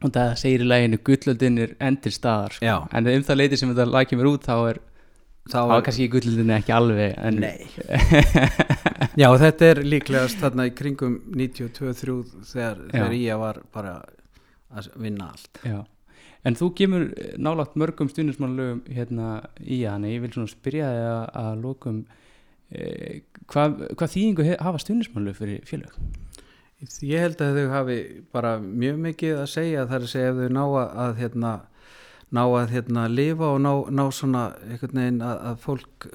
og 0.00 0.14
það 0.14 0.30
segir 0.40 0.62
í 0.64 0.68
læginu 0.70 1.00
gullöldin 1.10 1.58
er 1.66 1.74
endir 1.90 2.14
staðar 2.14 2.54
sko. 2.56 2.64
Já. 2.70 2.76
en 2.94 3.10
um 3.10 3.26
það 3.26 3.40
leiti 3.42 3.58
sem 3.60 3.74
þetta 3.74 3.88
lag 3.90 4.08
kemur 4.08 4.30
út 4.30 4.46
þá 4.46 4.54
er, 4.70 4.78
þá 5.48 5.56
þá 5.56 5.74
er 5.78 5.84
kannski 5.86 6.08
gullöldin 6.12 6.52
ekki 6.58 6.74
alveg 6.76 7.14
en, 7.16 7.38
Nei. 7.40 7.64
já 9.22 9.28
þetta 9.40 9.70
er 9.72 9.80
líklegast 9.86 10.40
þarna 10.42 10.66
í 10.68 10.74
kringum 10.76 11.16
92-3 11.32 12.18
þegar, 12.52 12.82
þegar 12.92 13.16
Ía 13.16 13.38
var 13.40 13.62
bara 13.74 13.94
að 14.76 14.90
vinna 15.02 15.30
allt 15.32 15.62
Já, 15.66 15.80
en 16.46 16.58
þú 16.60 16.68
kemur 16.78 17.08
nálagt 17.42 17.76
mörgum 17.80 18.10
stundismannlögum 18.12 18.82
hérna 18.92 19.30
í 19.64 19.80
hann, 19.88 20.06
ég 20.08 20.22
vil 20.26 20.32
svona 20.36 20.52
spyrja 20.52 20.90
þig 20.94 21.08
að, 21.10 21.22
að 21.42 21.64
lokum 21.64 22.02
eh, 22.70 23.22
hvað, 23.50 23.80
hvað 23.96 24.14
þýðingu 24.14 24.46
he- 24.50 24.60
hafa 24.62 24.82
stundismannlög 24.84 25.40
fyrir 25.40 25.64
félög? 25.68 25.96
ég 27.04 27.20
held 27.20 27.42
að 27.44 27.58
þau 27.58 27.72
hafi 27.74 27.96
bara 28.32 28.54
mjög 28.62 29.00
mikið 29.04 29.40
að 29.42 29.50
segja 29.52 29.82
þar 29.90 30.04
að 30.06 30.12
segja 30.14 30.30
ef 30.32 30.38
þau 30.38 30.54
ná 30.56 30.62
að, 30.64 30.94
að 31.04 31.18
hérna 31.24 31.50
ná 32.36 32.42
að 32.46 32.74
hérna 32.76 33.08
lifa 33.10 33.50
og 33.54 33.60
ná, 33.64 33.72
ná 33.90 34.04
svona 34.14 34.44
einhvern 34.68 35.02
veginn 35.02 35.20
að, 35.26 35.36
að 35.50 35.60
fólk 35.64 36.08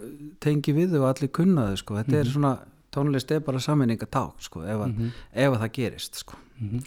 tengi 0.44 0.76
við 0.76 0.96
þau 0.96 1.02
og 1.02 1.10
allir 1.12 1.32
kunna 1.36 1.68
þau 1.70 1.82
sko. 1.82 2.00
þetta 2.00 2.20
er 2.22 2.32
svona, 2.32 2.54
tónlist 2.96 3.34
er 3.36 3.44
bara 3.46 3.64
sammenningaták 3.64 4.46
sko, 4.48 4.64
ef, 4.64 4.86
að, 4.88 5.08
ef 5.34 5.50
að 5.50 5.64
það 5.66 5.74
gerist 5.80 6.22
sko. 6.24 6.40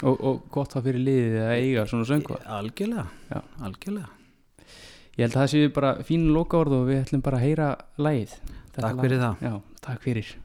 og, 0.03 0.15
og 0.17 0.45
gott 0.55 0.77
það 0.77 0.89
fyrir 0.89 1.05
liðið 1.11 1.41
að 1.45 1.57
eiga 1.59 1.89
svona 1.91 2.09
söngva 2.09 2.41
algjörlega, 2.59 3.09
Já. 3.29 3.43
algjörlega 3.69 4.15
Ég 5.19 5.27
held 5.27 5.35
að 5.35 5.41
það 5.43 5.49
séu 5.51 5.71
bara 5.75 5.89
fínu 6.07 6.31
lokaorð 6.31 6.77
og 6.77 6.85
við 6.87 7.01
ætlum 7.03 7.23
bara 7.27 7.41
að 7.41 7.49
heyra 7.49 7.71
Þetta 8.79 8.85
Takk 8.85 9.01
fyrir 9.03 9.19
það. 9.25 9.41
Já, 9.43 9.55
takk 9.83 10.05
fyrir 10.05 10.37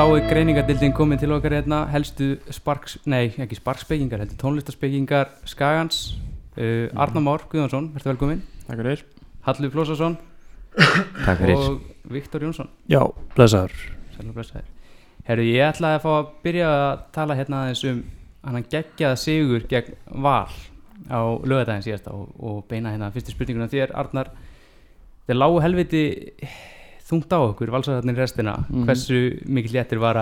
þá 0.00 0.14
er 0.16 0.28
greiningardildin 0.30 0.92
komin 0.96 1.18
til 1.20 1.32
okkar 1.34 1.52
hérna 1.52 1.82
helstu 1.92 2.30
sparks, 2.54 2.94
nei 3.10 3.34
ekki 3.42 3.58
sparkspekingar 3.58 4.22
heldur 4.22 4.38
tónlistarspekingar 4.40 5.28
Skagans. 5.50 6.14
Uh, 6.56 6.88
Arnar 6.96 7.20
Már 7.20 7.44
Guðjónsson, 7.50 7.90
verður 7.92 8.14
velkomin 8.14 8.40
Takk 8.64 8.80
fyrir. 8.80 9.02
Hallur 9.44 9.74
Flósason. 9.74 10.16
Takk 11.26 11.42
fyrir. 11.42 11.52
og 11.52 12.08
Viktor 12.16 12.46
Jónsson. 12.46 12.72
Já, 12.88 13.02
blessaður. 13.36 13.76
Herru, 15.28 15.44
ég 15.44 15.68
ætlaði 15.68 16.00
að 16.00 16.02
fá 16.06 16.10
að 16.14 16.32
byrja 16.48 16.72
að 16.78 17.04
tala 17.18 17.36
hérna 17.42 17.62
aðeins 17.66 17.86
um 17.92 18.02
hann 18.48 18.68
geggjaða 18.72 19.20
sigur 19.20 19.68
gegn 19.68 20.00
Val 20.24 20.48
á 21.12 21.20
lögadaginn 21.44 21.84
síðasta 21.90 22.16
og, 22.16 22.32
og 22.40 22.64
beina 22.72 22.94
hérna 22.94 23.12
fyrstu 23.12 23.36
spurninguna 23.36 23.68
þér 23.68 23.92
Arnar. 24.00 24.32
Þeir 25.28 25.42
lágu 25.42 25.60
helviti 25.60 26.04
þungt 27.10 27.32
á 27.34 27.38
okkur 27.42 27.72
valsarðarnir 27.74 28.16
restina 28.22 28.54
Mhm. 28.68 28.84
hversu 28.86 29.20
mikil 29.46 29.72
léttir 29.76 29.98
var 30.02 30.16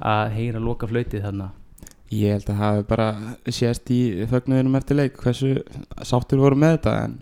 að 0.00 0.30
heyra 0.36 0.60
loka 0.62 0.86
flautið 0.86 1.22
þarna? 1.26 1.50
Ég 2.12 2.30
held 2.36 2.50
að 2.52 2.60
hafi 2.62 2.82
bara 2.86 3.06
sést 3.50 3.90
í 3.90 4.26
fögnuðinum 4.30 4.76
eftir 4.78 4.96
leik 4.96 5.16
hversu 5.18 5.56
sáttur 6.06 6.38
voru 6.38 6.54
með 6.54 6.76
þetta 6.78 6.92
en, 7.04 7.16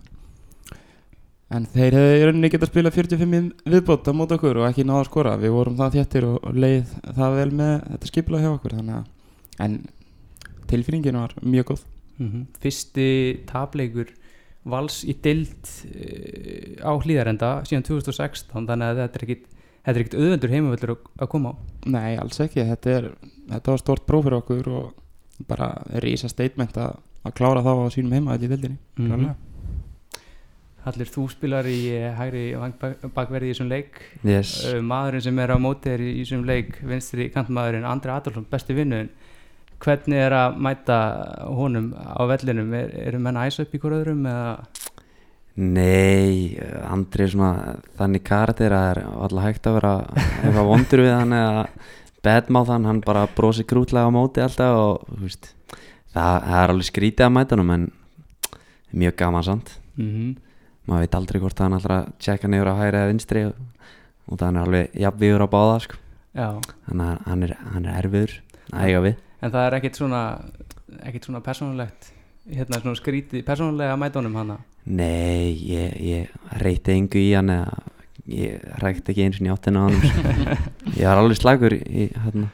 en 1.54 1.66
þeir 1.72 1.96
hefði 1.96 2.18
í 2.18 2.24
rauninni 2.26 2.50
getað 2.52 2.70
spila 2.72 2.90
45 2.92 3.34
í 3.38 3.70
viðbót 3.72 4.10
á 4.10 4.12
mót 4.12 4.34
okkur 4.36 4.60
og 4.60 4.66
ekki 4.68 4.84
náða 4.84 5.04
að 5.04 5.08
skora. 5.08 5.36
Við 5.40 5.54
vorum 5.54 5.76
það 5.78 5.96
þéttir 5.98 6.26
og, 6.28 6.38
leið 6.52 6.92
það 7.16 7.36
vel 7.38 7.50
með 7.62 7.72
þetta 7.94 8.10
skipla 8.10 8.42
hjá 8.42 8.50
okkur 8.52 8.76
að 8.82 9.04
en 9.64 9.78
tilfinningin 10.68 11.20
var 11.20 11.34
mjög 11.42 11.64
góð. 11.72 11.82
Mm 12.18 12.46
fyrsti 12.62 13.08
tapleikur 13.46 14.12
vals 14.64 15.02
í 15.04 15.14
dild 15.24 15.68
uh, 15.90 16.88
á 16.88 16.92
hlýðarenda 17.04 17.50
síðan 17.68 17.84
2016 17.88 18.66
þannig 18.68 18.86
að 18.90 19.00
þetta 19.02 19.18
er 19.20 19.24
ekkit 19.26 19.46
þetta 19.84 19.94
er 19.98 20.02
ekkit 20.04 20.18
auðvendur 20.20 20.54
heimavöldur 20.54 20.92
að, 20.96 21.28
koma 21.34 21.52
á 21.52 21.54
Nei, 21.92 22.12
alls 22.16 22.40
ekki, 22.40 22.64
þetta, 22.70 22.94
er, 22.98 23.08
þetta 23.52 23.74
var 23.74 23.82
stort 23.82 24.06
próf 24.08 24.24
fyrir 24.24 24.38
okkur 24.40 24.70
og 24.72 25.46
bara 25.50 25.68
rísa 26.00 26.30
statement 26.32 26.78
að, 26.80 26.94
að 27.26 27.34
klára 27.36 27.60
þá 27.66 27.72
á 27.84 27.92
sínum 27.92 28.14
heima 28.16 28.36
í 28.38 28.44
dildinni 28.46 28.78
Mhm. 28.96 29.08
klárlega. 29.10 29.34
Allir 30.84 31.08
þú 31.08 31.22
spilar 31.32 31.64
í 31.64 31.78
eh, 31.96 32.10
hægri 32.12 32.42
vang- 32.60 32.74
bakverði 33.16 33.48
í 33.48 33.52
þessum 33.54 33.70
leik 33.72 33.94
Yes. 34.22 34.50
Eh, 34.68 34.82
maðurinn 34.84 35.22
sem 35.24 35.38
er 35.40 35.52
á 35.56 35.58
móti 35.60 35.88
er 35.94 36.02
í 36.04 36.10
í 36.18 36.24
þessum 36.26 36.42
leik 36.44 36.76
vinstri 36.84 37.30
kantmaðurinn 37.32 37.86
Andri 37.88 38.12
Adolfsson 38.12 38.44
besti 38.52 38.76
vinnuðin 38.76 39.08
hvernig 39.84 40.20
er 40.24 40.34
að 40.36 40.56
mæta 40.64 40.98
honum 41.54 41.92
á 41.94 42.22
vellinum? 42.30 42.72
Er, 42.76 42.92
eru 43.08 43.20
menn 43.22 43.38
æsa 43.40 43.64
upp 43.64 43.74
í 43.74 43.80
hvort 43.82 43.98
öðrum 44.00 44.24
eða? 44.30 44.54
Nei, 45.54 46.56
Andri 46.90 47.28
er 47.28 47.30
svona 47.30 47.76
þannig 47.98 48.24
karakter 48.26 48.74
að 48.74 48.80
það 48.80 48.88
er 48.90 49.00
alltaf 49.06 49.44
hægt 49.44 49.68
að 49.70 49.76
vera 49.76 49.92
eitthvað 50.42 50.70
vondur 50.72 51.02
við 51.04 51.12
hann 51.14 51.36
eða 51.36 51.66
bedmáð 52.24 52.72
hann, 52.72 52.88
hann 52.90 53.02
bara 53.04 53.26
brosi 53.36 53.66
krútlega 53.68 54.10
á 54.10 54.16
móti 54.16 54.42
alltaf 54.42 54.80
og 54.80 55.20
veist, 55.20 55.52
það, 56.10 56.40
það 56.48 56.58
er 56.58 56.72
alveg 56.74 56.88
skrítið 56.88 57.26
að 57.28 57.34
mæta 57.36 57.58
hann 57.60 57.74
en 57.76 57.86
mjög 58.94 59.16
gaman 59.20 59.46
samt. 59.46 59.76
Mhm. 59.94 60.34
maður 60.84 61.06
veit 61.06 61.14
aldrei 61.16 61.40
hvort 61.40 61.60
hann 61.62 61.76
alltaf 61.78 62.10
tjekka 62.20 62.48
niður 62.50 62.74
á 62.74 62.80
hægri 62.80 62.98
eða 62.98 63.12
vinstri 63.12 63.44
og, 63.48 63.54
og 64.28 64.40
það 64.40 64.48
er 64.50 64.64
alveg 64.64 64.98
jafnvíður 65.04 65.44
á 65.46 65.48
báða 65.54 65.78
sko. 65.86 66.00
Þannig 66.34 67.06
að 67.06 67.22
hann 67.30 67.46
er, 67.46 67.54
hann 67.72 67.86
er 67.86 68.00
erfiður 68.02 68.34
að 68.72 68.88
eiga 68.88 69.04
við 69.06 69.22
en 69.44 69.52
það 69.52 69.66
er 69.66 69.78
ekkit 69.78 70.00
svona 70.00 70.22
ekkit 71.04 71.28
svona 71.28 71.42
persónulegt 71.44 72.10
hérna 72.48 72.80
svona 72.80 72.98
skrítið 72.98 73.44
persónulega 73.46 73.96
honum 74.18 74.38
hana? 74.40 74.58
Nei, 74.84 75.56
ég, 75.64 75.94
ég 76.04 76.60
reyti 76.60 76.92
engu 76.92 77.20
í 77.20 77.32
hann 77.32 77.52
eða 77.52 77.78
ég 78.28 78.60
rækti 78.80 79.12
ekki 79.12 79.24
eins 79.24 79.40
og 79.40 79.46
í 79.46 79.52
áttinu 79.52 79.80
á 79.80 79.84
hann 79.88 79.96
ég 80.98 81.06
var 81.08 81.20
alveg 81.20 81.40
slagur 81.40 81.76
í, 81.76 82.10
hérna, 82.12 82.50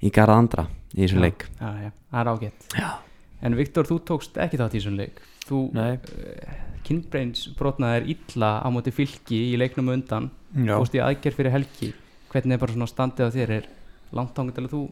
í 0.00 0.12
garða 0.12 0.38
andra 0.40 0.66
í 0.92 1.04
þessum 1.04 1.24
leik. 1.24 1.46
Já, 1.58 1.70
já, 1.86 1.90
það 2.10 2.20
er 2.20 2.30
ágætt. 2.32 2.68
Já. 2.76 2.90
en 3.42 3.56
Viktor, 3.58 3.88
þú 3.88 3.98
tókst 4.10 4.38
ekki 4.40 4.60
þátt 4.60 4.76
í 4.76 4.80
þessum 4.80 4.98
leik. 5.00 5.22
Þú 5.48 5.60
uh, 5.72 5.92
kynbreins 6.86 7.46
brotnaðir 7.58 8.10
illa 8.14 8.54
á 8.60 8.68
móti 8.72 8.92
fylki 8.94 9.40
í 9.52 9.58
leiknum 9.60 9.92
undan. 9.94 10.30
Fórst 10.52 10.96
í 10.96 11.02
aðgerð 11.02 11.38
fyrir 11.38 11.56
helgi. 11.56 11.92
Hvernig 12.32 12.56
er 12.56 12.62
bara 12.62 12.76
svona 12.76 12.90
standið 12.90 13.32
á 13.32 13.34
þér? 13.36 13.54
Er 13.56 13.70
langt 14.12 14.36
ángur 14.36 14.56
til 14.56 14.66
að 14.66 14.74
þú 14.74 14.82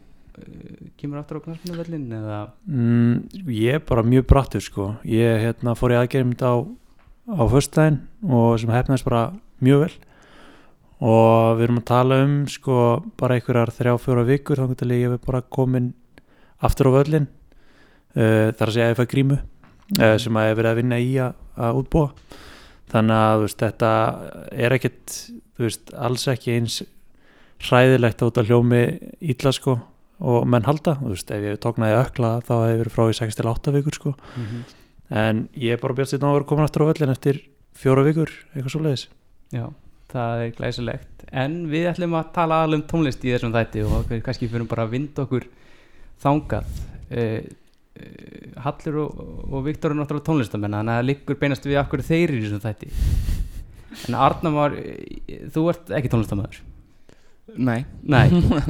kemur 1.00 1.20
aftur 1.20 1.40
á 1.40 1.44
knarfinu 1.44 1.78
vellin 1.78 2.06
eða? 2.14 2.40
Mm, 2.68 3.46
ég 3.48 3.78
er 3.78 3.82
bara 3.86 4.04
mjög 4.06 4.26
brattur 4.30 4.64
sko. 4.64 4.90
Ég 5.06 5.40
hérna, 5.44 5.76
fór 5.78 5.94
í 5.94 5.98
aðgerðum 6.00 6.34
á, 6.40 6.54
á 7.40 7.42
föstudaginn 7.50 8.00
og 8.26 8.58
sem 8.60 8.72
hefnaðist 8.74 9.08
bara 9.08 9.22
mjög 9.64 9.84
vel. 9.86 9.92
Og 11.00 11.56
við 11.56 11.64
erum 11.66 11.80
að 11.80 11.88
tala 11.88 12.20
um 12.26 12.36
sko 12.52 12.76
bara 13.20 13.38
einhverjar 13.38 13.72
þrjá 13.72 13.94
fjóra 14.02 14.26
vikur 14.28 14.60
þá 14.60 14.66
getur 14.74 14.94
ég 14.96 15.16
bara 15.24 15.40
komin 15.42 15.92
aftur 16.60 16.92
á 16.92 16.96
völlin 16.98 17.30
uh, 18.18 18.52
þar 18.52 18.66
að 18.66 18.74
segja 18.74 18.90
að 18.90 18.92
ég 18.92 19.00
fæ 19.00 19.10
grímu 19.14 19.40
uh, 19.40 20.16
sem 20.20 20.36
að 20.36 20.50
ég 20.50 20.58
verið 20.60 20.70
að 20.70 20.80
vinna 20.82 21.00
í 21.00 21.12
að, 21.24 21.42
að 21.56 21.82
útbúa. 21.82 22.12
Þannig 22.90 23.22
að 23.22 23.42
veist, 23.44 23.60
þetta 23.60 23.90
er 24.50 24.74
þú 25.60 25.68
veist, 25.68 25.92
alls 25.94 26.26
ekki 26.32 26.56
eins 26.56 26.80
hræðilegt 27.60 28.22
út 28.24 28.40
að 28.40 28.50
hljómi 28.50 28.82
illa 29.20 29.52
sko 29.52 29.76
og 30.20 30.44
menn 30.48 30.66
halda, 30.68 30.96
þú 31.00 31.14
veist, 31.14 31.30
ef 31.32 31.46
ég 31.46 31.60
tóknaði 31.62 31.96
ökla 32.00 32.32
þá 32.44 32.52
verið 32.58 32.92
frá 32.94 33.06
í 33.08 33.16
6-8 33.16 33.72
vikur 33.78 33.96
sko. 33.96 34.14
Mhm. 34.36 34.64
en 35.10 35.48
ég 35.58 35.72
er 35.74 35.80
bara 35.82 35.94
bjart 35.94 36.12
sér 36.12 36.20
ná 36.22 36.28
að 36.30 36.36
vera 36.38 36.46
komin 36.46 36.64
aftur 36.64 36.84
á 36.86 36.90
völlin 36.92 37.10
eftir 37.10 37.40
fjóra 37.74 38.04
vikur, 38.06 38.30
eitthvað 38.54 38.70
svo 38.70 38.82
leiðis 38.84 39.08
Já, 39.50 39.64
það 40.12 40.42
er 40.44 40.52
glæsilegt. 40.54 41.24
En 41.34 41.54
við 41.70 41.88
ætlum 41.90 42.14
að 42.18 42.28
tala 42.36 42.60
alveg 42.64 42.80
um 42.80 42.86
tónlist 42.92 43.24
í 43.26 43.32
þessum 43.32 43.54
þætti 43.54 43.82
og 43.82 44.12
kannski 44.22 44.48
fyrir 44.50 44.68
bara 44.70 44.84
að 44.86 44.94
vinda 44.94 45.24
okkur 45.24 45.46
þangað. 46.22 46.68
Uh, 47.10 47.40
uh, 47.98 48.60
Hallur 48.62 49.00
og, 49.02 49.24
og 49.50 49.64
Viktor 49.66 49.90
er 49.90 49.98
náttúrulega 49.98 50.28
tónlistamenn 50.28 50.76
þannig 50.78 50.92
að 50.94 51.00
það 51.00 51.08
liggur 51.08 51.40
beinast 51.40 51.66
við 51.66 51.80
okkur 51.82 52.04
þeir 52.06 52.34
í 52.36 52.42
þessum 52.44 52.62
þætti. 52.62 52.92
En 54.06 54.18
Arnar 54.22 54.54
var 54.54 54.76
þú 55.50 55.66
ert 55.72 55.90
ekki 55.98 56.12
tónlistamæður 56.12 56.62
Nei. 57.56 57.84
Nei, 58.14 58.26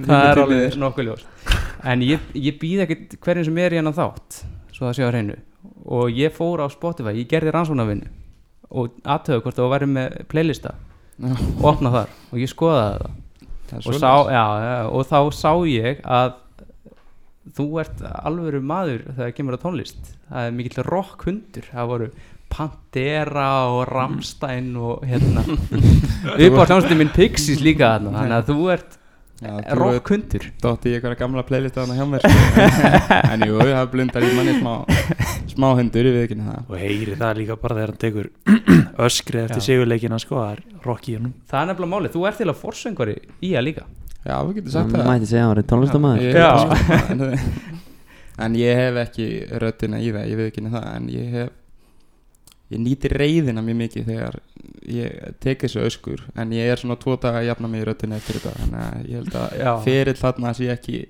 það 0.06 0.26
er 0.30 0.42
alveg 0.44 0.78
nokkuð 0.80 1.08
ljóst. 1.10 1.54
En 1.90 2.04
ég, 2.04 2.24
ég 2.36 2.58
býð 2.60 2.84
ekkert 2.86 3.16
hverjum 3.24 3.48
sem 3.48 3.62
er 3.62 3.76
í 3.76 3.80
hennan 3.80 3.96
þátt 3.96 4.42
svo 4.74 4.88
það 4.88 4.96
sé 4.96 5.08
á 5.08 5.10
hreinu. 5.12 5.38
Og 5.90 6.12
ég 6.16 6.32
fór 6.36 6.62
á 6.64 6.66
Spotify, 6.72 7.16
ég 7.18 7.28
gerði 7.30 7.54
rannsónavinnu 7.56 8.12
og 8.70 8.94
aðtöðu 9.02 9.42
hvort 9.44 9.58
það 9.58 9.72
væri 9.74 9.90
með 9.90 10.20
playlista. 10.30 10.76
Og 11.20 11.66
opna 11.72 11.90
þar. 11.92 12.14
Og 12.30 12.40
ég 12.40 12.52
skoðaði 12.52 13.10
Það. 13.70 13.86
Og, 13.86 13.96
sá, 14.02 14.12
já, 14.34 14.44
já, 14.64 14.78
og 14.90 15.04
þá 15.06 15.18
sá 15.36 15.50
ég 15.70 16.00
að 16.02 16.32
þú 17.54 17.66
ert 17.82 18.00
alvöru 18.02 18.60
maður 18.66 19.04
þegar 19.04 19.20
það 19.20 19.34
kemur 19.36 19.56
á 19.56 19.62
tónlist. 19.62 20.10
Það 20.30 20.48
er 20.48 20.56
mikill 20.56 20.86
rock 20.88 21.26
hundur 21.28 21.68
það 21.70 21.90
voru 21.92 22.08
Pantera 22.50 23.48
og 23.72 23.84
Rammstein 23.90 24.72
og 24.76 25.04
hérna. 25.08 25.44
Upp 26.44 26.58
á 26.60 26.64
hljómsveitin 26.66 26.98
minn 27.00 27.12
Pixies 27.14 27.62
líka 27.64 27.94
þarna 27.96 28.16
þannig 28.18 28.38
að 28.40 28.50
þú 28.50 28.72
ert 28.76 28.96
Já, 29.40 29.54
þú 29.64 29.76
rock 29.78 30.10
hundur. 30.12 30.42
Dótti 30.60 30.90
í 30.90 30.96
einhverja 30.98 31.16
gamla 31.22 31.42
playlista 31.48 31.80
þarna 31.80 31.94
hjá 31.96 32.08
mér 32.10 32.24
sko. 32.26 33.20
En 33.32 33.44
jú, 33.46 33.54
það 33.56 33.86
blundar 33.94 34.26
í 34.26 34.32
manni 34.36 34.56
smá 34.58 34.74
Smá 35.48 35.70
hundur 35.78 36.08
í 36.10 36.12
viðkynni 36.12 36.44
það. 36.44 36.66
Og 36.68 36.82
heyri 36.82 37.14
það 37.16 37.40
líka 37.40 37.56
bara 37.62 37.78
þegar 37.78 37.92
hann 37.94 38.02
tekur 38.04 38.28
öskri 39.06 39.40
eftir 39.46 39.64
sigurleikina 39.64 40.18
sko, 40.20 40.42
það 40.42 40.52
er 40.58 40.84
rock 40.84 41.08
í 41.08 41.16
honum. 41.16 41.32
Það 41.48 41.62
er 41.62 41.70
nefnilega 41.70 41.92
málið, 41.94 42.12
þú 42.18 42.26
ert 42.28 42.38
til 42.42 42.48
að 42.52 42.60
forsöngari 42.60 43.16
í 43.48 43.54
að 43.56 43.66
líka. 43.70 43.86
Já, 44.20 44.34
við 44.44 44.58
getum 44.58 44.74
sagt 44.74 44.92
Hann 44.92 45.00
það. 45.00 45.08
mætti 45.08 45.30
segja 45.30 45.46
að 45.46 45.48
hann 45.48 45.60
Já. 46.36 46.50
sko, 46.60 47.30
en, 48.44 48.58
ég 48.60 48.80
hef 48.82 49.00
ekki 49.06 49.28
röddina 49.64 50.00
í 50.00 50.12
það, 50.12 50.26
ég 50.28 50.40
veit 50.40 50.50
ekki 50.50 50.64
það 50.68 50.88
En 50.92 51.08
ég 51.14 51.32
hef 51.38 51.54
Ég 52.70 52.78
nýti 52.78 53.08
reyðina 53.10 53.62
mjög 53.66 53.76
mikið 53.80 54.04
þegar 54.06 54.36
ég 54.86 55.34
tek 55.42 55.64
þessu 55.64 55.80
öskur 55.88 56.20
En 56.38 56.52
ég 56.54 56.70
er 56.70 56.78
svona 56.78 56.94
tvo 57.00 57.16
daga 57.18 57.40
að 57.42 57.48
jafna 57.48 57.68
mig 57.72 57.82
í 57.82 57.86
röddina 57.88 58.18
eftir 58.20 58.38
þetta 58.38 58.52
Þannig 58.60 58.84
að 58.84 59.08
ég 59.10 59.16
held 59.18 59.34
að 59.40 59.82
fyrir 59.88 60.20
þarna 60.20 60.52
sé 60.54 60.68
ekki 60.70 61.00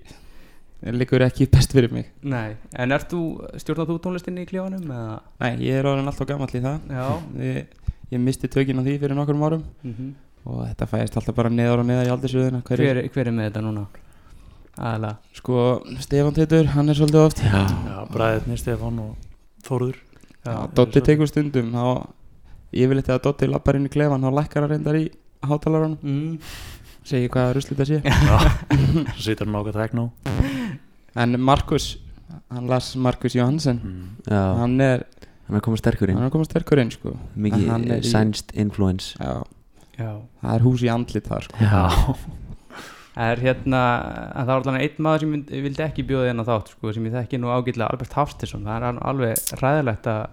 Liggur 0.97 1.21
ekki 1.27 1.45
best 1.53 1.75
fyrir 1.77 1.93
mig 1.93 2.07
Nei, 2.25 2.55
en 2.81 2.97
ert 2.97 3.11
þú, 3.13 3.21
stjórnar 3.61 3.91
þú 3.91 3.99
tónlistinni 4.07 4.47
í 4.47 4.49
klífanum 4.49 4.87
eða? 4.89 5.19
Nei, 5.45 5.51
ég 5.67 5.77
er 5.83 5.89
orðin 5.91 6.09
alltaf 6.09 6.31
gamall 6.31 6.49
í 6.57 6.63
það 6.65 6.95
Já. 6.97 7.05
ég, 7.51 7.91
ég 8.15 8.23
misti 8.25 8.49
tökin 8.49 8.81
á 8.81 8.83
því 8.87 8.97
fyrir 9.05 9.19
nokkrum 9.21 9.45
árum 9.51 9.65
Mhm. 9.85 10.11
Og 10.49 10.63
þetta 10.65 10.87
fæðist 10.89 11.19
alltaf 11.21 11.37
bara 11.37 11.51
neðar 11.53 11.83
og 11.83 11.91
neðar 11.91 12.09
í 12.09 12.13
aldursöðuna 12.15 12.63
Hver, 12.65 12.81
hver 13.13 13.29
er 13.29 13.35
með 13.37 13.51
þetta 13.51 13.61
núna? 13.67 13.83
Aðalega 14.81 15.37
Sko, 15.37 15.59
Stefán 16.01 16.33
Teitur, 16.39 16.71
hann 16.73 16.89
er 16.89 16.97
svolítið 16.97 17.27
oft 17.27 17.43
Já. 17.45 17.61
Já, 17.69 17.99
bræðirni 18.15 18.57
Stefán 18.57 19.03
og 19.05 19.29
Þóruður 19.69 20.01
Dotti 20.75 21.03
tekur 21.05 21.29
stundum 21.29 21.73
þá 21.75 21.85
yfirleitt 22.73 23.09
þegar 23.11 23.23
Dotti 23.27 23.49
lappar 23.51 23.77
inn 23.77 23.89
í 23.89 23.93
klefan 23.93 24.23
þá 24.25 24.31
lækkar 24.39 24.65
hann 24.65 24.73
reyndar 24.75 24.97
í 25.01 25.07
hátalaranum 25.45 25.99
mm. 26.01 26.37
segir 27.11 27.33
hvað 27.33 27.55
rusl 27.57 27.75
þetta 27.75 27.89
sé 27.89 28.01
svo 29.17 29.25
situr 29.27 29.49
hann 29.51 29.59
ákveð 29.61 29.79
tekno 29.81 30.07
en 31.21 31.37
Markus 31.43 31.91
hann 32.51 32.69
las 32.71 32.93
Markus 32.97 33.35
Johansen 33.37 33.81
Já. 34.29 34.43
hann 34.63 34.81
er 34.81 35.07
Hann 35.51 35.59
er 35.59 35.65
komið 35.67 35.81
sterkur 35.83 36.11
inn. 36.13 36.15
hann 36.21 36.29
er 36.29 36.31
komið 36.31 36.47
sterkur 36.53 36.79
inn 36.79 36.93
sko 36.95 37.17
Mikið 37.35 37.65
er 37.75 38.05
í- 38.05 38.07
sænst 38.07 38.53
influence. 38.55 39.17
já. 39.19 39.43
Já. 39.99 40.13
það 40.45 40.53
er 40.55 40.63
hús 40.63 40.85
í 40.87 40.91
andlit 40.93 41.27
þar 41.27 41.49
sko 41.49 41.65
Já. 41.65 42.15
Er 43.17 43.37
hérna 43.43 43.81
en 44.35 44.45
það 44.47 44.53
var 44.55 44.61
allan 44.63 44.81
einn 44.81 44.99
maður 45.03 45.21
sem 45.25 45.33
vildi- 45.35 45.63
vildi 45.65 45.83
ekki 45.87 46.05
bjóða 46.07 46.29
þennan 46.31 46.47
þátt 46.51 46.69
sko, 46.75 46.93
sem 46.95 47.05
ég 47.09 47.17
þekki 47.19 47.41
nú 47.43 47.51
ágætlega 47.51 47.91
Albert 47.91 48.13
Hafstinsson, 48.19 48.65
það 48.69 48.77
er 48.77 48.85
al- 48.91 49.03
alveg 49.11 49.35
ræðilegt 49.61 50.07
að 50.07 50.27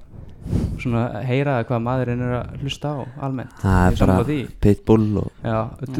svona 0.80 1.02
heyra 1.28 1.58
hvað 1.68 1.82
maðurinn 1.84 2.22
er 2.24 2.34
að 2.38 2.62
hlusta 2.62 2.88
á 2.88 2.98
almennt. 3.26 3.52
Það 3.60 3.88
Ég 3.92 3.98
er 4.02 4.06
bara 4.06 4.46
pitbull 4.64 5.18
og 5.20 5.32
Já, 5.44 5.58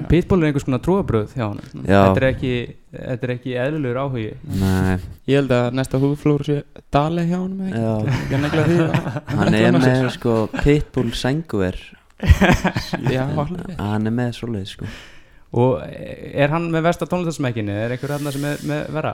pitbull 0.08 0.40
er 0.44 0.48
einhvers 0.48 0.64
konar 0.70 0.80
trúabröð 0.86 1.34
hjá 1.36 1.44
hann 1.50 1.60
þetta 1.84 2.22
er 2.22 2.28
ekki, 2.30 2.54
þetta 2.94 3.28
er 3.28 3.34
ekki 3.36 3.58
eðlulegur 3.66 4.00
áhugi. 4.06 4.30
Nei. 4.62 4.94
Ég 5.28 5.42
held 5.42 5.52
að 5.58 5.68
næsta 5.82 6.00
húflúr 6.00 6.46
sé 6.48 6.62
Dali 6.96 7.26
hjá 7.28 7.42
að 7.42 7.60
negla 7.60 8.64
því 8.70 8.80
Hann 9.36 9.54
er 9.60 9.72
með 9.82 10.10
sko 10.16 10.38
pitbull 10.64 11.12
sænguver 11.12 11.76
Já, 13.12 13.28
alveg. 13.28 13.76
Hann 13.78 14.08
er 14.08 14.16
með 14.16 14.32
svoleið 14.40 14.72
sko 14.78 14.86
og 15.54 15.80
er 15.88 16.50
hann 16.52 16.66
með 16.74 16.84
versta 16.90 17.06
tónlistasmekkinni 17.08 17.72
er 17.72 17.94
einhver 17.96 18.12
hérna 18.18 18.32
sem 18.36 18.44
er 18.50 18.58
með 18.68 18.90
vera 18.98 19.14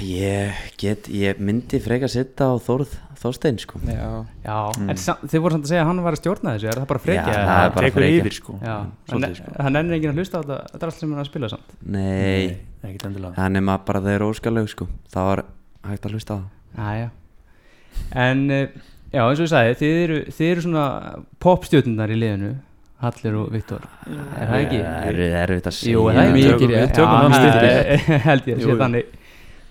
Ég 0.00 0.54
get, 0.80 1.08
ég 1.12 1.36
myndi 1.44 1.80
freka 1.84 2.08
sitta 2.08 2.48
á 2.48 2.54
Þórð, 2.64 2.94
Þórstein 3.20 3.58
sko 3.60 3.80
Já, 3.84 4.24
Já, 4.44 4.56
Mm. 4.76 4.88
en 4.90 4.96
þið 4.96 5.40
voru 5.44 5.52
samt 5.56 5.64
að 5.66 5.72
segja 5.74 5.82
að 5.82 5.86
hann 5.90 6.00
var 6.06 6.12
að 6.16 6.20
stjórna 6.22 6.54
þessu, 6.56 6.68
er 6.70 6.80
það 6.80 6.86
bara 6.92 7.02
frekja? 7.04 7.26
Já, 7.26 7.44
það 7.46 7.60
er 7.66 7.70
bara 7.76 7.86
Tekur 7.86 8.00
frekja. 8.00 8.20
yfir, 8.22 8.34
sko. 8.38 8.56
Já, 8.62 8.76
Svolítið, 9.08 9.26
hann, 9.26 9.34
sko. 9.36 9.62
hann 9.62 9.76
ennir 9.76 9.94
enginn 9.96 10.10
að 10.12 10.18
hlusta 10.20 10.36
á 10.36 10.40
þetta, 10.42 10.58
þetta 10.72 10.82
er 10.82 10.90
allt 10.90 10.98
sem 11.00 11.10
hann 11.10 11.18
er 11.18 11.24
að 11.24 11.30
spila 11.30 11.48
samt 11.52 11.76
Nei, 11.86 12.56
ekkert 12.84 13.06
endilega 13.10 13.34
hann 13.36 13.56
er 13.56 13.60
maður 13.68 13.84
bara 13.86 14.00
þeir 14.08 14.26
óskalög 14.30 14.68
sko 14.72 14.88
Það 15.12 15.28
var 15.30 15.44
hægt 15.90 16.06
að 16.08 16.16
hlusta 16.16 16.32
á 16.32 16.38
það 16.40 16.90
Æja 16.96 17.10
En, 18.12 18.50
eh, 18.50 18.68
já, 19.12 19.22
eins 19.28 19.40
og 19.40 19.46
ég 19.46 19.52
sagði, 19.52 19.76
þið 19.80 20.02
eru, 20.04 20.18
þið 20.36 20.50
eru 20.52 20.64
svona 20.66 20.86
popstjórnundar 21.40 22.12
í 22.12 22.18
liðinu 22.20 22.50
Hallir 23.02 23.34
og 23.36 23.50
Viktor. 23.52 23.82
Er 24.08 24.48
það 24.48 24.62
ekki? 24.62 24.78
Það 24.80 25.08
er 25.10 25.42
erfitt 25.42 25.66
að 25.68 25.74
segja. 25.76 25.92
Jú, 25.92 26.04
er 26.08 26.14
stilling. 26.16 26.76
er- 27.68 28.22
held 28.30 28.46
ég, 28.48 28.62
Jú, 28.62 28.70
sé 28.70 28.76
þannig. 28.80 29.10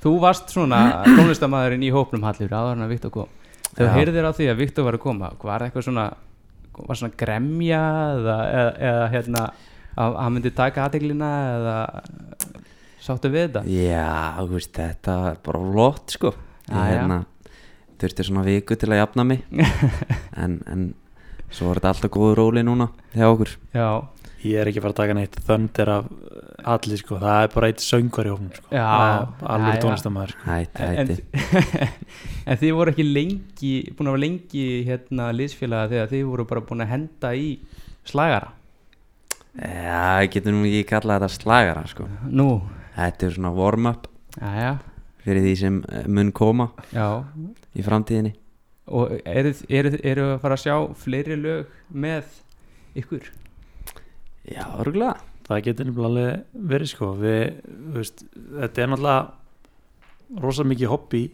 Þú 0.05 0.11
varst 0.21 0.51
svona 0.53 0.79
tónlistamæðurinn 1.07 1.85
í 1.87 1.89
hópnum 1.95 2.25
Hallur 2.27 2.53
áður 2.53 2.75
en 2.77 2.85
að 2.85 2.91
Viktor 2.93 3.13
kom. 3.15 3.31
Þegar 3.71 3.89
Já. 3.89 3.95
heyrðir 3.97 4.27
á 4.29 4.31
því 4.37 4.49
að 4.51 4.59
Viktor 4.61 4.85
var 4.85 4.97
að 4.99 5.03
koma. 5.07 5.31
Var 5.41 5.65
eitthvað 5.65 5.87
svona, 5.87 6.03
var 6.77 6.99
svona 6.99 7.17
gremja 7.17 7.79
eða, 8.13 8.35
eða, 8.59 8.73
eða 8.91 9.07
hérna 9.15 9.45
að 9.95 10.17
hann 10.21 10.35
myndi 10.35 10.51
taka 10.55 10.85
aðteglina 10.85 11.31
eða 11.55 11.77
sáttu 13.05 13.31
við 13.33 13.47
þetta? 13.47 13.63
Já, 13.73 14.05
þú 14.43 14.51
veist, 14.53 14.71
þetta 14.77 15.15
er 15.31 15.41
bara 15.49 15.63
flott 15.71 16.13
sko. 16.19 16.31
Já. 16.69 16.77
hérna 16.91 17.17
þurfti 18.01 18.25
svona 18.27 18.43
viku 18.45 18.77
til 18.77 18.91
að 18.93 19.01
jafna 19.01 19.25
mig. 19.33 19.41
En, 20.45 20.59
en 20.69 20.81
svo 21.53 21.71
er 21.71 21.79
þetta 21.79 21.93
alltaf 21.93 22.11
góður 22.15 22.39
róli 22.41 22.63
núna 22.65 22.89
hjá 23.15 23.27
okkur. 23.29 23.55
Já, 23.75 23.89
Ég 24.45 24.59
er 24.61 24.69
ekki 24.69 24.77
að 24.77 24.83
fara 24.85 24.93
að 24.93 24.97
taka 24.99 25.13
neitt 25.17 25.37
þöndir 25.47 25.89
af 25.89 26.09
allir 26.69 26.99
sko, 26.99 27.17
það 27.21 27.39
er 27.45 27.51
bara 27.53 27.69
eitt 27.71 27.81
söngvar 27.81 28.27
í 28.27 28.31
hófnum 28.33 28.51
sko. 28.53 28.67
Já, 28.73 28.83
alveg 29.41 29.71
já, 29.71 29.77
já. 29.77 29.81
tónlistamæður 29.85 30.33
sko. 30.35 30.43
Hætti, 30.49 30.83
en, 30.85 30.97
hætti 30.99 31.87
en 32.53 32.59
þið 32.61 32.75
voru 32.77 32.93
ekki 32.93 33.05
lengi 33.07 33.71
búin 33.97 34.09
að 34.11 34.15
vera 34.17 34.23
lengi 34.25 34.65
hérna 34.85 35.29
liðsfélaga 35.33 35.89
þegar 35.93 36.11
þið 36.13 36.23
voru 36.29 36.45
bara 36.51 36.63
búin 36.69 36.85
að 36.85 36.91
henda 36.93 37.33
í 37.41 37.47
slagara? 38.05 38.51
Já, 39.55 40.21
ég 40.25 40.33
getur 40.35 40.53
nú 40.53 40.65
ekki 40.67 40.85
kallað 40.93 41.25
þetta 41.25 41.39
slagara 41.39 41.85
sko. 41.89 42.07
Nú, 42.29 42.49
Þetta 42.95 43.25
er 43.27 43.33
svona 43.35 43.51
warm-up 43.51 44.05
já, 44.39 44.75
fyrir 45.25 45.41
því 45.43 45.55
sem 45.59 45.81
eh, 45.89 46.05
mun 46.07 46.29
koma 46.35 46.69
já. 46.93 47.07
í 47.75 47.83
framtíðinni 47.83 48.31
og 48.85 49.15
eru 49.25 49.53
er, 49.69 49.91
er 50.05 50.21
að 50.23 50.35
fara 50.43 50.57
að 50.57 50.65
sjá 50.65 50.75
fleiri 51.01 51.37
lög 51.39 51.71
með 51.89 52.27
ykkur? 53.01 53.31
Já, 54.45 54.65
örgulega 54.77 55.15
Það 55.45 55.65
getur 55.67 55.89
alveg 56.07 56.61
verið 56.71 56.89
sko. 56.89 57.11
Við, 57.19 57.41
veist, 57.93 58.23
þetta 58.33 58.81
er 58.81 58.91
náttúrulega 58.91 60.39
rosa 60.41 60.65
mikið 60.65 60.89
hobby 60.89 61.25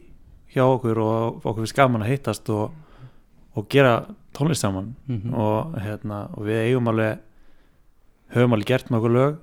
hjá 0.51 0.65
okkur 0.65 0.99
og 0.99 1.45
okkur 1.45 1.63
við 1.63 1.71
skaman 1.71 2.03
að 2.03 2.11
hittast 2.11 2.51
og, 2.51 2.73
og 3.55 3.69
gera 3.71 4.01
tónlist 4.35 4.65
saman. 4.65 4.95
Mhm. 5.07 5.33
og, 5.33 5.77
hérna, 5.79 6.25
og 6.35 6.47
við 6.49 6.59
eigum 6.65 6.91
alveg 6.91 7.21
höfum 8.35 8.57
alveg 8.57 8.67
gert 8.67 8.91
með 8.91 8.99
okkur 8.99 9.15
lög 9.15 9.39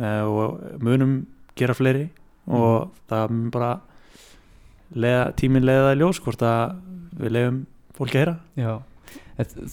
eh, 0.00 0.22
og 0.24 0.80
munum 0.80 1.18
gera 1.56 1.76
fleiri. 1.76 2.08
Og 2.46 2.88
það 3.10 3.30
mun 3.34 3.52
bara 3.52 3.70
leða, 4.94 5.32
tíminn 5.36 5.66
leiða 5.66 5.92
í 5.92 6.00
ljós 6.00 6.22
hvort 6.24 6.40
að 6.46 6.76
við 7.20 7.34
leiðum 7.36 7.62
fólki 7.96 8.18
að 8.18 8.22
heyra. 8.22 8.36
Já, 8.60 8.72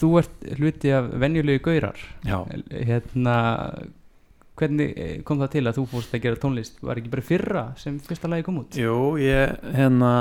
þú 0.00 0.10
ert 0.20 0.48
hluti 0.58 0.92
af 0.94 1.10
venjulegu 1.20 1.62
gaurar 1.64 2.00
Já. 2.24 2.38
Hérna 2.70 3.36
hvernig 4.58 4.92
eh, 4.94 5.14
kom 5.26 5.40
það 5.42 5.52
til 5.56 5.64
að 5.66 5.78
þú 5.78 5.84
fórst 5.90 6.14
að 6.14 6.24
gera 6.26 6.40
tónlist? 6.40 6.82
Var 6.84 7.00
ekki 7.00 7.12
bara 7.12 7.26
fyrra 7.26 7.64
sem 7.80 7.96
fyrsta 8.02 8.30
lagi 8.30 8.46
kom 8.46 8.60
út? 8.62 8.76
Jú, 8.78 9.14
ég 9.20 9.54
hérna 9.74 10.12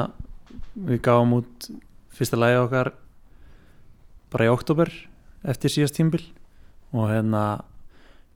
við 0.74 1.04
gáum 1.06 1.38
út 1.40 1.70
fyrsta 2.14 2.40
lagi 2.40 2.62
okkar 2.62 2.94
bara 4.34 4.48
í 4.48 4.54
oktober 4.54 4.90
eftir 5.46 5.74
síðast 5.74 5.98
tímbil 6.00 6.24
og 6.94 7.12
hérna 7.12 7.44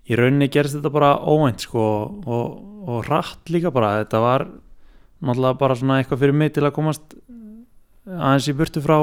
í 0.08 0.18
rauninni 0.18 0.50
gerist 0.52 0.78
þetta 0.78 0.94
bara 0.94 1.16
óvænt 1.18 1.66
sko 1.66 1.84
og, 2.28 2.60
og 2.88 3.10
rætt 3.10 3.50
líka 3.54 3.72
bara. 3.74 3.98
Þetta 4.04 4.22
var 4.24 4.48
náttúrulega 5.18 5.60
bara 5.60 5.78
svona 5.80 5.98
eitthvað 6.02 6.24
fyrir 6.24 6.38
mig 6.38 6.54
til 6.56 6.66
að 6.68 6.76
komast 6.78 7.18
aðeins 8.08 8.48
í 8.52 8.56
burtu 8.58 8.82
frá 8.84 8.98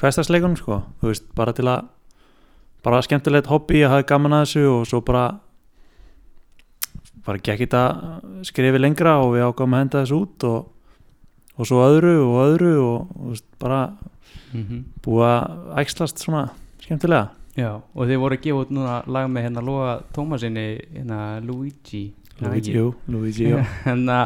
hverstasleikunum 0.00 0.56
sko 0.58 0.80
þú 1.00 1.10
veist, 1.12 1.26
bara 1.36 1.52
til 1.56 1.66
að 1.70 1.88
bara 2.84 3.02
skemmtilegt 3.04 3.46
hobby 3.52 3.82
að 3.84 3.90
hafa 3.94 4.06
gaman 4.14 4.32
að 4.38 4.44
þessu 4.46 4.62
og 4.72 4.86
svo 4.88 5.00
bara 5.04 5.24
bara 7.26 7.38
gekk 7.44 7.60
þetta 7.66 7.82
skrifi 8.48 8.80
lengra 8.80 9.18
og 9.20 9.34
við 9.34 9.44
ákvæmum 9.50 9.76
að 9.76 9.82
henda 9.84 10.02
þessu 10.04 10.20
út 10.24 10.46
og, 10.48 10.70
og 11.60 11.68
svo 11.68 11.82
öðru 11.84 12.14
og 12.24 12.38
öðru 12.46 12.70
og, 12.84 13.10
og 13.20 13.34
veist, 13.34 13.48
bara 13.60 13.82
Mhm. 14.50 14.80
búið 15.04 15.22
að 15.28 15.76
æxlast 15.78 16.18
svona 16.18 16.48
skemmtilega 16.82 17.28
Já, 17.54 17.68
og 17.94 18.06
þið 18.08 18.18
voru 18.18 18.34
að 18.34 18.40
gefa 18.42 18.62
út 18.64 18.70
núna 18.74 18.94
lag 19.06 19.28
með 19.30 19.44
hérna 19.46 19.62
Lóa 19.62 19.92
Tómasinni 20.14 20.64
hérna 20.90 21.18
Luigi 21.44 22.14
Luigi, 22.40 22.72
jú, 22.74 22.94
Luigi, 23.06 23.44
já. 23.46 23.60
hérna 23.86 24.16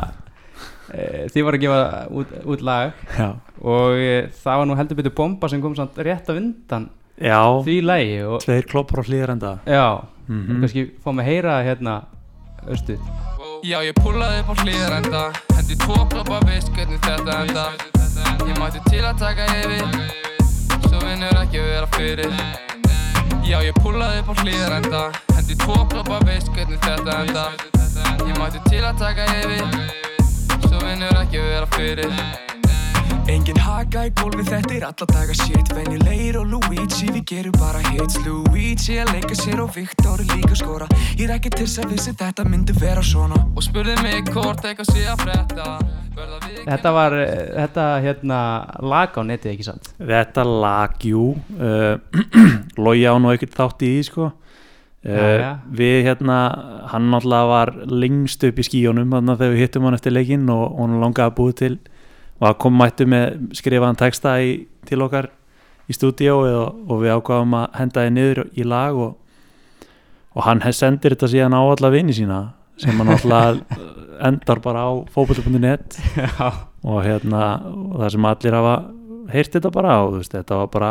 e, 0.93 1.27
þið 1.29 1.45
voru 1.45 1.59
að 1.59 1.65
gefa 1.67 2.09
út, 2.09 2.33
út 2.55 2.65
lag 2.65 2.93
Já. 3.19 3.29
Og 3.63 4.31
það 4.43 4.59
var 4.59 4.67
nú 4.67 4.77
heldur 4.77 4.97
betur 4.99 5.15
bomba 5.15 5.49
sem 5.49 5.63
kom 5.63 5.75
samt 5.77 5.97
rétt 5.99 6.29
af 6.29 6.37
undan 6.41 6.89
Já, 7.21 7.39
því 7.63 7.77
lagi 7.87 8.17
og, 8.27 8.41
tveir 8.43 8.67
kloppar 8.67 9.01
á 9.01 9.05
hlýðarenda 9.07 9.59
Já, 9.67 9.87
Mhm. 10.27 10.51
og 10.57 10.61
kannski 10.65 10.83
fáum 11.05 11.21
að 11.21 11.25
heyra 11.29 11.63
hérna 11.63 11.95
östu 12.67 12.97
Já, 13.65 13.79
ég 13.85 13.93
púlaði 14.01 14.41
upp 14.41 14.51
á 14.51 14.55
hlýðarenda 14.65 15.23
Hendi 15.57 15.77
tvo 15.85 15.95
kloppa 16.09 16.41
veist 16.47 16.69
hvernig 16.73 17.01
þetta 17.01 17.35
enda 17.45 17.67
Ég 18.49 18.59
mætti 18.61 18.81
til 18.91 19.05
að 19.05 19.19
taka 19.19 19.45
yfir 19.61 19.85
Svo 20.89 20.99
vinnur 21.01 21.37
ekki 21.43 21.61
vera 21.65 21.87
fyrir. 21.97 22.33
Já, 23.45 23.59
ég 23.65 23.73
púlaði 23.85 24.21
upp 24.21 24.29
á 24.33 24.35
hlýðarenda 24.43 25.03
Hendi 25.37 25.55
tvo 25.61 25.77
kloppa 25.93 26.19
veist 26.27 26.49
hvernig 26.53 26.81
þetta 26.81 27.21
enda 27.21 27.47
Ég 28.25 28.39
mætti 28.41 28.61
til 28.71 28.83
að 28.85 28.99
taka 28.99 29.25
yfir 29.41 29.65
Svo 30.69 30.79
vinnur 30.85 31.21
ekki 31.23 31.39
vera 31.41 31.67
fyrir 31.77 32.11
Engin 33.25 33.57
haka 33.57 34.03
í 34.05 34.11
gólfi, 34.21 34.43
þetta 34.45 34.73
er 34.77 34.83
alla 34.85 35.07
daga 35.09 35.35
shit. 35.39 35.71
Venjulegir 35.73 36.37
og 36.37 36.51
Luigi, 36.53 37.07
við 37.09 37.23
gerum 37.31 37.55
bara 37.57 37.81
hits. 37.87 38.19
Luigi 38.21 38.99
að 39.01 39.15
leika 39.15 39.37
sér 39.39 39.63
og 39.65 39.71
Viktor 39.73 40.21
líka 40.35 40.59
skora. 40.61 40.89
Ég 41.17 41.25
er 41.25 41.33
ekki 41.39 41.55
til 41.55 41.65
þess 41.65 41.81
að 41.81 41.95
vissi 41.95 42.13
þetta 42.21 42.45
myndi 42.45 42.77
vera 42.77 43.01
svona. 43.01 43.39
Og 43.57 43.65
spurði 43.65 43.95
mig 44.05 44.29
hvort 44.29 44.61
eitthvað 44.69 44.91
sé 44.93 45.07
að 45.09 45.25
við 45.25 45.55
Þetta 46.65 46.93
var, 46.95 47.17
e, 47.17 47.25
þetta 47.57 47.87
hérna 48.05 48.43
lag 48.85 49.17
á 49.17 49.23
netið 49.27 49.51
ekki 49.51 49.67
sant 49.67 49.89
Þetta 49.99 50.45
lag, 50.47 50.95
jú 51.03 51.33
uh, 51.59 51.97
Logi 52.85 53.09
á 53.09 53.17
nú 53.19 53.33
ekkert 53.33 53.57
þátt 53.57 53.83
í 53.83 53.91
því 53.97 54.05
sko. 54.07 54.29
Uh, 55.05 55.17
Jæja. 55.17 55.51
Við 55.81 55.97
hérna 56.07 56.39
Hann 56.93 57.11
náttúrulega 57.13 57.51
var 57.51 57.75
lengst 57.89 58.47
upp 58.47 58.61
í 58.63 58.69
skíunum 58.69 59.11
Þannig 59.17 59.35
að 59.35 59.43
þegar 59.43 59.57
við 59.57 59.65
hittum 59.65 59.89
hann 59.89 59.99
eftir 59.99 60.15
leikinn 60.15 60.47
Og, 60.55 60.65
og 60.69 60.81
hann 60.85 61.03
langaði 61.03 61.27
að 61.33 61.37
búið 61.41 61.59
til 61.65 61.75
Og 62.45 62.51
að 62.51 62.59
kom 62.61 62.77
mættu 62.77 63.09
með 63.09 63.39
skrifaðan 63.57 64.01
texta 64.01 64.37
í, 64.45 64.55
Til 64.85 65.01
okkar 65.01 65.31
í 65.89 65.97
stúdíóið 65.97 66.59
og, 66.61 66.83
og 66.91 67.01
við 67.01 67.17
ákvaðum 67.17 67.57
að 67.63 67.79
henda 67.81 68.05
þið 68.05 68.15
niður 68.19 68.43
í 68.53 68.69
lag 68.69 69.01
Og, 69.07 69.15
og 70.37 70.47
hann 70.49 70.61
sendir 70.77 71.17
þetta 71.17 71.33
síðan 71.33 71.57
á 71.57 71.63
alla 71.65 71.93
vini 71.95 72.17
sína 72.17 72.41
Sem 72.81 73.01
hann 73.01 73.09
náttúrulega 73.09 73.93
endar 74.29 74.61
bara 74.63 74.87
á 74.87 74.93
Já. 76.15 76.51
og 76.85 77.01
hérna 77.03 77.43
og 77.65 77.97
það 77.99 78.11
sem 78.15 78.27
allir 78.29 78.57
hafa 78.59 78.75
heyrt 79.33 79.57
þetta 79.57 79.71
bara 79.73 79.95
og 80.05 80.19
veist, 80.19 80.35
þetta 80.35 80.59
var 80.61 80.71
bara 80.73 80.91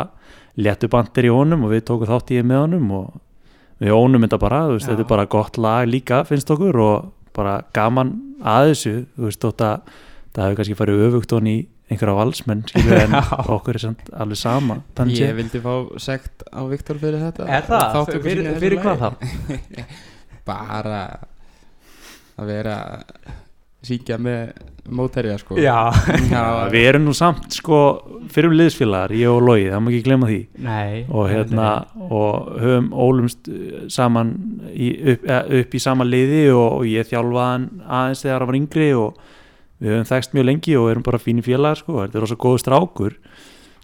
léttu 0.58 0.90
bandir 0.90 1.28
í 1.28 1.32
honum 1.32 1.66
og 1.66 1.74
við 1.74 1.84
tókum 1.88 2.10
þátt 2.10 2.32
í 2.34 2.40
með 2.42 2.64
honum 2.64 2.90
og 2.98 3.12
við 3.82 3.94
ónum 3.94 4.26
þetta 4.26 4.40
bara 4.42 4.62
veist, 4.72 4.88
þetta 4.90 5.04
er 5.06 5.10
bara 5.12 5.28
gott 5.30 5.58
lag 5.58 5.86
líka 5.88 6.22
finnst 6.28 6.50
okkur 6.50 6.80
og 6.82 7.12
bara 7.34 7.60
gaman 7.74 8.12
að 8.42 8.72
þessu 8.72 8.94
þú 9.14 9.28
veist, 9.28 9.42
þótt 9.42 9.64
að 9.66 9.94
það 10.34 10.48
hefur 10.48 10.58
kannski 10.60 10.76
farið 10.78 11.02
öfugt 11.08 11.34
hon 11.36 11.46
í 11.50 11.56
einhverja 11.92 12.16
valsmenn 12.18 12.62
skilur 12.70 12.96
en 13.04 13.14
Já. 13.18 13.22
okkur 13.54 13.76
er 13.78 13.82
samt 13.84 14.08
alveg 14.16 14.40
sama 14.40 14.78
þannig 14.98 15.20
Ég 15.20 15.34
vildi 15.38 15.60
fá 15.64 15.74
sekt 16.02 16.42
á 16.50 16.60
Viktor 16.70 16.98
fyrir 17.02 17.20
þetta 17.22 17.46
Er 17.58 17.66
það? 17.68 18.14
Fyrir- 18.24 18.52
fyrir 18.62 18.80
hvað 18.82 19.04
lagi. 19.06 19.84
Bara 20.48 21.02
að 22.34 22.48
vera 22.50 22.78
síkja 23.84 24.16
með 24.20 24.54
móterja 24.96 25.36
sko. 25.40 25.56
Já, 25.60 25.76
við 26.72 26.86
erum 26.88 27.04
nú 27.06 27.12
samt 27.16 27.52
sko 27.56 27.78
fyrir 28.32 28.52
liðsfélagar, 28.56 29.12
ég 29.16 29.28
og 29.30 29.42
Lógi, 29.44 29.68
það 29.72 29.82
má 29.84 29.90
ekki 29.92 30.02
glemma 30.06 30.28
því. 30.30 30.38
Nei, 30.64 31.04
og 31.12 31.28
hérna 31.30 31.68
og 32.08 32.48
höfum 32.62 32.88
ólumst 33.04 33.48
uh, 33.52 33.84
saman 33.92 34.32
í, 34.72 34.88
upp, 35.14 35.24
eh, 35.28 35.52
upp 35.60 35.76
í 35.76 35.82
sama 35.84 36.04
liði 36.08 36.46
og, 36.56 36.80
og 36.80 36.88
ég 36.88 37.08
þjálfaði 37.12 37.50
hann 37.52 37.68
aðeins 37.84 38.24
þegar 38.24 38.44
hann 38.44 38.52
var 38.52 38.60
yngri 38.60 38.90
og 38.98 39.22
við 39.84 39.92
höfum 39.92 40.06
þekst 40.08 40.36
mjög 40.36 40.46
lengi 40.48 40.76
og 40.80 40.86
erum 40.90 41.04
bara 41.04 41.20
fínir 41.20 41.44
félagar 41.44 41.80
sko, 41.80 41.98
þetta 42.02 42.18
er 42.18 42.24
rosa 42.24 42.38
góður 42.40 42.62
strákur 42.62 43.16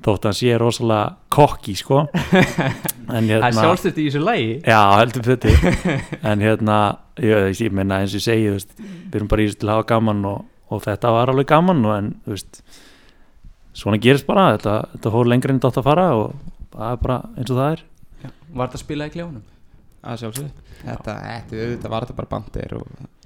þótt 0.01 0.25
að 0.25 0.29
hann 0.31 0.39
sé 0.39 0.55
rosalega 0.57 1.09
kokki 1.37 1.75
sko. 1.77 2.07
En 3.11 3.27
Það 3.27 3.45
er 3.49 3.57
sjálfstætt 3.57 3.97
í 3.99 4.05
þessu 4.07 4.21
lagi. 4.23 4.51
Já, 4.63 4.79
heldur 5.01 5.25
þetta 5.27 5.55
En 6.31 6.45
hérna, 6.45 6.77
ég, 7.19 7.49
ég 7.59 7.75
meina 7.75 7.99
eins 8.05 8.15
og 8.15 8.21
ég 8.21 8.27
segi 8.29 8.53
veist, 8.55 8.77
Við 8.79 9.17
erum 9.19 9.31
bara 9.33 9.43
í 9.43 9.49
þessu 9.49 9.59
til 9.65 9.67
að 9.69 9.81
hafa 9.81 9.89
gaman 9.91 10.21
og, 10.31 10.45
og 10.71 10.83
þetta 10.85 11.11
var 11.17 11.33
alveg 11.35 11.49
gaman 11.51 11.83
og, 11.89 11.97
En 11.97 12.13
þú 12.23 12.37
veist 12.37 12.63
Svona 13.81 13.99
gerist 14.03 14.29
bara, 14.31 14.53
þetta, 14.55 14.77
þetta 14.95 15.15
fór 15.17 15.33
lengra 15.33 15.57
en 15.57 15.59
þetta 15.65 15.83
að 15.83 15.89
fara 15.91 16.07
Og 16.21 16.31
það 16.77 16.87
er 16.95 17.03
bara 17.03 17.19
eins 17.35 17.51
og 17.51 17.59
það 17.59 17.73
er. 17.75 17.83
Var 18.31 18.63
þetta 18.71 18.79
að 18.79 18.85
spila 18.87 19.11
í 19.11 19.17
kljónum? 19.17 19.43
að 20.01 20.23
sjálfsög 20.23 20.47
þetta, 20.81 21.15
þetta, 21.15 21.57
þetta 21.75 21.91
var 21.93 22.07
þetta 22.07 22.17
bara 22.17 22.31
bandir 22.31 22.77
og 22.79 22.87
þetta 22.89 23.20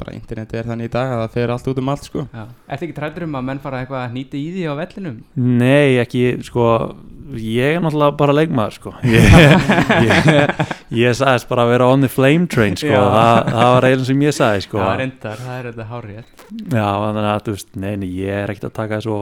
bara 0.00 0.14
internetið 0.16 0.60
er 0.60 0.70
þannig 0.70 0.88
í 0.88 0.92
dag 0.94 1.12
að 1.12 1.20
það 1.24 1.34
fer 1.36 1.52
allt 1.54 1.68
út 1.72 1.82
um 1.82 1.90
allt 1.92 2.08
sko 2.08 2.24
Já. 2.30 2.44
Ertu 2.68 2.86
ekki 2.86 2.96
trættur 2.96 3.26
um 3.26 3.36
að 3.36 3.46
menn 3.50 3.60
fara 3.64 3.82
eitthvað 3.82 4.04
að 4.06 4.16
nýta 4.16 4.38
í 4.40 4.46
því 4.54 4.64
á 4.64 4.72
vellinum? 4.80 5.20
Nei, 5.34 5.98
ekki, 6.02 6.24
sko 6.46 6.70
Ég 7.26 7.74
er 7.74 7.80
náttúrulega 7.82 8.14
bara 8.20 8.34
leikmaður 8.36 8.76
sko 8.76 8.92
Ég, 9.16 9.26
ég, 10.06 10.60
ég 10.94 11.16
sagðist 11.18 11.48
bara 11.50 11.64
að 11.66 11.72
vera 11.74 11.88
on 11.90 12.06
the 12.06 12.10
flame 12.12 12.46
train 12.46 12.78
sko 12.78 12.92
Já. 12.92 13.02
það, 13.02 13.50
það 13.50 13.72
var 13.74 13.88
einu 13.90 14.06
sem 14.06 14.22
ég 14.22 14.36
sagði 14.36 14.64
sko 14.68 14.78
var 14.78 15.02
endar, 15.02 15.42
það 15.42 15.58
er 15.58 15.68
þetta 15.72 15.88
hárið 15.90 16.20
Já, 16.70 16.86
þannig 16.86 17.28
að, 17.32 17.44
þú 17.46 17.56
veist, 17.56 17.70
nei, 17.82 17.92
nei, 17.98 18.08
ég 18.22 18.42
er 18.44 18.54
ekkert 18.54 18.68
að 18.70 18.76
taka 18.78 19.00
þessu 19.00 19.16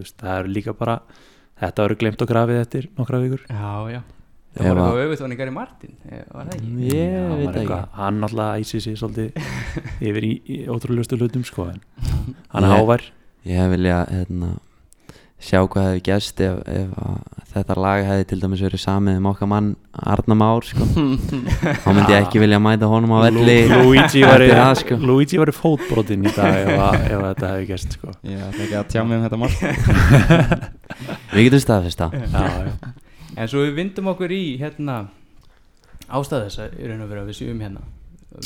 veist, 0.00 0.16
það 0.22 0.38
eru 0.40 0.52
líka 0.56 0.74
bara, 0.76 0.98
þetta 1.60 1.86
verður 1.86 2.00
glemt 2.02 2.24
og 2.24 2.30
grafið 2.30 2.60
eftir 2.62 2.88
nokkra 2.96 3.20
vikur. 3.22 3.44
Já, 3.50 3.72
já. 3.92 4.00
Ef 4.56 4.62
Það 4.64 4.70
var 4.72 4.78
að- 4.80 4.86
eitthvað 4.86 5.06
auðvitað 5.06 5.24
hann 5.26 5.34
í 5.36 5.38
Gary 5.42 5.52
Martin, 5.52 5.96
var 6.32 6.46
það 6.46 6.54
ekki? 6.56 6.74
Ég 6.90 7.10
Já, 7.12 7.24
veit 7.36 7.48
það 7.50 7.62
ekki 7.62 7.80
Hann 8.00 8.20
náttúrulega 8.22 8.60
æsir 8.64 8.80
sig 8.86 8.96
svolítið 8.96 9.28
yfir 10.10 10.24
í, 10.24 10.34
í 10.48 10.60
ótrúlegustu 10.72 11.18
hlutum, 11.20 11.44
sko, 11.44 11.68
en 11.74 11.82
hann 12.54 12.64
er 12.64 12.70
Ég- 12.70 12.78
hávær. 12.80 13.04
Ég 13.46 13.60
hef 13.62 13.70
vilja 13.76 13.98
hérna, 14.10 14.48
sjá 15.36 15.60
hvað 15.68 15.84
hefði 15.90 16.00
gæst 16.08 16.40
ef, 16.40 16.56
ef 16.66 16.94
að 16.96 17.18
þetta 17.52 17.74
lag 17.84 18.00
hefði 18.08 18.24
til 18.32 18.38
dæmis 18.42 18.62
verið 18.64 18.80
samið 18.82 19.18
um 19.20 19.28
okkar 19.30 19.48
mann 19.52 19.68
Arna 19.92 20.34
Már 20.40 20.64
sko. 20.64 20.86
þá 21.84 21.88
myndi 21.92 22.16
ég 22.16 22.24
ekki 22.24 22.40
vilja 22.42 22.58
mæta 22.64 22.88
honum 22.90 23.12
á 23.16 23.28
velli 23.28 23.58
Lu- 23.68 23.82
Luigi 23.92 24.24
var 24.24 24.40
í, 24.40 24.48
það, 24.50 24.74
sko. 24.80 25.52
Fótbrotinn 25.60 26.24
í 26.26 26.32
dag 26.32 26.56
ef, 26.64 26.72
að, 26.80 26.96
ef 27.04 27.20
að 27.20 27.28
þetta 27.28 27.52
hefði 27.52 27.68
gæst, 27.74 27.98
sko. 28.00 28.16
Ég 28.24 28.40
ætla 28.48 28.64
ekki 28.66 28.78
að 28.80 28.88
tjá 28.96 29.04
mig 29.04 29.20
um 29.20 29.26
þetta 29.28 29.40
mál 29.44 29.52
Við 31.36 31.46
getum 31.50 31.62
staðfist 31.68 32.00
það 32.00 32.16
Já, 32.16 32.46
já. 32.66 32.94
En 33.36 33.48
svo 33.50 33.66
við 33.66 33.74
vindum 33.76 34.08
okkur 34.14 34.32
í 34.32 34.56
hérna 34.60 35.02
ástæðu 36.06 36.46
þess 36.48 36.62
að 36.64 36.80
í 36.80 36.88
raun 36.88 37.04
og 37.04 37.10
veru 37.10 37.22
að 37.24 37.30
við 37.32 37.38
séum 37.40 37.60
hérna 37.64 37.82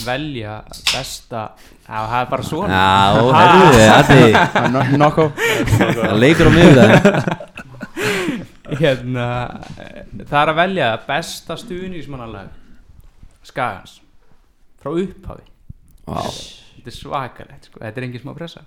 velja 0.07 0.55
besta 0.71 1.43
það 1.87 2.15
er 2.21 2.29
bara 2.31 2.45
svona 2.47 2.71
Já, 2.71 3.97
Nokko 5.03 5.27
Það 5.35 6.17
leikur 6.21 6.47
á 6.47 6.53
miðvikudaginn. 6.55 7.05
Hérna 8.81 9.27
eh, 9.83 10.05
Það 10.23 10.39
er 10.43 10.53
að 10.53 10.61
velja 10.61 10.89
besta 11.09 11.57
stuðnismannalag 11.59 12.53
Skagans 13.47 13.99
frá 14.81 14.93
upphafi 14.95 15.47
Vá. 16.11 16.23
Þetta 16.27 16.91
er 16.91 16.97
svakalegt 16.97 17.67
sko. 17.69 17.81
Þetta 17.83 18.01
er 18.01 18.07
engin 18.07 18.23
smá 18.23 18.33
pressa 18.37 18.63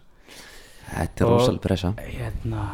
Þetta 0.93 1.23
er 1.23 1.31
rosalega 1.31 1.63
pressa. 1.63 1.93
Hérna 2.03 2.67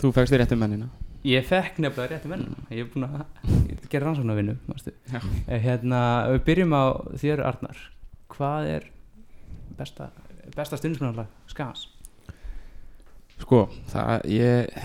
Þú 0.00 0.14
fegst 0.16 0.32
þér 0.32 0.44
réttu 0.44 0.58
mennina 0.60 0.88
Ég 1.26 1.44
fekk 1.44 1.80
nefnilega 1.84 2.14
rétti 2.14 2.30
menn 2.30 2.46
Ég 2.72 2.86
er 2.86 2.88
búin 2.88 3.04
að 3.04 3.88
gera 3.92 4.06
rannsókn 4.06 4.32
að 4.32 4.38
vinnu 4.40 4.54
Já. 5.12 5.20
Hérna, 5.60 6.00
við 6.32 6.44
byrjum 6.46 6.72
á 6.72 6.84
þér 7.20 7.42
Arnar 7.44 7.80
Hvað 8.32 8.68
er 8.70 8.86
besta, 9.76 10.08
besta 10.56 10.78
stundismannalag 10.80 11.28
Skagans? 11.50 11.88
Sko, 13.40 13.66
það, 13.92 14.24
ég, 14.32 14.80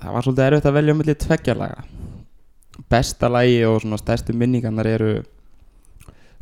það 0.00 0.16
var 0.16 0.26
svolítið 0.26 0.48
erfitt 0.48 0.68
að 0.70 0.76
velja 0.78 0.94
um 0.94 1.00
milli 1.02 1.16
tveggjarlaga 1.26 1.86
Besta 2.90 3.30
lagi 3.30 3.60
og 3.68 3.82
svona 3.84 3.98
stærstu 4.00 4.34
minningarnar 4.34 4.88
eru 4.90 5.12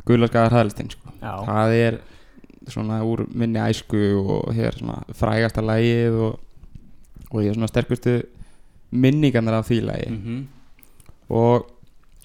Guðlarskaðar 0.07 0.53
hæðlistinn 0.55 0.91
sko. 0.93 1.11
Það 1.19 1.73
er 1.75 1.97
svona 2.71 3.01
úr 3.03 3.25
minni 3.27 3.59
æsku 3.59 3.99
og 4.21 4.53
hér 4.55 4.77
svona 4.77 5.01
frægasta 5.17 5.63
lagið 5.65 6.19
og, 6.27 6.37
og 7.27 7.41
ég 7.43 7.51
er 7.51 7.57
svona 7.57 7.69
sterkustu 7.71 8.15
minningarnar 8.91 9.59
af 9.59 9.67
því 9.69 9.81
lagi. 9.85 10.11
Mhm. 10.11 10.47
og 11.29 11.67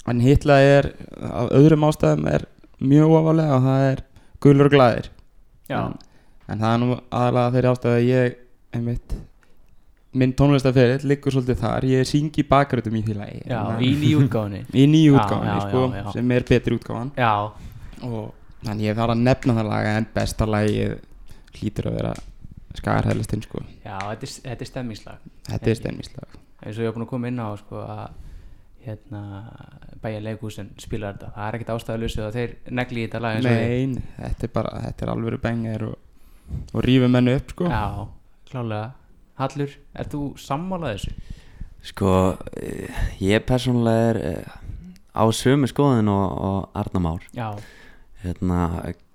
en 0.07 0.21
hitlaði 0.21 0.71
er 0.79 0.93
af 1.23 1.51
öðrum 1.59 1.89
ástæðum 1.89 2.29
er 2.31 2.47
mjög 2.83 3.17
ofalega 3.19 3.57
og 3.57 3.67
það 3.67 3.91
er 3.91 4.03
gulur 4.43 4.67
og 4.67 4.73
glæðir 4.73 5.09
en, 5.69 5.99
en 6.49 6.59
það 6.59 6.73
er 6.73 6.81
nú 6.83 6.97
aðalega 7.11 7.53
þeirri 7.57 7.73
ástæði 7.73 7.99
að 7.99 8.09
ég 8.11 8.37
einmitt 8.73 9.15
minn 10.13 10.35
tónlistaferill 10.37 11.07
liggur 11.09 11.33
svolítið 11.33 11.61
þar. 11.63 11.87
Ég 11.89 12.09
syngi 12.09 12.45
bakgröðum 12.45 12.99
í 12.99 13.03
því 13.07 13.15
lagi. 13.17 13.39
Já, 13.49 13.61
í 13.81 13.93
nýjútgáfunni. 13.97 14.61
í 14.83 15.05
já, 15.09 15.55
sko, 15.65 15.85
sem 16.13 16.35
er 16.37 16.45
betri 16.49 16.77
útgáfan. 16.77 17.13
Já. 17.17 17.33
og 18.03 18.35
þannig 18.67 18.91
ég 18.91 18.99
þarf 18.99 19.15
að 19.15 19.25
nefna 19.25 19.57
það 19.59 19.71
laga 19.71 19.97
en 19.99 20.07
besta 20.15 20.47
lagi 20.49 20.87
hlýtur 21.57 21.89
að 21.91 21.99
vera 22.01 22.13
skagarhælistinn 22.79 23.45
sko. 23.47 23.63
Já, 23.85 23.97
þetta 24.11 24.29
er, 24.29 24.35
þetta 24.49 24.65
er 24.67 24.71
stemmingslag 24.71 25.27
Þetta 25.49 25.73
er 25.73 25.81
stemningslag. 25.81 26.39
Eins 26.63 26.77
og 26.79 26.85
ég 26.85 26.89
hef 26.91 26.97
búin 26.97 27.07
að 27.07 27.11
koma 27.13 27.31
inn 27.33 27.43
á 27.43 27.49
sko, 27.61 27.83
að 27.83 28.07
hérna, 28.83 29.21
bæja 30.03 30.23
leikhúsin 30.25 30.73
spilar 30.83 31.15
þetta 31.15 31.29
það 31.37 31.45
er 31.49 31.59
ekkert 31.59 31.75
ástæðalösu 31.77 32.25
að 32.27 32.39
þeir 32.39 32.55
negli 32.79 33.03
í 33.03 33.05
þetta 33.07 33.21
lag 33.23 33.37
eins 33.37 33.47
og 33.47 33.53
þið. 33.53 33.69
Nein, 33.69 33.93
þetta 34.17 34.49
er 34.49 34.53
bara, 34.57 34.73
þetta 34.87 35.07
er 35.07 35.13
alvöru 35.13 35.39
bengar 35.43 35.85
og, 35.87 36.01
og 36.73 36.87
rífum 36.87 37.15
mennu 37.15 37.37
upp 37.39 37.55
sko 37.55 37.71
Já, 37.71 37.85
klálega 38.51 38.89
Hallur, 39.43 39.77
er 39.97 40.11
þú 40.13 40.23
sammálað 40.39 40.97
þessu? 40.97 41.15
Sko, 41.83 42.11
eh, 42.63 43.05
ég 43.23 43.47
persónulega 43.47 44.11
er 44.11 44.19
eh, 44.29 44.57
á 45.15 45.25
sömu 45.35 45.71
skoðin 45.71 46.11
og, 46.13 46.27
og 46.49 46.79
Arna 46.79 47.03
Már 47.03 47.29
Já. 47.35 47.49
Hérna, 48.23 48.59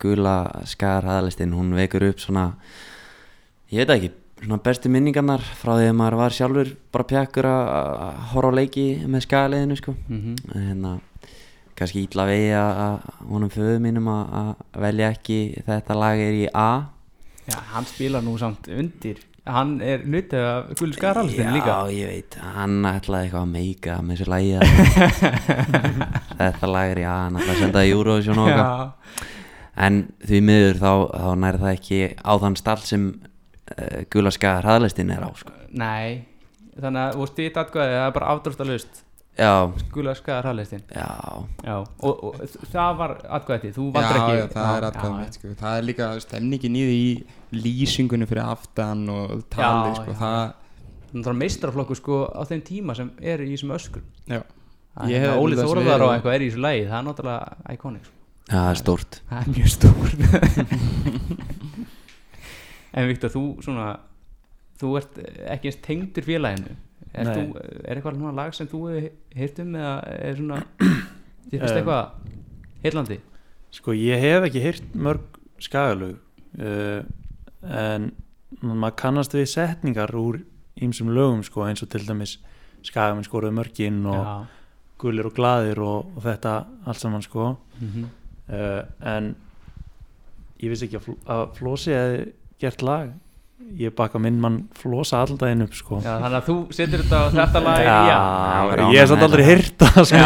gula 0.04 0.38
skar 0.68 1.06
hæðalistinn, 1.08 1.56
hún 1.56 1.76
vekur 1.76 2.08
upp 2.10 2.24
svona 2.24 2.50
Ég 3.72 3.84
veit 3.84 3.94
ekki, 3.98 4.10
svona 4.42 4.60
bestu 4.64 4.90
minningarnar 4.94 5.44
frá 5.58 5.74
því 5.78 5.88
að 5.92 5.96
maður 5.98 6.18
var 6.22 6.36
sjálfur 6.36 6.74
bara 6.94 7.08
pjakkur 7.12 7.48
að 7.50 8.20
horfa 8.34 8.52
á 8.54 8.58
leiki 8.60 8.88
með 9.10 9.26
skagaliðinu 9.26 9.78
sko. 9.80 9.96
Mhm. 10.08 10.36
Hérna, 10.54 10.92
kannski 11.78 12.04
ítla 12.06 12.26
vegi 12.30 12.52
að 12.58 13.08
honum 13.30 13.54
föðu 13.54 13.80
mínum 13.82 14.12
að 14.12 14.54
velja 14.78 15.14
ekki 15.16 15.40
þetta 15.66 15.98
lag 15.98 16.20
er 16.20 16.38
í 16.44 16.46
A. 16.54 16.70
Já, 17.48 17.58
hann 17.74 17.86
spilar 17.88 18.22
nú 18.22 18.38
samt 18.38 18.68
undir. 18.68 19.24
Hann 19.48 19.78
er 19.80 20.02
hlutið 20.04 20.44
af 20.44 20.74
Gullu 20.76 20.94
Skaralstin 20.98 21.54
líka. 21.56 21.88
Já, 21.88 21.92
ég 21.96 22.08
veit, 22.12 22.36
hann 22.44 22.82
ætlaði 22.84 23.30
eitthvað 23.30 23.46
að 23.46 23.54
meika 23.54 23.94
með 24.04 24.18
þessu 24.18 24.28
lagi 24.28 24.50
Þetta 26.42 26.68
lag 26.68 26.92
er, 26.92 27.00
já, 27.06 27.14
hann 27.14 27.38
ætlaði 27.40 27.54
að 27.54 27.62
senda 27.62 27.80
það 27.80 27.88
í 27.88 27.94
Eurovision 27.96 28.42
og 28.44 28.50
eitthvað. 28.52 29.24
En 29.88 30.02
því 30.26 30.42
miður 30.50 30.82
þá, 30.82 30.92
þá 31.14 31.30
næri 31.46 31.62
það 31.64 31.74
ekki 31.78 32.02
á 32.20 32.34
þann 32.44 32.60
stall 32.60 32.84
sem 32.84 33.08
uh, 33.74 34.00
gulaska 34.14 34.56
hraðlistin 34.62 35.12
er 35.16 35.26
á 35.28 35.30
sko. 35.38 35.52
Nei, 35.72 36.24
þannig 36.80 37.02
að 37.04 37.18
þú 37.20 37.28
stýtt 37.34 37.60
atkvæði 37.64 37.94
það 37.98 38.08
er 38.08 38.16
bara 38.20 38.32
afdráttalust 38.36 39.04
Já. 39.38 39.52
Skula 39.84 40.16
skaðar 40.18 40.48
hraðlistin 40.48 40.82
Já. 40.90 41.10
Já, 41.62 41.76
og, 42.02 42.24
og 42.26 42.40
það 42.74 42.96
var 42.98 43.12
atkvæði 43.38 43.70
þú 43.76 43.84
Já, 43.86 43.94
valdur 43.98 44.18
ekki 44.22 44.38
já, 44.40 44.48
það 44.56 44.78
er 44.80 44.88
atkvæðum 44.88 45.20
mitt 45.22 45.38
sko. 45.38 45.52
Það 45.60 45.76
er 45.78 45.86
líka 45.92 46.08
stemningin 46.24 46.78
í 46.80 46.86
því 46.88 46.96
í 46.98 47.62
lýsingunni 47.62 48.26
fyrir 48.32 48.48
aftan 48.50 49.04
og 49.14 49.44
talið 49.54 50.00
sko. 50.00 50.16
já. 50.16 50.18
Það 50.24 50.42
Það 51.18 51.30
er 51.32 51.38
meistraflokku 51.40 51.96
sko 51.96 52.16
á 52.34 52.42
þeim 52.50 52.62
tíma 52.68 52.96
sem 52.98 53.12
er 53.22 53.40
í 53.46 53.52
þessum 53.54 53.72
öskur 53.78 54.02
Já. 54.28 54.42
Það 54.98 55.14
Ég 55.14 55.22
er 55.22 55.30
hef 55.30 55.38
Óli 55.40 55.54
til 55.56 55.62
dæmis 55.62 55.70
Þóraðar 55.72 55.94
og 55.94 56.10
verið- 56.10 56.16
eitthvað 56.18 56.34
er 56.34 56.42
í 56.42 56.50
þessu 56.50 56.64
lagi 56.66 56.82
Það 56.90 56.98
er 56.98 57.06
náttúrulega 57.08 57.74
iconic 57.78 58.04
sko. 58.10 58.14
Já, 58.48 58.58
það 58.58 58.70
er 58.74 58.80
stórt. 58.82 59.22
Það 59.30 59.38
er 59.38 59.48
mjög 59.54 59.70
stórt 59.78 60.18
En 62.98 63.08
Viktor, 63.10 63.34
þú 63.34 63.46
svona 63.66 63.88
Þú 64.78 64.92
ert 65.00 65.16
ekki 65.50 65.72
eins 65.72 65.80
tengdur 65.82 66.26
félaginu. 66.26 66.76
Er, 67.18 67.30
þú, 67.32 67.62
er 67.82 67.96
eitthvað 67.98 68.18
svona 68.20 68.34
lag 68.38 68.54
sem 68.54 68.68
þú 68.70 68.82
heyrt 69.34 69.62
um 69.64 69.78
eða 69.80 69.94
er 70.18 70.38
svona 70.38 70.60
Þið 71.50 71.56
finnst 71.56 71.72
Um, 71.72 71.80
eitthvað 71.80 72.04
heillandi? 72.84 73.18
Sko 73.78 73.96
ég 73.98 74.22
hef 74.22 74.46
ekki 74.48 74.62
heyrt 74.64 74.94
mörg 74.94 75.40
skagalög 75.64 76.20
uh, 76.60 77.02
en 77.64 78.12
maður 78.62 78.96
kannast 79.02 79.34
við 79.36 79.48
setningar 79.52 80.14
úr 80.16 80.42
ýmsum 80.84 81.10
lögum 81.16 81.42
sko 81.48 81.66
eins 81.66 81.82
og 81.84 81.90
til 81.92 82.04
dæmis 82.06 82.38
skagamenn 82.86 83.26
skoruðu 83.26 83.56
mörgin 83.58 84.04
og 84.08 84.20
Já. 84.22 84.36
gullir 85.02 85.30
og 85.32 85.36
glaðir 85.38 85.82
og, 85.84 86.12
og 86.16 86.24
þetta 86.28 86.54
allt 86.86 87.02
saman 87.02 87.26
sko. 87.26 87.56
Mhm. 87.80 88.10
uh, 88.52 88.82
en 89.16 89.32
ég 90.62 90.70
vissi 90.72 90.88
ekki 90.88 91.00
að, 91.00 91.08
fl 91.08 91.18
að 91.34 91.44
Flósi 91.58 91.96
hefði 91.96 92.28
gert 92.62 92.82
lag 92.86 93.08
ég 93.78 93.92
baka 93.98 94.20
minn 94.22 94.38
mann 94.40 94.58
Flósa 94.78 95.18
allan 95.24 95.38
daginn 95.42 95.62
upp 95.66 95.74
sko 95.76 95.98
Já, 96.00 96.14
þannig 96.22 96.38
að 96.40 96.46
þú 96.48 96.56
setur 96.78 97.02
þetta 97.04 97.18
á 97.20 97.22
þetta 97.36 97.60
lag 97.66 97.80
Já, 97.84 97.98
já. 98.08 98.20
ég 98.94 99.00
hef 99.02 99.08
samt 99.12 99.24
aldrei 99.28 99.44
heyrt 99.48 99.78
það 99.82 100.04
sko. 100.12 100.18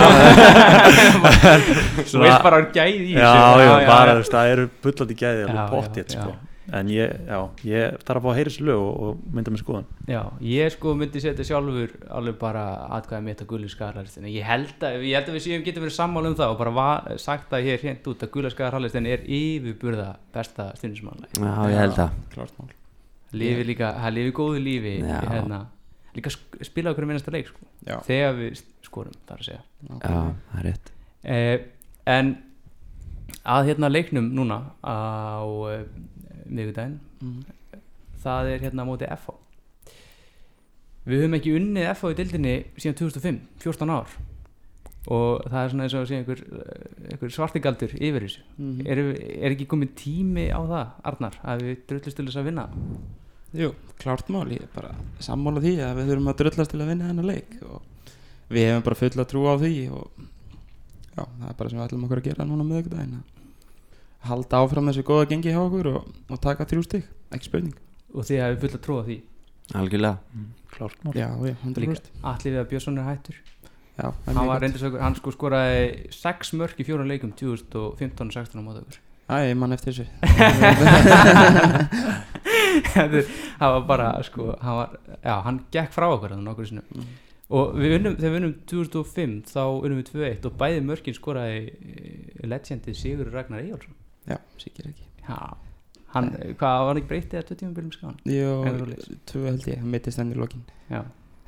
Þú 2.12 2.18
veist 2.22 2.44
bara 2.48 2.58
að 2.62 2.68
gæði 2.76 3.06
í 3.08 3.10
já, 3.16 3.20
þessu. 3.24 3.24
já, 3.24 3.28
Já, 3.62 3.64
já, 3.82 3.88
bara 3.88 4.12
já. 4.12 4.14
þú 4.14 4.20
veist, 4.22 4.34
það 4.36 4.46
eru 4.56 4.66
bullandi 4.86 5.16
gæði 5.22 5.42
já, 5.48 5.52
pottið 5.72 6.06
sko. 6.16 6.32
En 6.78 6.89
ég, 6.91 7.11
já, 7.28 7.38
ég 7.67 7.95
þarf 8.07 8.19
að 8.22 8.26
fá 8.26 8.30
að 8.32 8.38
heyra 8.39 8.51
þessu 8.51 8.65
lög 8.67 8.82
og, 8.84 8.99
og 9.07 9.24
mynda 9.36 9.51
með 9.53 9.61
skoðan 9.63 9.88
Já, 10.07 10.22
ég 10.47 10.72
sko 10.76 10.93
myndi 10.99 11.22
setja 11.24 11.45
sjálfur 11.47 11.93
alveg 12.19 12.38
bara 12.41 12.63
atkvæði 12.97 13.26
mitt 13.28 13.43
á 13.43 13.45
Gulli 13.49 13.69
Skarlarlistin 13.72 14.28
ég 14.32 14.47
held 14.47 14.86
að, 14.88 14.97
ég 15.07 15.17
held 15.19 15.32
að 15.32 15.38
við 15.38 15.45
séum 15.47 15.65
getum 15.65 15.86
verið 15.86 15.97
sammála 15.97 16.32
um 16.32 16.38
það 16.39 16.53
og 16.53 16.59
bara 16.61 16.74
var, 16.78 17.09
sagt 17.24 17.49
það 17.51 17.67
hér 17.67 17.84
hreint 17.84 18.07
út 18.13 18.24
að 18.28 18.32
Gulli 18.38 18.53
Skarlarlistin 18.53 19.09
er 19.11 19.26
yfirburða 19.28 20.07
besta 20.36 20.69
stundismannlega 20.80 21.41
Já, 21.41 21.51
ég 21.74 21.82
held 21.84 21.97
það. 21.99 22.15
Lifi 23.41 23.67
líka, 23.67 23.91
það 23.99 24.15
lifi 24.17 24.32
góðu 24.36 24.63
lífi 24.63 24.95
hérna, 25.32 25.59
líka 26.17 26.32
spila 26.67 26.91
okkur 26.91 27.05
minnasta 27.07 27.32
leik 27.32 27.47
sko, 27.47 27.67
þegar 28.07 28.34
við 28.39 28.63
skorum 28.84 29.13
þar 29.30 29.39
að 29.43 29.47
segja. 29.47 29.61
Já, 29.88 29.99
það 30.51 30.57
er 30.59 30.65
rétt. 30.67 30.91
Eh, 31.24 31.59
En 32.11 32.32
að 33.45 33.67
hérna 33.69 33.89
leiknum 33.91 34.28
núna 34.36 34.57
á 34.82 34.97
miðvikudaginn. 36.52 36.99
Mhm. 37.22 37.82
það 38.22 38.52
er 38.54 38.60
hérna 38.66 38.84
á 38.86 38.89
móti 38.91 39.08
FH 39.10 39.34
Við 41.02 41.24
höfum 41.24 41.38
ekki 41.39 41.56
unnið 41.58 41.88
FH 41.95 42.12
í 42.12 42.18
dildinni 42.20 42.52
síðan 42.78 42.97
2005, 42.99 43.39
14 43.64 43.89
ár. 43.89 44.12
Og 45.10 45.47
það 45.49 45.64
er 45.64 45.72
svona 45.72 45.86
eins 45.88 45.95
og 45.97 46.04
að 46.04 46.12
segja 46.12 46.22
einhver, 46.22 46.41
eh, 46.62 47.08
einhver 47.10 47.34
svartigaldur 47.34 47.95
yfir 47.97 48.22
þessu. 48.28 48.43
Mhm. 48.58 48.86
er, 48.86 48.99
er 49.41 49.56
ekki 49.56 49.66
komið 49.66 49.95
tími 49.97 50.45
á 50.54 50.62
það, 50.62 50.91
Arnar, 51.10 51.39
að 51.41 51.66
við 51.66 51.82
drullist 51.89 52.16
til 52.20 52.26
þess 52.28 52.38
að 52.38 52.45
vinna? 52.52 52.68
Jú, 53.52 53.74
klárt 53.97 54.30
mál, 54.30 54.45
ég 54.54 54.62
er 54.62 54.70
bara 54.76 54.93
sammála 55.20 55.60
því 55.60 55.74
að 55.82 55.97
við 55.97 56.12
þurfum 56.12 56.30
að 56.32 56.38
drullast 56.38 56.72
til 56.72 56.80
að 56.80 56.91
vinna 56.93 57.10
þennan 57.10 57.28
leik 57.28 57.58
og 57.66 57.82
við 58.52 58.68
hefum 58.70 58.86
bara 58.86 59.02
fulla 59.02 59.26
trú 59.26 59.41
á 59.49 59.56
því 59.58 59.74
og 59.91 60.08
já, 61.18 61.26
það 61.26 61.49
er 61.49 61.58
bara 61.58 61.70
sem 61.70 61.80
við 61.80 61.86
ætlum 61.88 62.06
okkur 62.06 62.22
að 62.22 62.30
gera 62.30 62.45
núna 62.45 62.64
með 62.64 62.93
að 62.93 63.41
halda 64.28 64.61
áfram 64.63 64.89
þessu 64.91 65.03
góða 65.07 65.28
gengi 65.32 65.51
hjá 65.53 65.61
okkur 65.63 65.88
og, 65.95 66.09
og 66.30 66.41
taka 66.43 66.67
þrjú 66.69 66.84
stig, 66.86 67.05
ekki 67.34 67.49
spurning. 67.49 67.76
Og 68.13 68.26
því 68.28 68.41
að 68.43 68.49
við 68.55 68.65
fulla 68.65 68.80
trú 68.86 68.97
á 68.99 69.03
því? 69.07 69.17
Algjörlega. 69.82 70.17
Klárt 70.72 70.99
mál. 71.05 71.13
Já, 71.15 71.30
já, 71.47 71.55
100% 71.63 72.09
Allir 72.32 72.51
við 72.55 72.59
að 72.61 72.69
Björnsson 72.74 72.99
er 72.99 73.07
hættur. 73.07 73.38
Já, 73.97 74.07
er 74.07 74.34
hann 74.34 74.36
var 74.47 74.51
gott. 74.55 74.63
reyndisökur, 74.65 74.99
hann 75.03 75.15
sko 75.19 75.32
skoraði 75.36 75.82
6 76.15 76.53
mörk 76.59 76.80
í 76.82 76.86
fjóra 76.88 77.05
leikum 77.07 77.32
2015 77.38 78.28
og 78.28 78.36
16 78.36 78.59
á 78.59 78.63
móti 78.65 78.84
okkur. 78.84 78.99
Æ, 79.32 79.36
ég 79.51 79.57
man 79.59 79.72
eftir 79.76 79.95
þessu. 79.95 80.05
Það 82.91 83.74
var 83.76 83.84
bara 83.88 84.07
sko, 84.28 84.51
hann 84.61 84.78
var, 84.80 84.95
já, 85.24 85.36
hann 85.45 85.59
gekk 85.74 85.93
frá 85.95 86.07
okkur 86.11 86.34
þannig 86.36 86.53
okkur 86.53 86.69
sinnum. 86.72 86.88
Mhm. 86.95 87.11
og 87.51 87.74
við 87.76 87.97
unnum, 87.97 88.13
þegar 88.15 88.32
við 88.32 88.38
unnum 88.39 88.53
2005 88.72 89.34
þá 89.51 89.63
unnum 89.84 89.97
við 89.99 90.11
2-1 90.13 90.45
og 90.47 90.53
bæði 90.59 90.84
mörkin 90.88 91.17
skoraði 91.17 91.57
eh, 91.67 92.45
legendið 92.47 92.95
Sigur 92.95 93.28
Ragnar 93.34 93.59
Eyjálsson 93.65 93.97
Já, 94.30 94.38
sikir 94.61 94.89
ekki 94.91 95.07
Já, 95.28 95.38
hann, 96.13 96.30
hvað 96.59 96.78
var 96.82 96.88
hann 96.91 96.99
ekki 97.01 97.09
breytið 97.13 97.39
að 97.41 97.51
20 97.55 97.74
byrjum 97.78 97.93
skáðan? 97.95 98.19
Jó, 98.30 98.53
tvö 99.32 99.45
held 99.47 99.67
ég, 99.72 99.80
hann 99.82 99.93
mittist 99.95 100.22
henni 100.22 100.36
í 100.38 100.41
lokin 100.41 100.65
Já. 100.91 101.01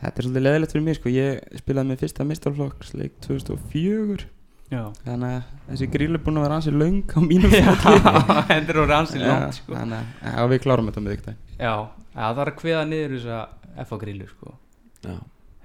Þetta 0.03 0.19
er 0.19 0.25
svolítið 0.27 0.43
leðilegt 0.47 0.73
fyrir 0.75 0.85
mig 0.87 0.97
sko, 0.99 1.11
ég 1.13 1.59
spilaði 1.61 1.89
með 1.93 2.01
fyrsta 2.03 2.25
mistarflokksleik 2.27 3.19
2004 3.23 4.25
Já. 4.73 4.81
Þannig 5.05 5.33
að 5.37 5.51
þessi 5.69 5.87
gríl 5.93 6.15
er 6.17 6.21
búin 6.25 6.39
að 6.39 6.45
vera 6.47 6.55
ansið 6.57 6.77
löng 6.81 7.01
á 7.13 7.19
mínum 7.21 7.51
Já, 7.59 7.67
flokki. 7.83 8.37
þetta 8.49 8.73
er 8.73 8.79
orðið 8.83 8.95
ansi 8.97 9.19
Já, 9.21 9.27
langt, 9.29 9.57
sko. 9.59 9.75
Þannig 9.77 9.99
að 9.99 10.33
já, 10.33 10.47
við 10.53 10.63
klárum 10.63 10.89
þetta 10.89 11.03
með 11.05 11.17
ykkur 11.17 11.35
Já, 11.59 11.73
já, 12.15 12.23
það 12.23 12.41
er 12.45 12.51
að 12.53 12.57
kveða 12.63 12.85
niður 12.89 13.13
þessa 13.17 13.85
FA 13.89 13.99
grílu 14.01 14.29
sko. 14.31 14.55
Já. 15.03 15.13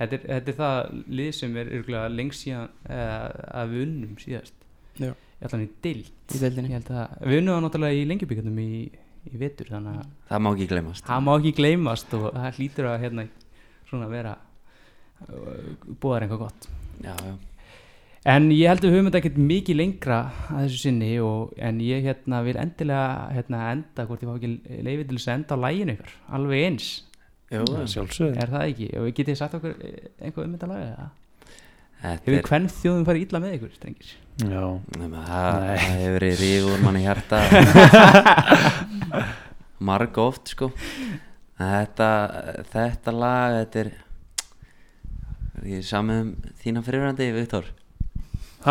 þetta, 0.02 0.18
er, 0.18 0.26
þetta 0.28 0.52
er 0.52 0.58
það 0.58 0.76
lið 1.20 1.30
sem 1.38 1.56
er 1.62 1.72
lengst 2.18 2.44
síðan 2.44 2.68
að 2.92 3.72
við 3.74 3.86
unnum 3.86 4.14
síðast 4.22 4.54
Já. 4.98 5.12
Ég 5.38 5.46
ætla 5.46 5.58
hann 5.58 5.66
í 5.66 5.70
dild 5.84 6.08
Í 6.34 6.40
deildinni. 6.42 6.72
Ég 6.72 6.80
held 6.80 6.90
að 6.92 7.28
Við 7.30 7.40
unnum 7.42 7.54
það 7.54 7.64
náttúrulega 7.66 7.98
í 7.98 8.06
lengjubíkarnum 8.10 8.62
í, 8.62 8.70
í 9.30 9.40
vetur 9.40 9.70
þannig 9.72 10.00
að 10.00 10.08
Það 10.30 10.42
má 10.44 10.50
ekki 10.52 10.70
gleymast 10.72 11.08
Það 11.08 11.26
má 11.26 11.32
ekki 11.36 11.54
gleymast 11.60 12.16
og 12.18 12.26
það 12.34 12.58
hlýtur 12.58 12.90
að 12.90 13.04
hérna 13.04 13.28
svona 13.88 14.10
vera 14.10 14.34
uh, 15.28 15.94
búðar 16.02 16.26
eitthvað 16.26 16.44
gott 16.46 16.68
Já, 17.04 17.14
já 17.14 17.36
En 18.28 18.50
ég 18.50 18.66
held 18.68 18.82
að 18.82 18.90
við 18.90 18.96
höfum 18.96 19.06
þetta 19.08 19.20
ekkert 19.22 19.36
mikið 19.40 19.76
lengra 19.78 20.16
að 20.50 20.64
þessu 20.66 20.80
sinni 20.82 21.10
og, 21.22 21.52
en 21.64 21.78
ég 21.80 22.02
hérna 22.04 22.40
vil 22.44 22.56
endilega 22.60 23.28
hérna 23.32 23.60
enda 23.70 24.04
hvort 24.08 24.24
ég 24.24 24.28
fá 24.28 24.34
ekki 24.34 24.80
leiði 24.84 25.06
til 25.06 25.16
þess 25.20 25.28
að 25.30 25.36
enda 25.38 25.56
á 25.56 25.62
læginu 25.62 25.94
ykkur, 25.94 26.10
alveg 26.36 26.64
eins 26.66 26.88
sjálfsögðu. 27.48 28.34
Er 28.42 28.52
það 28.52 28.66
ekki? 28.66 28.88
Og 28.98 29.08
getið 29.16 29.38
sagt 29.38 29.56
okkur 29.56 29.78
eh, 29.78 30.10
eitthvað 30.18 30.44
um 30.44 30.56
þetta 30.56 30.68
lag 30.68 30.82
eða? 30.84 31.06
Þetta 31.06 31.27
Hefur 32.02 32.34
er- 32.38 32.46
hvern 32.46 32.68
þjóðum 32.70 33.06
farið 33.08 33.24
illa 33.26 33.38
með 33.42 33.54
ykkur, 33.58 33.72
strengir? 33.74 34.10
Já. 34.38 34.64
Nei, 34.98 35.08
það, 35.10 35.24
það 35.28 35.64
hefur 35.82 36.12
verið 36.18 36.34
ríf 36.44 36.62
úr 36.72 36.80
manni 36.84 37.00
hjarta. 37.02 37.38
Marg 39.88 40.18
oft 40.22 40.52
sko. 40.54 40.68
Þetta, 41.58 42.10
þetta 42.70 43.10
lag 43.18 43.56
þetta 43.58 43.80
er 43.82 43.90
ég 45.66 45.80
er 45.80 45.86
samið 45.88 46.20
um 46.22 46.30
þína 46.62 46.84
fyrirvændi 46.86 47.26
Viktor. 47.34 47.66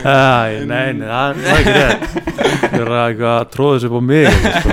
Æ, 0.00 0.64
nei, 0.64 0.92
nei, 0.96 1.04
það 1.04 1.36
það 1.36 1.50
er 1.50 1.58
ekki 1.58 1.72
rétt. 1.76 2.04
Það 2.62 2.80
er 2.80 2.92
eitthvað 2.96 3.34
að 3.34 3.48
tróða 3.54 3.74
þessu 3.76 3.88
upp 3.90 3.96
á 3.96 4.02
mig 4.08 4.26
sko. 4.32 4.70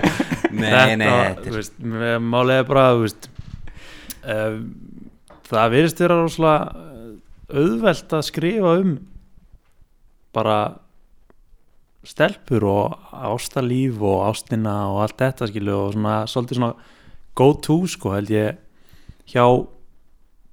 Nei, 0.58 0.72
Þetta, 0.72 0.96
nei, 0.98 1.08
þetta 1.12 1.44
þú 1.44 1.52
er- 1.52 1.64
er 2.56 2.64
bara 2.70 2.86
þú 2.96 3.00
veist, 3.04 3.28
uh, 4.24 4.56
Það 5.48 5.72
virðist 5.74 6.02
vera 6.04 6.18
rosalega 6.20 6.88
auðvelt 7.48 8.14
að 8.18 8.26
skrifa 8.28 8.74
um 8.82 8.98
bara 10.36 10.58
stelpur 12.08 12.66
og 12.68 13.08
ástalíf 13.12 14.02
og 14.04 14.26
ástina 14.28 14.76
og 14.92 15.02
allt 15.06 15.20
þetta 15.22 15.48
skilu 15.50 15.74
og 15.76 15.96
svona 15.96 16.18
svolítið 16.30 16.60
svona 16.60 16.74
go 17.38 17.50
to 17.64 17.80
sko 17.90 18.14
held 18.16 18.32
ég 18.32 18.60
hjá 19.32 19.44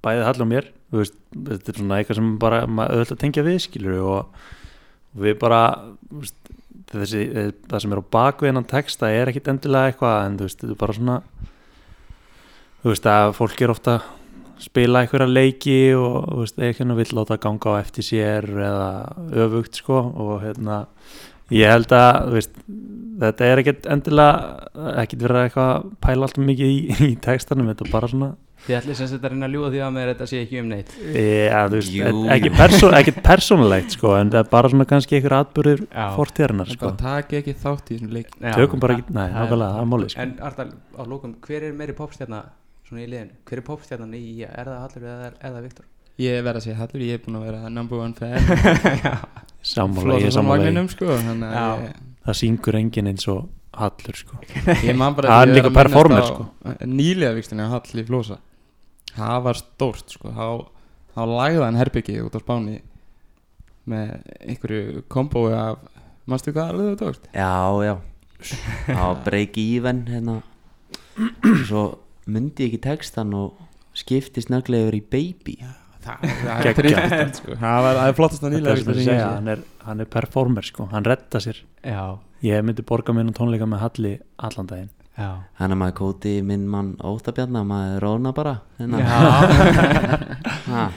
bæði 0.05 0.25
Hall 0.27 0.43
og 0.45 0.51
mér. 0.51 0.71
Veist, 0.95 1.15
þetta 1.33 1.71
er 1.71 1.79
svona 1.79 1.99
eitthvað 1.99 2.19
sem 2.19 2.33
bara 2.39 2.63
maður 2.69 3.01
auðvitað 3.01 3.21
tengja 3.23 3.43
við 3.43 3.61
skilur 3.65 4.03
og 4.05 4.43
við 5.19 5.39
bara 5.41 5.61
veist, 6.11 6.37
þessi, 6.91 7.23
það 7.67 7.81
sem 7.83 7.95
er 7.95 8.01
á 8.03 8.11
bakvið 8.15 8.51
hennan 8.51 8.69
texta 8.69 9.09
er 9.11 9.31
ekkit 9.31 9.49
endilega 9.51 9.91
eitthvað 9.91 10.19
en 10.27 10.37
þú 10.39 10.47
veist, 10.47 10.61
þetta 10.61 10.75
er 10.75 10.81
bara 10.83 10.97
svona 10.99 11.17
þú 12.83 12.93
veist 12.93 13.09
að 13.11 13.33
fólk 13.39 13.65
er 13.65 13.73
ofta 13.73 13.97
spila 14.63 15.01
einhverja 15.03 15.27
leiki 15.31 15.77
og 15.97 16.15
þú 16.31 16.39
veist, 16.43 16.59
eitthvað 16.59 16.95
vill 17.01 17.13
láta 17.19 17.37
ganga 17.41 17.75
á 17.75 17.81
eftir 17.81 18.03
sér 18.07 18.47
eða 18.55 18.89
öfugt 19.45 19.81
sko 19.81 19.99
og 20.15 20.41
hérna 20.45 20.85
ég 21.53 21.69
held 21.69 21.91
að 21.93 22.21
þú 22.29 22.33
veist, 22.39 22.55
þetta 23.25 23.51
er 23.51 23.61
ekkit 23.63 23.85
endilega 23.93 24.95
ekkit 25.03 25.21
verið 25.27 25.43
eitthvað 25.45 25.69
að 25.75 25.91
pæla 26.07 26.25
alltaf 26.29 26.45
mikið 26.49 26.73
í, 26.73 26.79
í 27.11 27.13
textanum, 27.21 27.69
þetta 27.73 27.87
er 27.87 27.93
bara 27.93 28.11
svona 28.15 28.33
Þið 28.65 28.73
ætli 28.79 28.93
sem 28.97 29.09
þetta 29.11 29.27
að 29.27 29.33
reyna 29.35 29.45
að 29.45 29.51
ljúa 29.53 29.67
því 29.69 29.79
að 29.85 29.89
með 29.93 30.07
þetta 30.09 30.25
sé 30.31 30.37
ekki 30.41 30.57
um 30.57 30.69
neitt 30.71 30.93
Já, 30.95 31.59
þú 31.69 31.75
veist, 31.75 31.91
Jú. 31.93 32.21
ekki, 32.33 32.49
persó, 32.55 32.87
ekki 32.97 33.13
persónulegt 33.27 33.93
sko, 33.93 34.13
en 34.17 34.31
það 34.33 34.39
er 34.41 34.47
bara 34.55 34.71
svona 34.71 34.87
kannski 34.89 35.17
einhver 35.19 35.35
atbyrður 35.37 35.83
En 35.91 36.15
sko. 36.71 36.89
bara 36.89 36.95
taki 37.03 37.37
ekki 37.43 37.53
þátt 37.61 37.91
í 37.91 37.97
þessum 37.99 38.15
leik. 38.15 38.31
Tökum 38.55 38.81
bara 38.81 38.95
ekki, 38.97 39.13
nei, 39.13 39.27
Það 39.27 39.35
er- 39.35 39.43
nákvæmlega, 39.43 39.69
það 39.75 39.83
er 39.83 39.91
málið 39.91 40.09
sko. 40.15 40.21
En 40.25 40.33
Artal, 40.49 40.67
á 40.97 41.03
lókum, 41.05 41.35
hver 41.45 41.67
er 41.67 41.73
meiri 41.77 41.93
popstjarna 41.99 42.41
svona 42.87 43.03
í 43.03 43.09
liðinu? 43.09 43.35
Hver 43.49 43.61
er 43.61 43.65
popstjarnan 43.67 44.15
í, 44.17 44.21
í 44.21 44.45
er 44.45 44.69
það 44.69 44.81
Hallur 44.83 45.05
eða 45.09 45.27
er, 45.29 45.35
er 45.39 45.53
það 45.55 45.67
Viktor? 45.67 45.87
Ég 46.21 46.45
verð 46.45 46.59
að 46.61 46.65
segja 46.65 46.77
Hallur, 46.79 47.03
ég 47.05 47.17
er 47.17 47.23
búin 47.25 47.37
að 47.39 47.45
vera 47.49 47.71
number 47.73 48.01
one 48.05 48.15
fan 48.15 49.05
Sammála, 49.75 50.17
ég 50.21 50.29
er 50.29 50.35
sammála 50.35 50.85
sko 50.93 51.09
þannig 51.11 51.55
Já. 51.57 51.65
að 51.65 51.85
ég, 51.87 52.01
Það 52.25 52.39
syngur 52.41 52.79
enginn 52.79 53.11
eins 53.11 53.27
og 53.33 53.41
Hallur 53.75 54.19
sko. 54.21 54.39
ég 54.85 54.95
man 54.97 55.17
bara 55.17 55.29
Það 55.33 55.43
er 55.45 55.53
líka 55.57 55.73
performer 55.75 56.27
sko. 56.29 56.47
Nýlega 56.87 57.35
vikstinni 57.35 57.65
að 57.65 57.75
Hall 57.75 58.01
í 58.01 58.07
Flósa 58.07 58.39
Það 59.15 59.37
var 59.49 59.59
stórt 59.59 60.15
sko 60.15 60.33
Þá, 60.35 60.47
lagði 61.35 61.63
hann 61.65 61.79
herbyggi 61.81 62.19
út 62.23 62.37
á 62.37 62.39
Spáni 62.43 62.79
með 63.85 64.15
einhverju 64.41 65.03
kombói 65.13 65.51
af 65.53 65.83
Manstu 66.25 66.53
hvað 66.55 66.71
alveg 66.73 66.87
þú 66.95 67.01
tókst? 67.03 67.27
Já, 67.35 67.51
já 67.85 67.95
á 68.89 69.13
break 69.25 69.57
even 69.57 70.05
hérna 70.09 70.39
svo 71.65 71.83
myndi 72.25 72.67
ekki 72.67 72.81
textan 72.83 73.33
og 73.37 73.59
skipti 73.95 74.43
snögglega 74.43 74.89
yfir 74.89 74.97
í 74.99 75.03
baby. 75.15 75.55
Það 76.05 76.25
það 76.29 76.67
er 76.69 76.77
tryggt 76.77 77.39
sko. 77.39 77.55
Það 77.63 77.79
var 77.85 77.97
það 77.97 78.09
er 78.09 78.17
flottast 78.19 78.43
að 78.45 78.51
nýlega 78.53 78.73
er 78.75 78.81
sem 78.81 78.91
ég 78.93 79.07
segja, 79.07 79.29
hann 79.31 79.47
er, 79.55 79.63
hann 79.87 80.03
er 80.03 80.09
performer 80.13 80.67
sko. 80.67 80.85
hann 80.91 81.07
retta 81.07 81.41
sér. 81.41 81.63
Já. 81.81 82.03
Ég 82.45 82.61
myndi 82.65 82.85
borga 82.85 83.15
mér 83.15 83.25
nú 83.25 83.33
tónleika 83.33 83.65
með 83.69 83.81
Halli 83.81 84.11
allan 84.37 84.69
daginn. 84.69 84.91
Já. 85.15 85.29
Þannig 85.57 85.77
að 85.77 85.79
maður 85.79 85.95
kóti 85.97 86.33
minn 86.43 86.65
mann 86.69 86.91
óttabjarna 86.99 87.63
maður 87.65 88.03
róna 88.03 88.33
bara 88.35 88.57
hérna. 88.79 89.01
Ha. 90.65 90.87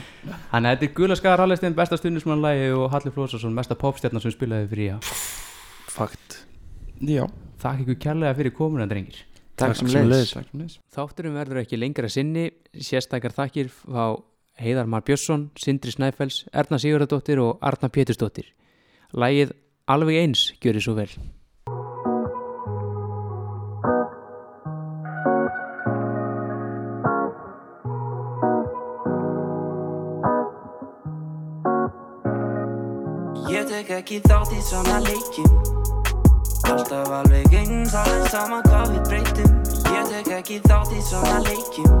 Þannig 0.49 0.65
að 0.65 0.73
þetta 0.73 0.85
er 0.87 0.93
Gula 0.97 1.15
Skar 1.15 1.41
Hallestein 1.41 1.75
besta 1.77 1.97
stundismannlægi 1.97 2.71
og 2.73 2.87
Halli 2.91 3.11
Flósarsson 3.13 3.53
mesta 3.55 3.77
popstjarnar 3.79 4.23
sem 4.23 4.33
spilaði 4.33 4.65
fyrir 4.71 5.13
Fakt. 5.93 6.39
Já. 7.05 7.23
Takk 7.61 7.83
ykkur 7.85 7.99
kærlega 8.01 8.33
fyrir 8.37 8.55
komuna 8.57 8.87
drengir 8.89 9.21
Takk 9.59 9.75
sem 9.75 10.07
leys 10.07 10.31
Þátturum 10.95 11.35
verður 11.35 11.63
ekki 11.63 11.79
lengra 11.79 12.09
sinni. 12.11 12.49
Sérstakar 12.79 13.35
þakkir 13.35 13.71
á 13.91 14.15
Heiðar 14.59 14.87
Mar 14.91 15.03
Björnsson, 15.07 15.49
Sindri 15.59 15.91
Snæfells 15.91 16.45
Erna 16.51 16.79
Sigurðardóttir 16.79 17.41
og 17.43 17.59
Arna 17.63 17.91
Pétursdóttir. 17.91 18.51
Lægið 19.15 19.55
alveg 19.87 20.21
eins 20.23 20.49
gjörir 20.63 20.83
svo 20.83 20.95
vel. 20.99 21.11
Ég 33.49 33.67
tek 33.67 33.91
ekki 33.99 34.21
þátt 34.27 34.55
í 34.55 34.63
svona 34.63 35.01
leikjum 35.07 35.78
Alltaf 36.69 37.09
alveg 37.09 37.53
eins, 37.57 37.93
alveg 37.97 38.27
sama 38.29 38.59
hvað 38.67 38.91
við 38.93 39.07
breytum. 39.07 39.53
Ég 39.89 40.09
tek 40.11 40.27
ekki 40.35 40.57
þátt 40.67 40.91
í 40.93 40.99
svona 41.01 41.39
leikjum. 41.47 41.95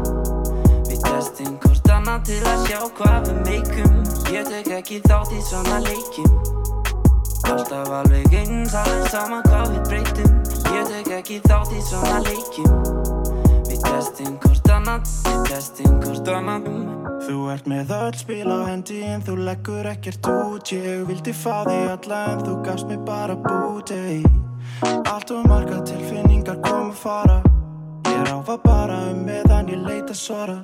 Við 0.85 0.99
testum 1.05 1.55
hvort 1.63 1.89
annað 1.95 2.27
til 2.29 2.37
að 2.51 2.65
sjá 2.67 2.79
hvað 2.99 3.29
við 3.29 3.39
meikum. 3.47 3.95
Ég 4.35 4.51
tek 4.51 4.69
ekki 4.77 4.99
þátt 5.07 5.33
í 5.33 5.41
svona 5.47 5.79
leikjum. 5.87 6.35
Alltaf 7.49 7.89
alveg 7.97 8.35
eins, 8.37 8.75
alveg 8.77 9.09
sama 9.09 9.39
hvað 9.47 9.73
við 9.73 9.81
breytum. 9.89 10.35
Ég 10.75 10.91
tek 10.91 11.09
ekki 11.17 11.39
þátt 11.47 11.73
í 11.73 11.81
svona 11.87 12.19
leikjum. 12.27 12.75
Við 13.69 13.79
testum 13.87 14.35
hvort 14.43 14.73
annað, 14.75 15.13
við 15.25 15.39
testum 15.49 15.95
hvort 16.03 16.33
annað. 16.35 16.69
Þú 17.25 17.39
ert 17.55 17.65
með 17.69 17.95
öll 17.97 18.19
spil 18.21 18.45
á 18.53 18.59
hendi 18.69 19.01
en 19.05 19.25
þú 19.25 19.39
leggur 19.49 19.89
ekkert 19.89 20.29
út. 20.29 20.73
Ég 20.77 21.07
vildi 21.09 21.33
fá 21.33 21.65
þig 21.65 21.89
alla 21.95 22.21
en 22.35 22.45
þú 22.45 22.59
gafst 22.69 22.89
mig 22.89 23.01
bara 23.05 23.37
búti 23.37 23.97
Allt 24.81 25.31
og 25.31 25.47
marga 25.47 25.81
tilfinningar 25.83 26.59
kom 26.63 26.91
að 26.91 26.99
fara. 27.01 27.37
Ég 28.07 28.19
ráfa 28.29 28.55
bara 28.63 28.99
um 29.11 29.25
meðan 29.27 29.67
ég 29.73 29.81
leita 29.83 30.15
svara. 30.15 30.59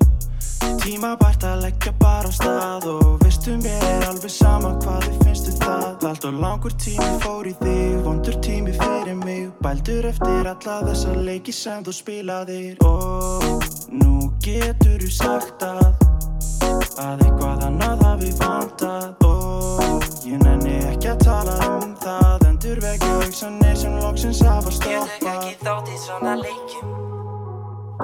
Tíma 0.80 1.16
bært 1.20 1.44
að 1.44 1.66
leggja 1.66 1.92
bara 2.00 2.30
á 2.30 2.34
stað 2.34 2.86
Og 2.90 3.18
veistu 3.24 3.56
mér 3.60 3.84
er 3.90 4.06
alveg 4.08 4.32
sama 4.32 4.72
hvað 4.84 5.08
þið 5.08 5.18
finnst 5.26 5.50
um 5.52 5.58
það. 5.60 6.06
Allt 6.12 6.28
og 6.30 6.40
langur 6.46 6.78
tími 6.86 7.10
fór 7.26 7.50
í 7.50 7.54
þig 7.60 8.00
Vondur 8.06 8.40
tími 8.46 8.78
fyrir 8.80 9.20
mig. 9.20 9.52
Bældur 9.66 10.08
eftir 10.12 10.52
alla 10.54 10.80
þessa 10.88 11.18
leiki 11.28 11.56
sem 11.56 11.84
þú 11.84 11.98
spilaðir. 12.00 12.80
Og 12.88 13.68
nú 13.92 14.32
getur 14.46 15.04
þú 15.04 15.12
sagt 15.12 15.68
að 15.68 15.84
að 16.96 17.28
eitthvað 17.28 17.68
annað 17.68 18.08
hafi 18.08 18.34
vantað. 18.40 19.12
Og 19.28 20.10
ég 20.24 20.40
nenni 20.40 20.80
ekki 20.94 21.12
að 21.12 21.26
tala 21.28 21.60
um 21.74 21.96
það 22.00 22.46
endur 22.76 22.88
vekja 22.88 23.08
hugsanir 23.08 23.76
sem 23.76 23.96
loksins 24.00 24.42
hafa 24.42 24.70
Ég 24.70 24.80
tek 24.80 25.04
stoppað 25.06 25.44
ekki 25.46 25.56
þátt 25.64 25.90
í 25.90 25.98
svona 26.00 26.34
leikjum. 26.36 26.88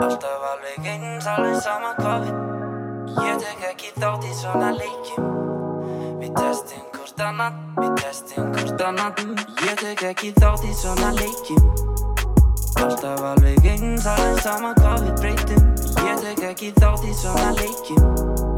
Alltaf 0.01 0.43
alveg 0.51 0.87
eins, 0.87 1.27
alveg 1.27 1.57
sama 1.61 1.91
hvað. 1.99 2.29
Tek 3.41 3.65
ekki 3.71 3.91
þátt 3.99 4.27
í 4.27 4.33
svona 4.35 4.71
leikjum. 4.77 5.27
Við 6.21 6.31
testum 6.37 6.85
hvort 6.95 7.23
annað, 7.27 7.57
við 7.79 7.97
testum 8.03 8.53
hvort 8.55 8.85
annað. 8.87 9.25
Ég 9.67 9.81
tek 9.83 10.05
ekki 10.11 10.31
þátt 10.39 10.63
í 10.63 10.73
svona 10.83 11.11
leikjum. 11.19 11.67
Alltaf 12.81 13.25
alveg 13.33 13.67
eins, 13.73 14.07
alveg 14.07 14.39
sama 14.45 14.71
hvað 14.79 15.03
við 15.09 15.19
breytum. 15.19 15.67
Tek 16.21 16.47
ekki 16.53 16.71
þátt 16.79 17.09
í 17.09 17.17
svona 17.17 17.51
leikjum 17.59 18.50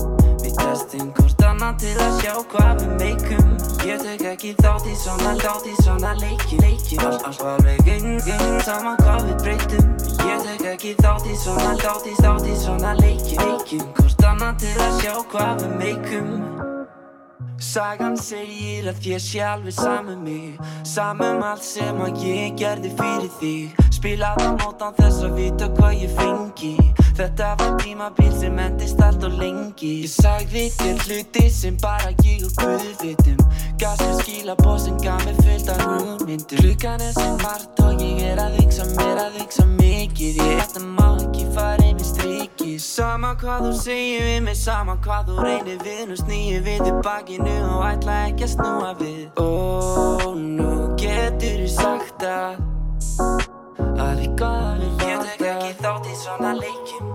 Við 0.64 0.70
testum 0.72 1.08
hvort 1.18 1.42
annað 1.44 1.80
til 1.82 1.94
að 2.00 2.14
sjá 2.22 2.36
hvað 2.54 2.78
við 2.80 2.94
meikum 3.02 3.50
Ég 3.84 4.00
tek 4.00 4.24
ekki 4.30 4.52
þátt 4.62 4.88
í 4.88 4.96
svona, 4.96 5.34
þátt 5.42 5.68
í 5.68 5.74
svona 5.82 6.14
leiki, 6.22 6.60
leiki 6.64 7.00
Alltaf 7.04 7.44
alveg 7.52 7.92
eins, 7.98 8.32
eins, 8.32 8.64
sama 8.64 8.96
hvað 9.04 9.28
við 9.28 9.44
breytum 9.44 9.94
Ég 10.24 10.48
tek 10.48 10.68
ekki 10.72 10.96
þátt 11.04 11.28
í 11.28 11.40
svona, 11.44 11.76
þátt 11.84 12.08
í, 12.08 12.18
þátt 12.24 12.48
í 12.48 12.60
svona 12.64 12.98
leiki, 13.04 13.40
leiki 13.44 13.86
Hvort 14.00 14.30
annað 14.32 14.62
til 14.64 14.76
að 14.88 15.00
sjá 15.02 15.18
hvað 15.34 15.66
við 15.66 15.82
meikum 15.84 16.63
Sagan 17.64 18.18
segir 18.20 18.90
að 18.92 18.98
þér 19.00 19.22
sé 19.24 19.40
alveg 19.48 19.76
saman 19.78 20.20
mig 20.26 20.58
Saman 20.84 21.38
um 21.38 21.46
allt 21.48 21.64
sem 21.64 22.02
að 22.04 22.20
ég 22.28 22.58
gerði 22.60 22.92
fyrir 22.98 23.30
þig. 23.40 23.86
Spilaði 23.96 24.50
á 24.50 24.52
mótan 24.60 24.98
þess 24.98 25.24
að 25.24 25.38
vita 25.40 25.70
hvað 25.78 25.94
ég 26.02 26.12
fengi. 26.18 26.74
Þetta 27.16 27.54
var 27.62 27.78
tímabil 27.80 28.32
sem 28.36 28.60
endist 28.60 29.00
allt 29.06 29.24
og 29.24 29.38
lengi. 29.40 29.94
Ég 30.04 30.12
sagði 30.12 30.66
þér 30.76 31.00
hluti 31.06 31.46
sem 31.56 31.80
bara 31.80 32.12
ég 32.26 32.44
og 32.50 32.52
Guð 32.60 32.86
vitum. 33.00 33.40
Gafst 33.80 34.04
mér 34.04 34.20
skilabóð 34.20 34.80
sem 34.84 35.00
gaf 35.06 35.24
mér 35.24 35.40
fullt 35.40 35.72
af 35.72 35.84
hugmyndum. 35.88 36.60
Klukkan 36.60 37.08
er 37.08 37.16
sem 37.16 37.38
margt 37.46 37.84
og 37.86 38.04
ég 38.04 38.26
er 38.28 38.44
að 38.44 38.60
hugsa 38.60 38.90
mér 38.98 39.24
að 39.24 39.40
hugsa 39.40 39.70
mikið. 39.78 40.44
Ég 40.44 40.60
þetta 40.66 40.84
má 40.90 41.08
ekki 41.16 41.48
fara 41.56 41.88
yfir 41.94 42.03
strikið 42.24 42.80
Sama 42.84 43.34
hvað 43.40 43.68
þú 43.68 43.72
segir 43.78 44.24
við 44.28 44.40
mig, 44.46 44.58
sama 44.58 44.96
hvað 45.04 45.30
þú 45.30 45.46
reynir 45.46 45.80
við 45.84 46.04
Nú 46.10 46.18
snýið 46.20 46.68
við 46.68 46.84
til 46.88 47.00
bakinu 47.06 47.56
og 47.76 47.84
ætla 47.88 48.20
ekki 48.30 48.46
að 48.48 48.54
snúa 48.54 48.92
við. 49.00 49.24
Ó, 49.40 50.32
nú 50.38 50.70
getur 51.00 51.64
þú 51.64 51.72
sagt 51.74 52.28
að 52.28 52.62
að 53.94 54.22
eitthvað 54.24 54.56
hafi 54.64 54.92
vantað 55.02 55.10
Ég 55.10 55.26
tek 55.28 55.44
ekki 55.50 55.74
þátt 55.82 56.08
í 56.08 56.16
svona 56.22 56.54
leikjum. 56.60 57.12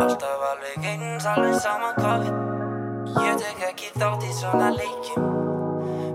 Alltaf 0.00 0.46
alveg 0.50 0.88
eins, 0.92 1.26
alveg 1.26 1.58
sama 1.60 1.92
hvað 1.98 2.24
við 2.24 3.26
Ég 3.26 3.44
tek 3.44 3.62
ekki 3.70 3.92
þátt 3.98 4.24
í 4.24 4.32
svona 4.38 4.72
leikjum. 4.76 5.28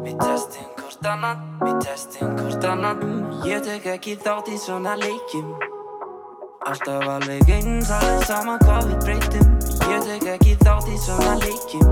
Við 0.05 0.19
testum 0.21 0.73
hvort 0.79 1.07
annað, 1.11 1.45
við 1.61 1.79
testum 1.85 2.35
hvort 2.39 2.67
annað. 2.71 3.07
Ég 3.49 3.65
tek 3.65 3.89
ekki 3.97 4.19
þátt 4.25 4.53
í 4.53 4.59
svona 4.61 4.97
leikjum 5.01 5.74
Alltaf 6.65 7.07
alveg 7.07 7.49
eins, 7.53 7.91
alveg 7.93 8.23
sama 8.25 8.55
hvað 8.63 8.87
við 8.89 9.03
breytum. 9.03 9.49
Ég 9.85 10.05
tek 10.07 10.23
ekki 10.31 10.53
þátt 10.63 10.87
í 10.89 10.95
svona 10.97 11.35
leikjum. 11.43 11.91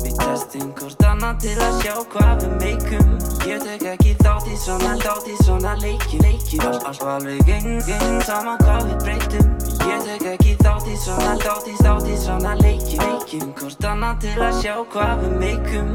Við 0.00 0.14
testum 0.22 0.70
hvort 0.78 1.04
annað 1.04 1.42
til 1.42 1.56
að 1.66 1.76
sjá 1.82 1.94
hvað 2.14 2.46
við 2.46 2.54
meikum. 2.62 3.12
Ég 3.44 3.60
tek 3.66 3.84
ekki 3.92 4.14
þátt 4.22 4.48
í 4.48 4.56
svona, 4.62 4.94
þátt 5.04 5.28
í 5.28 5.36
svona 5.42 5.76
leiki, 5.82 6.22
leiki 6.24 6.62
Alltaf 6.64 7.04
alveg 7.18 7.52
eins, 7.58 7.92
eins, 7.92 8.24
sama 8.24 8.56
hvað 8.64 8.88
við 8.88 8.98
breytum. 9.04 9.54
Ég 9.84 10.08
tek 10.08 10.28
ekki 10.32 10.56
þátt 10.64 10.88
í 10.88 10.96
svona, 11.04 11.36
þátt 11.44 11.68
í, 11.68 11.76
þátt 11.84 12.08
í 12.08 12.16
svona 12.24 12.56
leiki, 12.64 12.96
leiki 13.04 13.44
Hvort 13.60 13.90
annað 13.92 14.24
til 14.24 14.36
að 14.48 14.60
sjá 14.62 14.74
hvað 14.96 15.26
við 15.26 15.40
meikum 15.44 15.88